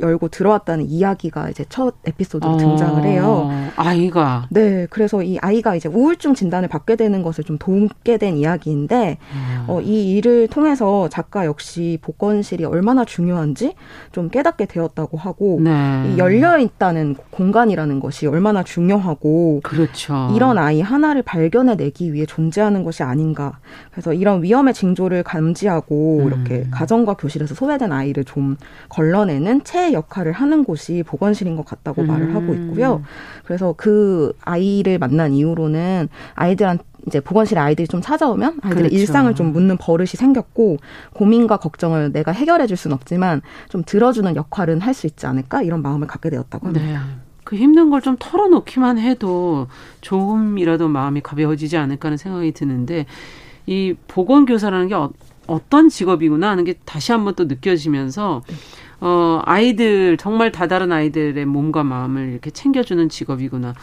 열고 0.00 0.28
들어왔다는 0.28 0.86
이야기가 0.86 1.50
이제 1.50 1.64
첫 1.68 1.94
에피소드로 2.04 2.52
어, 2.52 2.56
등장을 2.56 3.04
해요. 3.04 3.50
아이가. 3.76 4.46
네, 4.50 4.86
그래서 4.90 5.22
이 5.22 5.38
아이가 5.40 5.74
이제 5.74 5.88
우울증 5.88 6.34
진단을 6.34 6.68
받게 6.68 6.96
되는 6.96 7.22
것을 7.22 7.44
좀 7.44 7.58
돕게 7.58 8.18
된 8.18 8.36
이야기인데, 8.36 9.18
음. 9.20 9.64
어, 9.68 9.80
이 9.80 10.12
일을 10.12 10.48
통해서 10.48 11.08
작가 11.08 11.44
역시 11.46 11.98
복권실이 12.02 12.64
얼마나 12.64 13.04
중요한지 13.04 13.74
좀 14.12 14.30
깨닫게 14.30 14.66
되었다고 14.66 15.16
하고, 15.18 15.60
네. 15.62 15.70
이 16.14 16.18
열려 16.18 16.58
있다는 16.58 17.16
공간이라는 17.30 18.00
것이 18.00 18.26
얼마나 18.26 18.62
중요하고, 18.62 19.60
그렇죠. 19.62 20.32
이런 20.34 20.58
아이 20.58 20.80
하나를 20.80 21.22
발견해내기 21.22 22.12
위해 22.12 22.26
존재하는 22.26 22.84
것이 22.84 23.02
아닌가. 23.02 23.58
그래서 23.90 24.12
이런 24.12 24.42
위험의 24.42 24.74
징조를 24.74 25.22
감지하고 25.22 26.20
음. 26.22 26.26
이렇게 26.26 26.66
가정과 26.70 27.14
교실에서 27.14 27.54
소외된 27.54 27.92
아이를 27.92 28.24
좀 28.24 28.56
걸러내는 28.88 29.57
단체 29.58 29.92
역할을 29.92 30.32
하는 30.32 30.64
곳이 30.64 31.02
보건실인 31.06 31.56
것 31.56 31.64
같다고 31.64 32.02
음. 32.02 32.06
말을 32.06 32.34
하고 32.34 32.54
있고요. 32.54 33.02
그래서 33.44 33.74
그 33.76 34.32
아이를 34.42 34.98
만난 34.98 35.32
이후로는 35.32 36.08
아이들한 36.34 36.78
이제 37.06 37.20
보건실 37.20 37.58
아이들이 37.58 37.88
좀 37.88 38.00
찾아오면 38.02 38.58
아이들의 38.62 38.90
그렇죠. 38.90 38.96
일상을 38.96 39.34
좀 39.34 39.52
묻는 39.52 39.76
버릇이 39.78 40.08
생겼고 40.08 40.78
고민과 41.14 41.56
걱정을 41.58 42.12
내가 42.12 42.32
해결해 42.32 42.66
줄 42.66 42.76
수는 42.76 42.94
없지만 42.94 43.40
좀 43.68 43.82
들어주는 43.84 44.34
역할은 44.36 44.80
할 44.80 44.94
수 44.94 45.06
있지 45.06 45.26
않을까 45.26 45.62
이런 45.62 45.80
마음을 45.82 46.06
갖게 46.08 46.28
되었다고 46.30 46.66
합니다. 46.66 46.84
네. 46.86 46.98
그 47.44 47.56
힘든 47.56 47.88
걸 47.90 48.00
좀 48.02 48.16
털어놓기만 48.18 48.98
해도 48.98 49.68
조금이라도 50.00 50.88
마음이 50.88 51.20
가벼워지지 51.22 51.76
않을까 51.76 52.08
하는 52.08 52.16
생각이 52.16 52.52
드는데 52.52 53.06
이 53.66 53.94
보건교사라는 54.08 54.88
게 54.88 54.94
어, 54.94 55.60
떤 55.70 55.88
직업이구나 55.88 56.50
하는 56.50 56.64
게 56.64 56.74
다시 56.84 57.12
한번 57.12 57.34
또 57.34 57.44
느껴지면서 57.44 58.42
네. 58.46 58.54
어, 59.00 59.40
아이들, 59.44 60.16
정말 60.16 60.50
다다른 60.50 60.92
아이들의 60.92 61.44
몸과 61.44 61.84
마음을 61.84 62.30
이렇게 62.30 62.50
챙겨주는 62.50 63.08
직업이구나. 63.08 63.74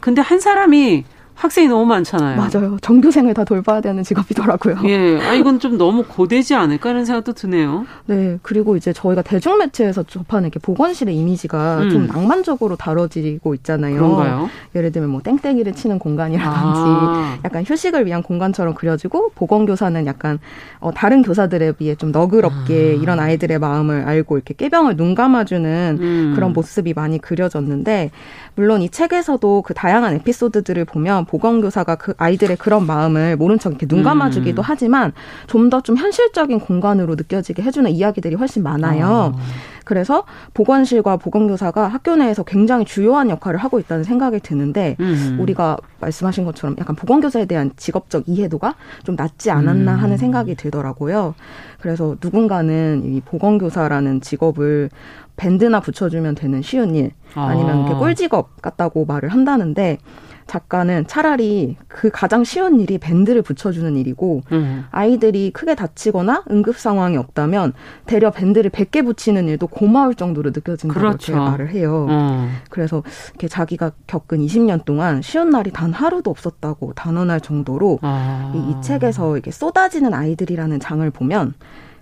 근데 0.00 0.20
한 0.20 0.40
사람이 0.40 1.04
학생이 1.34 1.68
너무 1.68 1.84
많잖아요. 1.84 2.36
맞아요. 2.36 2.78
정교생을 2.80 3.34
다 3.34 3.44
돌봐야 3.44 3.80
되는 3.80 4.02
직업이더라고요. 4.02 4.76
예. 4.84 5.20
아, 5.20 5.34
이건 5.34 5.58
좀 5.58 5.76
너무 5.76 6.04
고되지 6.04 6.54
않을까 6.54 6.90
하는 6.90 7.04
생각도 7.04 7.32
드네요. 7.32 7.86
네. 8.06 8.38
그리고 8.42 8.76
이제 8.76 8.92
저희가 8.92 9.22
대중매체에서 9.22 10.04
접하는 10.04 10.48
이렇게 10.48 10.60
보건실의 10.60 11.16
이미지가 11.16 11.78
음. 11.82 11.90
좀 11.90 12.06
낭만적으로 12.06 12.76
다뤄지고 12.76 13.54
있잖아요. 13.56 13.96
그런가요? 13.96 14.48
예를 14.74 14.92
들면 14.92 15.10
뭐 15.10 15.20
땡땡이를 15.22 15.74
치는 15.74 15.98
공간이라든지 15.98 16.54
아. 16.56 17.38
약간 17.44 17.64
휴식을 17.66 18.06
위한 18.06 18.22
공간처럼 18.22 18.74
그려지고 18.74 19.30
보건교사는 19.34 20.06
약간 20.06 20.38
어, 20.78 20.92
다른 20.92 21.22
교사들에 21.22 21.72
비해 21.72 21.94
좀 21.94 22.12
너그럽게 22.12 22.96
아. 22.98 23.02
이런 23.02 23.18
아이들의 23.18 23.58
마음을 23.58 24.06
알고 24.06 24.36
이렇게 24.36 24.54
깨병을 24.54 24.96
눈 24.96 25.14
감아주는 25.14 25.98
음. 26.00 26.32
그런 26.34 26.52
모습이 26.52 26.94
많이 26.94 27.18
그려졌는데 27.18 28.10
물론 28.56 28.82
이 28.82 28.88
책에서도 28.88 29.62
그 29.62 29.74
다양한 29.74 30.14
에피소드들을 30.14 30.84
보면 30.84 31.24
보건교사가 31.24 31.96
그 31.96 32.14
아이들의 32.18 32.56
그런 32.56 32.86
마음을 32.86 33.36
모른 33.36 33.58
척 33.58 33.70
이렇게 33.70 33.86
눈 33.86 34.00
음. 34.00 34.04
감아주기도 34.04 34.62
음. 34.62 34.64
하지만 34.64 35.12
좀 35.46 35.70
더좀 35.70 35.94
좀 35.94 35.96
현실적인 35.96 36.60
공간으로 36.60 37.14
느껴지게 37.14 37.62
해주는 37.62 37.90
이야기들이 37.90 38.34
훨씬 38.34 38.62
많아요. 38.62 39.32
아. 39.36 39.40
그래서 39.84 40.24
보건실과 40.54 41.18
보건교사가 41.18 41.88
학교 41.88 42.16
내에서 42.16 42.42
굉장히 42.42 42.84
주요한 42.84 43.30
역할을 43.30 43.58
하고 43.58 43.78
있다는 43.78 44.02
생각이 44.02 44.40
드는데 44.40 44.96
음. 44.98 45.36
우리가 45.40 45.76
말씀하신 46.00 46.44
것처럼 46.44 46.76
약간 46.78 46.96
보건교사에 46.96 47.44
대한 47.44 47.70
직업적 47.76 48.24
이해도가 48.26 48.74
좀 49.04 49.14
낮지 49.14 49.50
않았나 49.50 49.94
음. 49.94 49.98
하는 50.02 50.16
생각이 50.16 50.54
들더라고요. 50.54 51.34
그래서 51.80 52.16
누군가는 52.22 53.02
이 53.04 53.20
보건교사라는 53.20 54.22
직업을 54.22 54.88
밴드나 55.36 55.80
붙여주면 55.80 56.34
되는 56.34 56.62
쉬운 56.62 56.94
일 56.94 57.12
아니면 57.34 57.80
이렇게 57.80 57.94
아. 57.94 57.98
꿀직업 57.98 58.62
같다고 58.62 59.04
말을 59.04 59.28
한다는데 59.30 59.98
작가는 60.46 61.06
차라리 61.06 61.76
그 61.88 62.10
가장 62.10 62.44
쉬운 62.44 62.80
일이 62.80 62.98
밴드를 62.98 63.42
붙여주는 63.42 63.96
일이고 63.96 64.42
음. 64.52 64.84
아이들이 64.90 65.50
크게 65.50 65.74
다치거나 65.74 66.44
응급 66.50 66.76
상황이 66.78 67.16
없다면 67.16 67.72
되레 68.06 68.30
밴드를 68.30 68.70
100개 68.70 69.04
붙이는 69.04 69.48
일도 69.48 69.68
고마울 69.68 70.14
정도로 70.14 70.50
느껴진다고 70.50 71.00
그렇죠. 71.00 71.36
말을 71.36 71.70
해요. 71.70 72.06
음. 72.10 72.56
그래서 72.68 73.02
이렇게 73.30 73.48
자기가 73.48 73.92
겪은 74.06 74.38
20년 74.40 74.84
동안 74.84 75.22
쉬운 75.22 75.50
날이 75.50 75.70
단 75.70 75.92
하루도 75.92 76.30
없었다고 76.30 76.92
단언할 76.94 77.40
정도로 77.40 77.98
아. 78.02 78.52
이, 78.54 78.70
이 78.70 78.82
책에서 78.82 79.38
이게 79.38 79.50
쏟아지는 79.50 80.12
아이들이라는 80.12 80.78
장을 80.80 81.08
보면 81.10 81.54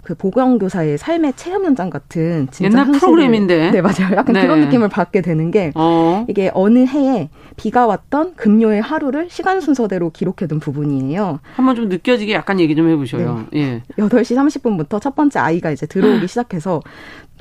그 0.02 0.16
보건교사의 0.16 0.98
삶의 0.98 1.34
체험 1.36 1.64
현장 1.64 1.88
같은 1.88 2.48
옛날 2.60 2.90
프로그램인데 2.90 3.70
네 3.70 3.80
맞아요 3.80 4.16
약간 4.16 4.32
네. 4.32 4.42
그런 4.42 4.60
느낌을 4.60 4.88
받게 4.88 5.20
되는 5.20 5.50
게 5.52 5.70
어. 5.76 6.26
이게 6.28 6.50
어느 6.54 6.84
해에 6.84 7.30
비가 7.56 7.86
왔던 7.86 8.34
금요일 8.34 8.80
하루를 8.80 9.28
시간 9.30 9.60
순서대로 9.60 10.10
기록해둔 10.10 10.58
부분이에요. 10.58 11.38
한번 11.54 11.76
좀 11.76 11.88
느껴지게 11.88 12.32
약간 12.32 12.58
얘기 12.58 12.74
좀 12.74 12.88
해보셔요. 12.88 13.46
네. 13.52 13.82
예. 13.98 14.02
8시 14.02 14.36
30분부터 14.36 15.00
첫 15.00 15.14
번째 15.14 15.38
아이가 15.38 15.70
이제 15.70 15.86
들어오기 15.86 16.26
시작해서 16.28 16.82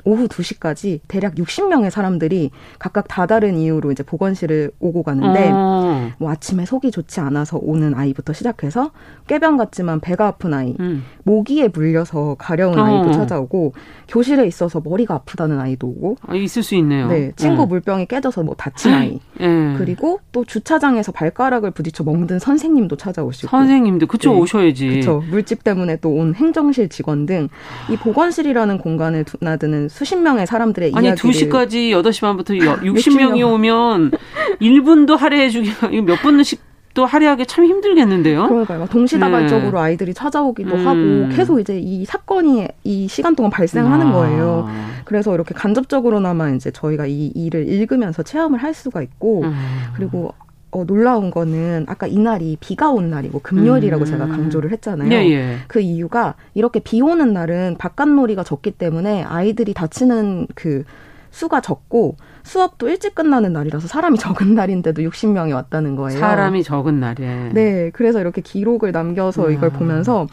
오후 0.04 0.28
2시까지 0.28 1.00
대략 1.08 1.34
60명의 1.34 1.90
사람들이 1.90 2.50
각각 2.78 3.08
다다른 3.08 3.56
이유로 3.56 3.92
이제 3.92 4.02
보건실을 4.02 4.70
오고 4.80 5.02
가는데 5.02 5.50
어. 5.52 6.10
뭐 6.18 6.30
아침에 6.30 6.64
속이 6.64 6.90
좋지 6.90 7.20
않아서 7.20 7.58
오는 7.60 7.94
아이부터 7.94 8.32
시작해서 8.32 8.90
꾀병 9.26 9.56
같지만 9.56 10.00
배가 10.00 10.26
아픈 10.28 10.54
아이, 10.54 10.74
음. 10.80 11.04
모기에 11.24 11.68
물려서 11.68 12.36
가려운 12.38 12.78
어. 12.78 12.84
아이도 12.84 13.12
찾아오고 13.12 13.74
교실에 14.08 14.46
있어서 14.46 14.80
머리가 14.84 15.14
아프다는 15.14 15.60
아이도 15.60 15.88
오고 15.88 16.16
아, 16.26 16.34
있을 16.34 16.62
수 16.62 16.74
있네요. 16.76 17.08
네, 17.08 17.32
친구 17.36 17.62
어. 17.62 17.66
물병이 17.66 18.06
깨져서 18.06 18.42
뭐 18.42 18.54
다친 18.54 18.92
아이. 18.92 19.20
네. 19.38 19.74
그리고 19.78 20.20
또 20.32 20.44
주차장에서 20.44 21.12
발가락을 21.12 21.72
부딪혀 21.72 22.04
멍든 22.04 22.38
선생님도 22.38 22.96
찾아오시고 22.96 23.48
선생님도 23.48 24.06
그쪽 24.06 24.34
네. 24.34 24.40
오셔야지. 24.40 24.88
그렇죠. 24.88 25.22
물집 25.30 25.64
때문에 25.64 25.96
또 25.96 26.12
온 26.12 26.34
행정실 26.34 26.88
직원 26.90 27.24
등 27.26 27.48
이 27.90 27.96
보건실이라는 27.96 28.78
공간을 28.78 29.24
드나드는 29.24 29.88
수십 29.92 30.16
명의 30.16 30.46
사람들의 30.46 30.92
아니, 30.94 31.06
이야기를 31.06 31.30
2시까지 31.30 31.90
8시 31.90 32.22
반부터 32.22 32.54
60명이 32.54 33.46
오면 33.46 34.12
1분도 34.60 35.18
할애해 35.18 35.50
주기가 35.50 35.88
몇 35.88 36.16
분씩 36.22 36.60
또 36.94 37.04
할애하기 37.04 37.46
참 37.46 37.66
힘들겠는데요. 37.66 38.48
그러니까요. 38.48 38.86
동시다발적으로 38.86 39.78
네. 39.78 39.84
아이들이 39.84 40.14
찾아오기도 40.14 40.74
음. 40.74 40.86
하고 40.86 41.36
계속 41.36 41.58
이제 41.60 41.78
이 41.78 42.04
사건이 42.04 42.68
이 42.84 43.08
시간 43.08 43.34
동안 43.36 43.50
발생하는 43.50 44.08
아. 44.08 44.12
거예요. 44.12 44.68
그래서 45.04 45.34
이렇게 45.34 45.54
간접적으로나마 45.54 46.50
이제 46.50 46.70
저희가 46.70 47.06
이 47.06 47.26
일을 47.34 47.68
읽으면서 47.68 48.22
체험을 48.22 48.62
할 48.62 48.72
수가 48.74 49.02
있고 49.02 49.42
음. 49.42 49.54
그리고 49.94 50.32
어, 50.72 50.84
놀라운 50.86 51.30
거는 51.30 51.84
아까 51.86 52.06
이날이 52.06 52.56
비가 52.58 52.90
온 52.90 53.10
날이고 53.10 53.40
금요일이라고 53.40 54.04
음. 54.04 54.06
제가 54.06 54.26
강조를 54.26 54.72
했잖아요. 54.72 55.12
예, 55.12 55.30
예. 55.30 55.56
그 55.68 55.80
이유가 55.80 56.34
이렇게 56.54 56.80
비 56.80 57.00
오는 57.02 57.32
날은 57.32 57.76
바깥놀이가 57.78 58.42
적기 58.42 58.70
때문에 58.70 59.22
아이들이 59.22 59.74
다치는 59.74 60.48
그 60.54 60.84
수가 61.30 61.60
적고 61.60 62.16
수업도 62.42 62.88
일찍 62.88 63.14
끝나는 63.14 63.52
날이라서 63.52 63.86
사람이 63.86 64.16
적은 64.18 64.54
날인데도 64.54 65.02
60명이 65.02 65.54
왔다는 65.54 65.94
거예요. 65.96 66.18
사람이 66.18 66.62
적은 66.62 67.00
날에. 67.00 67.50
네. 67.52 67.90
그래서 67.92 68.20
이렇게 68.20 68.40
기록을 68.40 68.92
남겨서 68.92 69.46
음. 69.46 69.52
이걸 69.52 69.70
보면서 69.70 70.26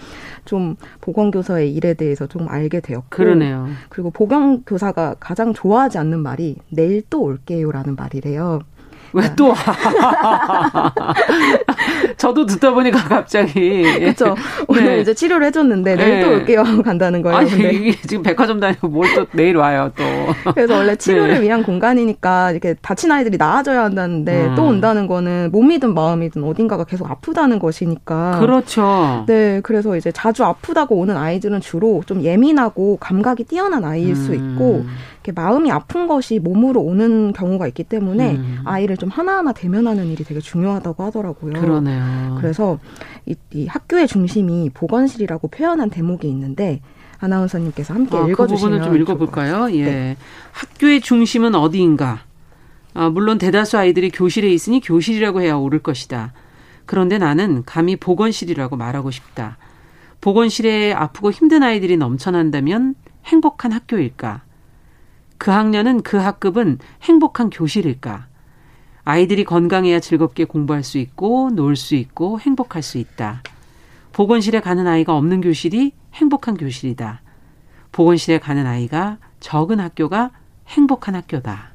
좀 0.46 0.78
보건교사의 1.02 1.74
일에 1.74 1.94
대해서 1.96 2.28
좀 2.28 2.48
알게 2.48 2.80
되었고. 2.80 3.08
그러네요. 3.10 3.68
그리고 3.90 4.10
보건교사가 4.10 5.16
가장 5.20 5.54
좋아하지 5.54 5.98
않는 5.98 6.20
말이 6.20 6.56
내일 6.70 7.04
또 7.10 7.22
올게요라는 7.24 7.96
말이래요. 7.96 8.62
왜 9.14 9.24
또? 9.36 9.54
저도 12.18 12.46
듣다 12.46 12.72
보니까 12.72 13.00
갑자기. 13.08 13.84
그렇죠. 14.00 14.36
오늘 14.68 14.84
네. 14.86 15.02
이제 15.02 15.14
치료를 15.14 15.48
해줬는데 15.48 15.96
내일 15.96 16.10
네. 16.20 16.22
또 16.22 16.30
올게요 16.32 16.62
하고 16.62 16.82
간다는 16.84 17.22
거예요. 17.22 17.38
아니, 17.38 17.50
근데. 17.50 17.70
이게 17.74 17.92
지금 18.02 18.24
백화점 18.24 18.60
다니고 18.60 18.88
뭘 18.88 19.10
또 19.16 19.26
내일 19.32 19.58
와요 19.58 19.92
또. 19.98 20.04
그래서 20.54 20.76
원래 20.76 20.96
치료를 20.96 21.36
네. 21.36 21.42
위한 21.42 21.64
공간이니까 21.64 22.52
이렇게 22.52 22.76
다친 22.82 23.12
아이들이 23.12 23.38
나아져야 23.38 23.84
한다는데 23.86 24.48
음. 24.50 24.56
또 24.56 24.66
온다는 24.66 25.08
거는 25.08 25.50
몸이든 25.52 25.96
마음이든 25.96 26.44
어딘가가 26.44 26.84
계속 26.84 27.10
아프다는 27.10 27.58
것이니까. 27.58 28.38
그렇죠. 28.40 29.24
네, 29.28 29.62
그래서 29.64 29.96
이제 29.98 30.12
자주 30.12 30.44
아프다고 30.44 30.96
오는 30.96 31.18
아이들은 31.18 31.62
주로 31.62 32.04
좀 32.06 32.22
예민하고 32.22 32.98
감각이 32.98 33.46
뛰어난 33.46 33.84
아이일 33.84 34.10
음. 34.12 34.16
수 34.16 34.36
있고 34.36 34.86
이렇게 35.30 35.32
마음이 35.32 35.72
아픈 35.72 36.08
것이 36.08 36.40
몸으로 36.40 36.82
오는 36.82 37.32
경우가 37.34 37.68
있기 37.68 37.84
때문에 37.84 38.36
음. 38.36 38.60
아이를 38.66 38.98
좀 38.98 39.10
하나하나 39.10 39.52
대면하는 39.52 40.08
일이 40.08 40.24
되게 40.24 40.40
중요하다고 40.40 41.04
하더라고요. 41.04 41.54
그러네요. 41.54 42.38
그래서 42.40 42.80
이, 43.26 43.36
이 43.54 43.68
학교의 43.68 44.08
중심이 44.08 44.70
보건실이라고 44.74 45.50
표현한 45.50 45.90
대목이 45.90 46.28
있는데 46.30 46.82
아나운서님께서 47.20 47.94
함께 47.94 48.18
아, 48.18 48.28
읽어주시면 48.28 48.48
그 48.48 48.56
부분을 48.56 48.82
좀 48.84 49.02
읽어볼까요? 49.02 49.72
예, 49.74 49.86
네. 49.86 50.18
학교의 50.52 51.02
중심은 51.02 51.54
어디인가? 51.54 52.24
아, 52.94 53.10
물론 53.10 53.38
대다수 53.38 53.78
아이들이 53.78 54.10
교실에 54.10 54.50
있으니 54.50 54.80
교실이라고 54.80 55.42
해야 55.42 55.56
옳을 55.56 55.80
것이다. 55.80 56.34
그런데 56.86 57.18
나는 57.18 57.64
감히 57.66 57.98
보건실이라고 57.98 58.78
말하고 58.78 59.12
싶다. 59.12 59.58
보건실에 60.22 60.94
아프고 60.94 61.32
힘든 61.32 61.62
아이들이 61.62 61.98
넘쳐난다면 61.98 62.96
행복한 63.26 63.72
학교일까? 63.72 64.49
그 65.40 65.52
학년은 65.52 66.04
그 66.04 66.18
학급은 66.18 66.78
행복한 67.02 67.50
교실일까? 67.50 68.28
아이들이 69.06 69.46
건강해야 69.46 70.00
즐겁게 70.00 70.44
공부할 70.44 70.84
수 70.84 71.00
있고 71.00 71.50
놀 71.50 71.76
수 71.76 71.96
있고 71.96 72.40
행복할 72.40 72.84
수 72.84 73.00
있다. 73.00 73.42
보건실에 74.12 74.60
가는 74.60 74.86
아이가 74.86 75.16
없는 75.16 75.42
교실이 75.42 75.94
행복한 76.14 76.58
교실이다. 76.58 77.22
보건실에 77.92 78.38
가는 78.38 78.68
아이가 78.68 79.18
적은 79.40 79.80
학교가 79.80 80.32
행복한 80.68 81.16
학교다. 81.16 81.69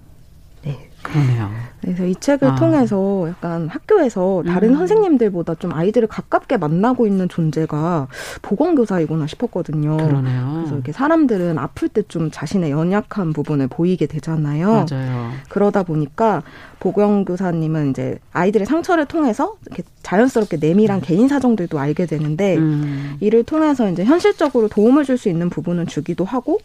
네. 1.04 1.12
그러네요. 1.12 1.50
그래서 1.80 2.06
이 2.06 2.14
책을 2.14 2.48
아. 2.48 2.54
통해서 2.54 3.26
약간 3.28 3.68
학교에서 3.68 4.42
다른 4.46 4.70
음. 4.70 4.76
선생님들보다 4.76 5.56
좀 5.56 5.72
아이들을 5.72 6.08
가깝게 6.08 6.56
만나고 6.56 7.06
있는 7.06 7.28
존재가 7.28 8.08
보건교사이구나 8.42 9.26
싶었거든요. 9.26 9.96
그러네요. 9.98 10.52
그래서 10.56 10.74
이렇게 10.74 10.92
사람들은 10.92 11.58
아플 11.58 11.88
때 11.88 12.02
좀 12.08 12.30
자신의 12.30 12.70
연약한 12.70 13.32
부분을 13.32 13.66
보이게 13.68 14.06
되잖아요. 14.06 14.86
맞아요. 14.90 15.30
그러다 15.48 15.82
보니까 15.82 16.42
보건교사님은 16.80 17.90
이제 17.90 18.18
아이들의 18.32 18.66
상처를 18.66 19.06
통해서 19.06 19.56
이렇게 19.66 19.82
자연스럽게 20.02 20.58
내밀한 20.58 20.98
음. 20.98 21.02
개인 21.02 21.28
사정들도 21.28 21.78
알게 21.78 22.06
되는데 22.06 22.56
음. 22.56 23.16
이를 23.20 23.42
통해서 23.42 23.90
이제 23.90 24.04
현실적으로 24.04 24.68
도움을 24.68 25.04
줄 25.04 25.14
수 25.14 25.28
있는 25.28 25.48
부분은 25.48 25.86
주기도 25.86 26.24
하고 26.24 26.58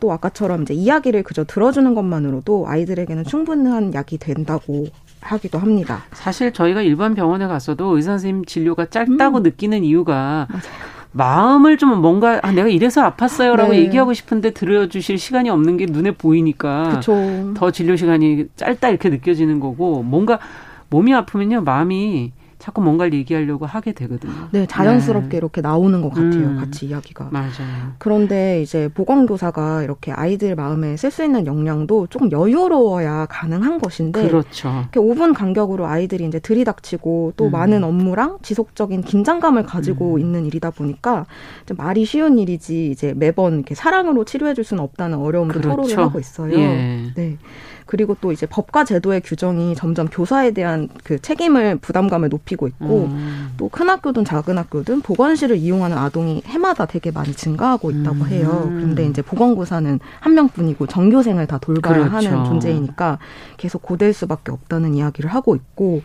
또 0.00 0.12
아까처럼 0.12 0.62
이제 0.62 0.74
이야기를 0.74 1.22
그저 1.22 1.44
들어주는 1.44 1.94
것만으로도 1.94 2.66
아이들에게는 2.68 3.24
충분한 3.24 3.94
약이 3.94 4.18
된다고 4.18 4.86
하기도 5.20 5.58
합니다. 5.58 6.04
사실 6.12 6.52
저희가 6.52 6.82
일반 6.82 7.14
병원에 7.14 7.46
갔어도 7.46 7.96
의사 7.96 8.12
선생님 8.12 8.44
진료가 8.44 8.86
짧다고 8.86 9.38
음. 9.38 9.42
느끼는 9.42 9.84
이유가 9.84 10.46
맞아요. 10.50 10.96
마음을 11.12 11.78
좀 11.78 12.00
뭔가 12.02 12.40
아, 12.42 12.52
내가 12.52 12.68
이래서 12.68 13.10
아팠어요라고 13.10 13.70
네. 13.70 13.78
얘기하고 13.78 14.12
싶은데 14.12 14.50
들어주실 14.50 15.16
시간이 15.18 15.48
없는 15.48 15.78
게 15.78 15.86
눈에 15.86 16.10
보이니까 16.10 16.90
그쵸. 16.96 17.54
더 17.54 17.70
진료 17.70 17.96
시간이 17.96 18.46
짧다 18.56 18.90
이렇게 18.90 19.08
느껴지는 19.08 19.58
거고 19.58 20.02
뭔가 20.02 20.38
몸이 20.90 21.14
아프면요 21.14 21.62
마음이 21.62 22.32
자꾸 22.66 22.82
뭔가를 22.82 23.14
얘기하려고 23.14 23.64
하게 23.64 23.92
되거든요. 23.92 24.48
네, 24.50 24.66
자연스럽게 24.66 25.28
네. 25.28 25.36
이렇게 25.36 25.60
나오는 25.60 26.02
것 26.02 26.08
같아요. 26.08 26.48
음. 26.48 26.56
같이 26.56 26.86
이야기가. 26.86 27.28
맞아요. 27.30 27.92
그런데 27.98 28.60
이제 28.60 28.88
보건교사가 28.92 29.84
이렇게 29.84 30.10
아이들 30.10 30.56
마음에 30.56 30.96
쓸 30.96 31.12
수 31.12 31.22
있는 31.22 31.46
역량도 31.46 32.08
조금 32.08 32.32
여유로워야 32.32 33.26
가능한 33.26 33.78
것인데 33.78 34.26
그렇죠. 34.26 34.84
이렇게 34.92 34.98
5분 34.98 35.32
간격으로 35.32 35.86
아이들이 35.86 36.26
이제 36.26 36.40
들이닥치고 36.40 37.34
또 37.36 37.44
음. 37.44 37.50
많은 37.52 37.84
업무랑 37.84 38.38
지속적인 38.42 39.02
긴장감을 39.02 39.62
가지고 39.62 40.14
음. 40.14 40.18
있는 40.18 40.44
일이다 40.44 40.72
보니까 40.72 41.24
말이 41.76 42.04
쉬운 42.04 42.36
일이지 42.36 42.90
이제 42.90 43.14
매번 43.16 43.54
이렇게 43.54 43.76
사랑으로 43.76 44.24
치료해 44.24 44.54
줄 44.54 44.64
수는 44.64 44.82
없다는 44.82 45.18
어려움도 45.18 45.60
그렇죠. 45.60 45.68
토로를 45.68 45.98
하고 45.98 46.18
있어요. 46.18 46.52
예. 46.58 47.12
네. 47.14 47.38
그리고 47.86 48.16
또 48.20 48.32
이제 48.32 48.46
법과 48.46 48.84
제도의 48.84 49.20
규정이 49.20 49.76
점점 49.76 50.08
교사에 50.08 50.50
대한 50.50 50.88
그 51.04 51.20
책임을 51.20 51.76
부담감을 51.76 52.28
높이고 52.28 52.55
있고 52.68 53.04
음. 53.10 53.52
또 53.56 53.68
큰 53.68 53.90
학교든 53.90 54.24
작은 54.24 54.56
학교든 54.56 55.02
보건실을 55.02 55.56
이용하는 55.56 55.98
아동이 55.98 56.42
해마다 56.46 56.86
되게 56.86 57.10
많이 57.10 57.32
증가하고 57.34 57.90
있다고 57.90 58.16
음. 58.16 58.28
해요. 58.28 58.62
그런데 58.68 59.04
이제 59.06 59.20
보건교사는 59.20 60.00
한 60.20 60.34
명뿐이고 60.34 60.86
전교생을 60.86 61.46
다 61.46 61.58
돌봐야 61.58 62.08
그렇죠. 62.08 62.28
하는 62.28 62.44
존재이니까 62.46 63.18
계속 63.58 63.82
고될 63.82 64.12
수밖에 64.14 64.52
없다는 64.52 64.94
이야기를 64.94 65.28
하고 65.28 65.54
있고 65.56 66.00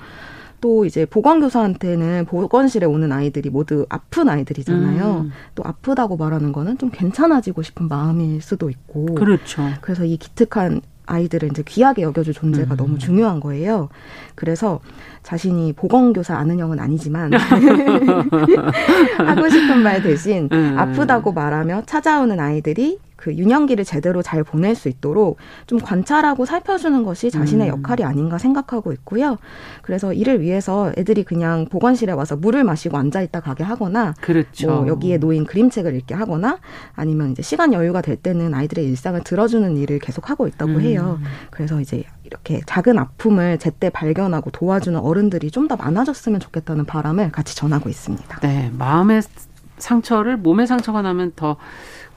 또 0.60 0.86
이제 0.86 1.06
보건교사한테는 1.06 2.26
보건실에 2.26 2.86
오는 2.86 3.12
아이들이 3.12 3.50
모두 3.50 3.86
아픈 3.90 4.30
아이들이잖아요. 4.30 5.22
음. 5.26 5.32
또 5.56 5.64
아프다고 5.66 6.18
말하는 6.18 6.52
거는 6.52 6.78
좀 6.78 6.90
괜찮아지고 6.92 7.64
싶은 7.64 7.88
마음일 7.88 8.42
수도 8.42 8.70
있고. 8.70 9.16
그렇죠. 9.16 9.64
그래서 9.82 10.06
이 10.06 10.18
기특한 10.18 10.82
아이들을 11.12 11.50
이제 11.52 11.64
귀하게 11.66 12.04
여겨줄 12.04 12.34
존재가 12.34 12.76
음. 12.76 12.78
너무 12.78 12.98
중요한 12.98 13.40
거예요. 13.40 13.90
그래서 14.36 14.80
자신이 15.24 15.74
보건교사 15.74 16.38
아는 16.38 16.60
형은 16.60 16.80
아니지만 16.80 17.32
하고 19.20 19.50
싶은 19.50 19.84
말 19.84 20.02
대신 20.02 20.50
음. 20.52 20.76
아프다고 20.78 21.34
말하며 21.34 21.84
찾아오는 21.86 22.40
아이들이 22.40 23.00
그 23.22 23.34
유년기를 23.34 23.86
제대로 23.86 24.22
잘 24.22 24.44
보낼 24.44 24.76
수 24.76 24.90
있도록 24.90 25.38
좀 25.68 25.80
관찰하고 25.80 26.46
살펴주는 26.46 27.04
것이 27.04 27.32
자신의 27.32 27.70
음. 27.70 27.78
역할이 27.78 28.04
아닌가 28.04 28.38
생각하고 28.38 28.92
있고요. 28.94 29.38
그래서 29.82 30.12
이를 30.12 30.42
위해서 30.42 30.92
애들이 30.98 31.24
그냥 31.24 31.66
보건실에 31.70 32.12
와서 32.12 32.36
물을 32.36 32.64
마시고 32.64 32.98
앉아 32.98 33.22
있다 33.22 33.40
가게 33.40 33.64
하거나 33.64 34.14
그렇죠. 34.20 34.68
뭐 34.68 34.88
여기에 34.88 35.18
놓인 35.20 35.46
그림책을 35.46 35.96
읽게 35.96 36.16
하거나 36.16 36.60
아니면 36.96 37.32
이제 37.32 37.42
시간 37.42 37.72
여유가 37.74 38.02
될 38.02 38.18
때는 38.18 38.54
아이들의 38.54 38.84
일상을 38.86 39.22
들어주는 39.24 39.78
일을 39.78 40.00
계속 40.00 40.30
하고 40.30 40.48
있다고 40.48 40.74
음. 40.74 40.82
해요. 40.82 41.20
그래서 41.50 41.80
이제 41.80 42.04
이렇게 42.24 42.62
작은 42.66 42.98
아픔을 42.98 43.60
제때 43.60 43.90
발견하고 43.90 44.52
도와주는 44.52 45.00
어른들이 45.00 45.50
좀 45.50 45.62
더 45.68 45.76
많아졌으면 45.78 46.40
좋겠다는 46.40 46.86
바람을 46.86 47.32
같이 47.32 47.56
전하고 47.56 47.88
있습니다. 47.88 48.40
네, 48.40 48.72
마음의 48.78 49.22
상처를 49.78 50.38
몸의 50.38 50.66
상처가 50.68 51.02
나면 51.04 51.34
더 51.36 51.56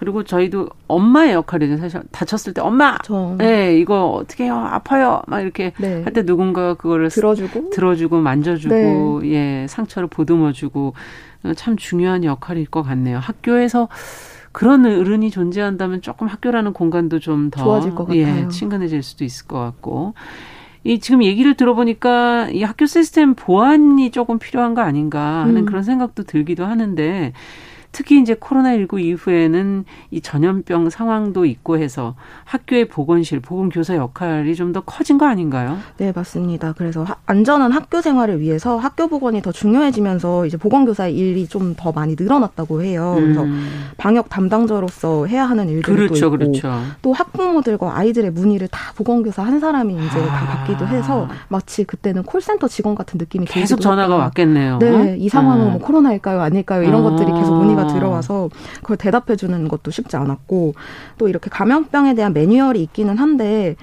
그리고 0.04 0.22
저희도 0.22 0.68
엄마의 0.86 1.32
역할이죠. 1.32 1.78
사실 1.78 2.02
다쳤을 2.12 2.52
때 2.52 2.60
엄마, 2.60 2.98
저. 3.02 3.34
네, 3.38 3.78
이거 3.78 4.10
어떻게 4.10 4.44
해요? 4.44 4.56
아파요. 4.56 5.22
막 5.26 5.40
이렇게 5.40 5.72
네. 5.78 6.02
할때 6.02 6.24
누군가 6.24 6.74
그거를 6.74 7.08
들어주고 7.08 7.70
들어주고 7.70 8.20
만져주고 8.20 9.20
네. 9.22 9.30
예 9.30 9.66
상처를 9.66 10.08
보듬어주고 10.08 10.92
참 11.56 11.76
중요한 11.76 12.22
역할일 12.24 12.66
것 12.66 12.82
같네요. 12.82 13.18
학교에서 13.18 13.88
그런 14.52 14.84
어른이 14.84 15.30
존재한다면 15.30 16.02
조금 16.02 16.26
학교라는 16.26 16.74
공간도 16.74 17.18
좀 17.18 17.50
더 17.50 17.62
좋아질 17.64 17.94
것 17.94 18.06
같아요. 18.06 18.44
예, 18.44 18.48
친근해질 18.48 19.02
수도 19.02 19.24
있을 19.24 19.46
것 19.46 19.58
같고. 19.58 20.14
이 20.86 20.98
지금 21.00 21.24
얘기를 21.24 21.54
들어보니까 21.54 22.50
이 22.50 22.62
학교 22.62 22.84
시스템 22.84 23.34
보완이 23.34 24.10
조금 24.10 24.38
필요한 24.38 24.74
거 24.74 24.82
아닌가 24.82 25.40
하는 25.40 25.62
음. 25.62 25.64
그런 25.64 25.82
생각도 25.82 26.24
들기도 26.24 26.66
하는데 26.66 27.32
특히 27.94 28.20
이제 28.20 28.34
코로나19 28.34 29.00
이후에는 29.00 29.84
이 30.10 30.20
전염병 30.20 30.90
상황도 30.90 31.44
있고 31.46 31.78
해서 31.78 32.16
학교의 32.44 32.88
보건실, 32.88 33.38
보건교사 33.40 33.94
역할이 33.96 34.54
좀 34.56 34.72
더 34.74 34.80
커진 34.80 35.18
거 35.18 35.26
아닌가요? 35.26 35.78
네, 35.98 36.10
맞습니다. 36.12 36.72
그래서 36.76 37.04
하, 37.04 37.14
안전한 37.26 37.70
학교 37.70 38.00
생활을 38.00 38.40
위해서 38.40 38.76
학교 38.76 39.06
보건이 39.06 39.40
더 39.40 39.52
중요해지면서 39.52 40.46
이제 40.46 40.56
보건교사의 40.56 41.16
일이 41.16 41.46
좀 41.46 41.74
더 41.76 41.92
많이 41.92 42.16
늘어났다고 42.18 42.82
해요. 42.82 43.12
그래서 43.16 43.42
음. 43.44 43.68
방역 43.96 44.28
담당자로서 44.28 45.26
해야 45.26 45.44
하는 45.44 45.68
일들도 45.68 45.94
그렇죠, 45.96 46.26
있고 46.26 46.30
그렇죠. 46.38 46.72
또 47.02 47.12
학부모들과 47.12 47.96
아이들의 47.96 48.30
문의를 48.32 48.68
다 48.68 48.92
보건교사 48.96 49.42
한 49.44 49.60
사람이 49.60 49.94
이제 49.94 50.20
아. 50.20 50.26
다 50.26 50.46
받기도 50.46 50.86
해서 50.88 51.28
마치 51.48 51.84
그때는 51.84 52.22
콜센터 52.24 52.66
직원 52.68 52.94
같은 52.96 53.18
느낌이 53.18 53.46
계속 53.46 53.80
전화가. 53.80 54.16
왔겠네요. 54.16 54.78
네, 54.78 55.16
이 55.18 55.28
상황은 55.28 55.66
음. 55.66 55.70
뭐 55.72 55.80
코로나일까요, 55.80 56.40
아닐까요? 56.40 56.82
이런 56.82 57.04
아. 57.06 57.10
것들이 57.10 57.30
계속 57.32 57.54
문의가 57.56 57.83
들어와서 57.92 58.50
그걸 58.82 58.96
대답해 58.96 59.36
주는 59.36 59.68
것도 59.68 59.90
쉽지 59.90 60.16
않았고 60.16 60.74
또 61.18 61.28
이렇게 61.28 61.50
감염병에 61.50 62.14
대한 62.14 62.32
매뉴얼이 62.32 62.82
있기는 62.82 63.16
한데 63.16 63.76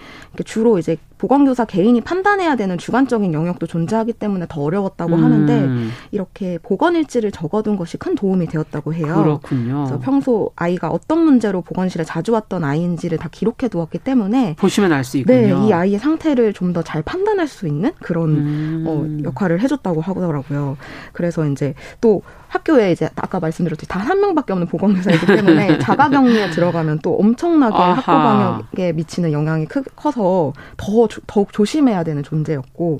주로 0.45 0.79
이제 0.79 0.97
보건교사 1.21 1.65
개인이 1.65 2.01
판단해야 2.01 2.55
되는 2.55 2.79
주관적인 2.79 3.31
영역도 3.31 3.67
존재하기 3.67 4.13
때문에 4.13 4.47
더 4.49 4.61
어려웠다고 4.63 5.13
음. 5.15 5.23
하는데 5.23 5.69
이렇게 6.09 6.57
보건일지를 6.63 7.29
적어둔 7.31 7.77
것이 7.77 7.97
큰 7.97 8.15
도움이 8.15 8.47
되었다고 8.47 8.95
해요. 8.95 9.13
그렇군요. 9.21 9.83
그래서 9.85 9.99
평소 9.99 10.49
아이가 10.55 10.89
어떤 10.89 11.19
문제로 11.19 11.61
보건실에 11.61 12.03
자주 12.03 12.31
왔던 12.31 12.63
아이인지를 12.63 13.19
다 13.19 13.29
기록해 13.31 13.67
두었기 13.69 13.99
때문에 13.99 14.55
보시면 14.57 14.91
알 14.91 15.03
수 15.03 15.17
있군요. 15.19 15.59
네, 15.59 15.67
이 15.67 15.73
아이의 15.73 15.99
상태를 15.99 16.53
좀 16.53 16.71
더 16.73 16.81
잘 16.83 17.03
판단할 17.03 17.47
수 17.49 17.67
있는 17.67 17.91
그런 18.01 18.29
음. 18.29 18.85
어, 18.87 19.05
역할을 19.25 19.59
해줬다고 19.61 19.99
하더라고요. 20.01 20.77
그래서 21.11 21.45
이제 21.47 21.75
또 21.99 22.21
학교에 22.47 22.91
이제 22.93 23.09
아까 23.15 23.39
말씀드렸듯이 23.39 23.87
단 23.89 24.01
한 24.01 24.19
명밖에 24.19 24.51
없는 24.53 24.67
보건교사이기 24.67 25.25
때문에 25.25 25.77
자가격리에 25.79 26.49
들어가면 26.49 26.99
또 27.03 27.15
엄청나게 27.17 27.75
아하. 27.75 27.93
학교 27.93 28.11
방역에 28.11 28.93
미치는 28.93 29.31
영향이 29.31 29.65
크, 29.67 29.83
커서 29.95 30.53
더 30.77 31.07
더욱 31.27 31.53
조심해야 31.53 32.03
되는 32.03 32.23
존재였고 32.23 32.99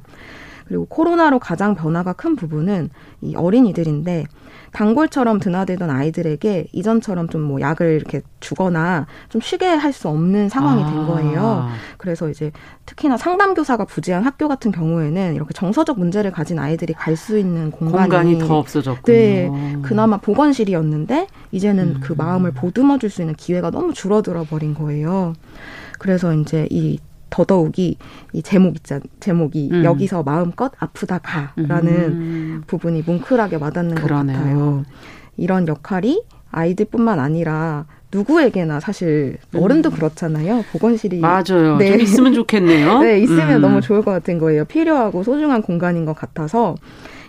그리고 0.68 0.86
코로나로 0.86 1.39
가장 1.39 1.76
변화가 1.76 2.14
큰 2.14 2.36
부분은 2.38 2.89
이 3.22 3.36
어린이들인데 3.36 4.26
단골처럼 4.72 5.39
드나들던 5.41 5.89
아이들에게 5.89 6.68
이전처럼 6.72 7.28
좀 7.28 7.41
뭐 7.41 7.59
약을 7.59 7.95
이렇게 7.95 8.22
주거나 8.39 9.05
좀 9.28 9.41
쉬게 9.41 9.66
할 9.66 9.91
수 9.91 10.07
없는 10.07 10.47
상황이 10.47 10.82
아. 10.82 10.86
된 10.89 11.07
거예요. 11.07 11.68
그래서 11.97 12.30
이제 12.30 12.51
특히나 12.86 13.18
상담 13.18 13.53
교사가 13.53 13.84
부재한 13.84 14.24
학교 14.24 14.47
같은 14.47 14.72
경우에는 14.72 15.36
이렇게 15.36 15.53
정서적 15.53 15.99
문제를 15.99 16.32
가진 16.32 16.57
아이들이 16.57 16.93
갈 16.93 17.18
수 17.18 17.38
있는 17.38 17.70
공간이, 17.72 18.03
공간이 18.09 18.39
더 18.39 18.59
없어졌군요. 18.59 19.14
네, 19.14 19.49
그나마 19.82 20.16
보건실이었는데 20.18 21.28
이제는 21.51 21.95
음. 21.95 21.99
그 22.01 22.14
마음을 22.14 22.51
보듬어 22.51 22.97
줄 22.97 23.09
수 23.09 23.22
있는 23.22 23.36
기회가 23.36 23.72
너무 23.72 23.93
줄어들어 23.93 24.43
버린 24.45 24.74
거예요. 24.74 25.34
그래서 25.99 26.34
이제 26.34 26.66
이 26.72 26.97
더더욱이 27.32 27.97
이 28.34 28.43
제목 28.43 28.75
있자 28.75 28.99
제목이 29.19 29.69
음. 29.71 29.84
여기서 29.84 30.21
마음껏 30.21 30.71
아프다 30.77 31.17
가라는 31.19 31.89
음. 31.89 32.63
부분이 32.67 33.01
뭉클하게 33.01 33.55
와닿는 33.55 33.95
그러네요. 33.95 34.38
것 34.38 34.43
같아요. 34.43 34.84
이런 35.38 35.67
역할이 35.67 36.23
아이들뿐만 36.51 37.19
아니라 37.19 37.86
누구에게나 38.13 38.82
사실 38.82 39.38
어른도 39.55 39.89
음. 39.89 39.95
그렇잖아요. 39.95 40.65
보건실이 40.73 41.19
맞아요. 41.21 41.77
네. 41.77 41.91
좀 41.93 42.01
있으면 42.01 42.34
좋겠네요. 42.34 42.99
네, 43.01 43.19
있으면 43.21 43.55
음. 43.55 43.61
너무 43.61 43.82
좋을 43.82 44.03
것 44.03 44.11
같은 44.11 44.38
거예요. 44.38 44.65
필요하고 44.65 45.23
소중한 45.23 45.61
공간인 45.61 46.03
것 46.05 46.13
같아서 46.13 46.75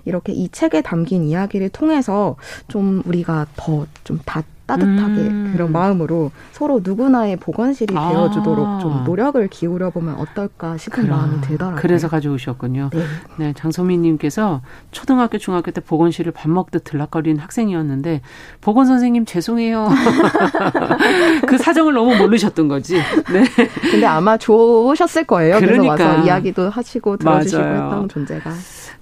이렇게 0.05 0.33
이 0.33 0.49
책에 0.49 0.83
담긴 0.83 1.23
이야기를 1.23 1.69
통해서 1.69 2.35
좀 2.67 3.03
우리가 3.07 3.47
더 3.57 3.87
좀 4.05 4.19
다 4.27 4.43
따뜻하게 4.73 5.21
음. 5.21 5.51
그런 5.53 5.71
마음으로 5.71 6.31
서로 6.53 6.81
누구나의 6.83 7.37
보건실이 7.37 7.95
아. 7.97 8.09
되어주도록 8.09 8.81
좀 8.81 9.05
노력을 9.05 9.47
기울여 9.49 9.91
보면 9.91 10.15
어떨까 10.15 10.79
싶은 10.79 11.05
그럼. 11.05 11.19
마음이 11.19 11.41
들더라고요. 11.43 11.81
그래서 11.81 12.09
가져오셨군요. 12.09 12.91
네, 12.93 13.03
네 13.37 13.53
장소민님께서 13.55 14.63
초등학교 14.91 15.37
중학교 15.39 15.71
때 15.71 15.81
보건실을 15.81 16.33
밥 16.33 16.51
먹듯 16.51 16.85
들락거리는 16.85 17.39
학생이었는데 17.41 18.23
보건 18.61 18.87
선생님 18.87 19.27
죄송해요. 19.27 19.89
그 21.47 21.59
사정을 21.59 21.93
너무 21.93 22.17
모르셨던 22.17 22.69
거지. 22.69 22.97
네. 22.97 23.45
근데 23.91 24.07
아마 24.07 24.37
좋으셨을 24.39 25.25
거예요. 25.25 25.59
그러니까. 25.59 25.97
그래서 25.97 26.09
와서 26.09 26.25
이야기도 26.25 26.71
하시고 26.71 27.19
들어주시고 27.19 27.63
맞아요. 27.63 27.85
했던 27.85 28.09
존재가. 28.09 28.51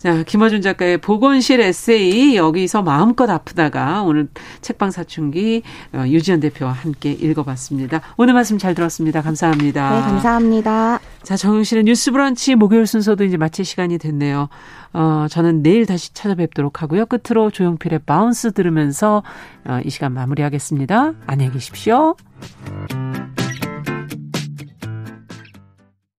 자, 0.00 0.22
김어준 0.22 0.62
작가의 0.62 0.96
보건실 0.96 1.60
에세이 1.60 2.34
여기서 2.34 2.80
마음껏 2.80 3.28
아프다가 3.28 4.02
오늘 4.02 4.28
책방 4.62 4.90
사춘기 4.90 5.62
어, 5.92 6.04
유지현 6.06 6.40
대표와 6.40 6.72
함께 6.72 7.12
읽어봤습니다. 7.12 8.00
오늘 8.16 8.32
말씀 8.32 8.56
잘 8.56 8.74
들었습니다. 8.74 9.20
감사합니다. 9.20 9.90
네, 9.90 10.00
감사합니다. 10.00 11.00
자, 11.22 11.36
정용실의 11.36 11.84
뉴스 11.84 12.12
브런치 12.12 12.54
목요일 12.54 12.86
순서도 12.86 13.24
이제 13.24 13.36
마칠 13.36 13.66
시간이 13.66 13.98
됐네요. 13.98 14.48
어, 14.94 15.26
저는 15.28 15.62
내일 15.62 15.84
다시 15.84 16.14
찾아뵙도록 16.14 16.80
하고요. 16.80 17.04
끝으로 17.04 17.50
조용필의 17.50 18.00
바운스 18.06 18.52
들으면서 18.52 19.22
어, 19.66 19.80
이 19.84 19.90
시간 19.90 20.14
마무리하겠습니다. 20.14 21.12
안녕히 21.26 21.52
계십시오. 21.52 22.16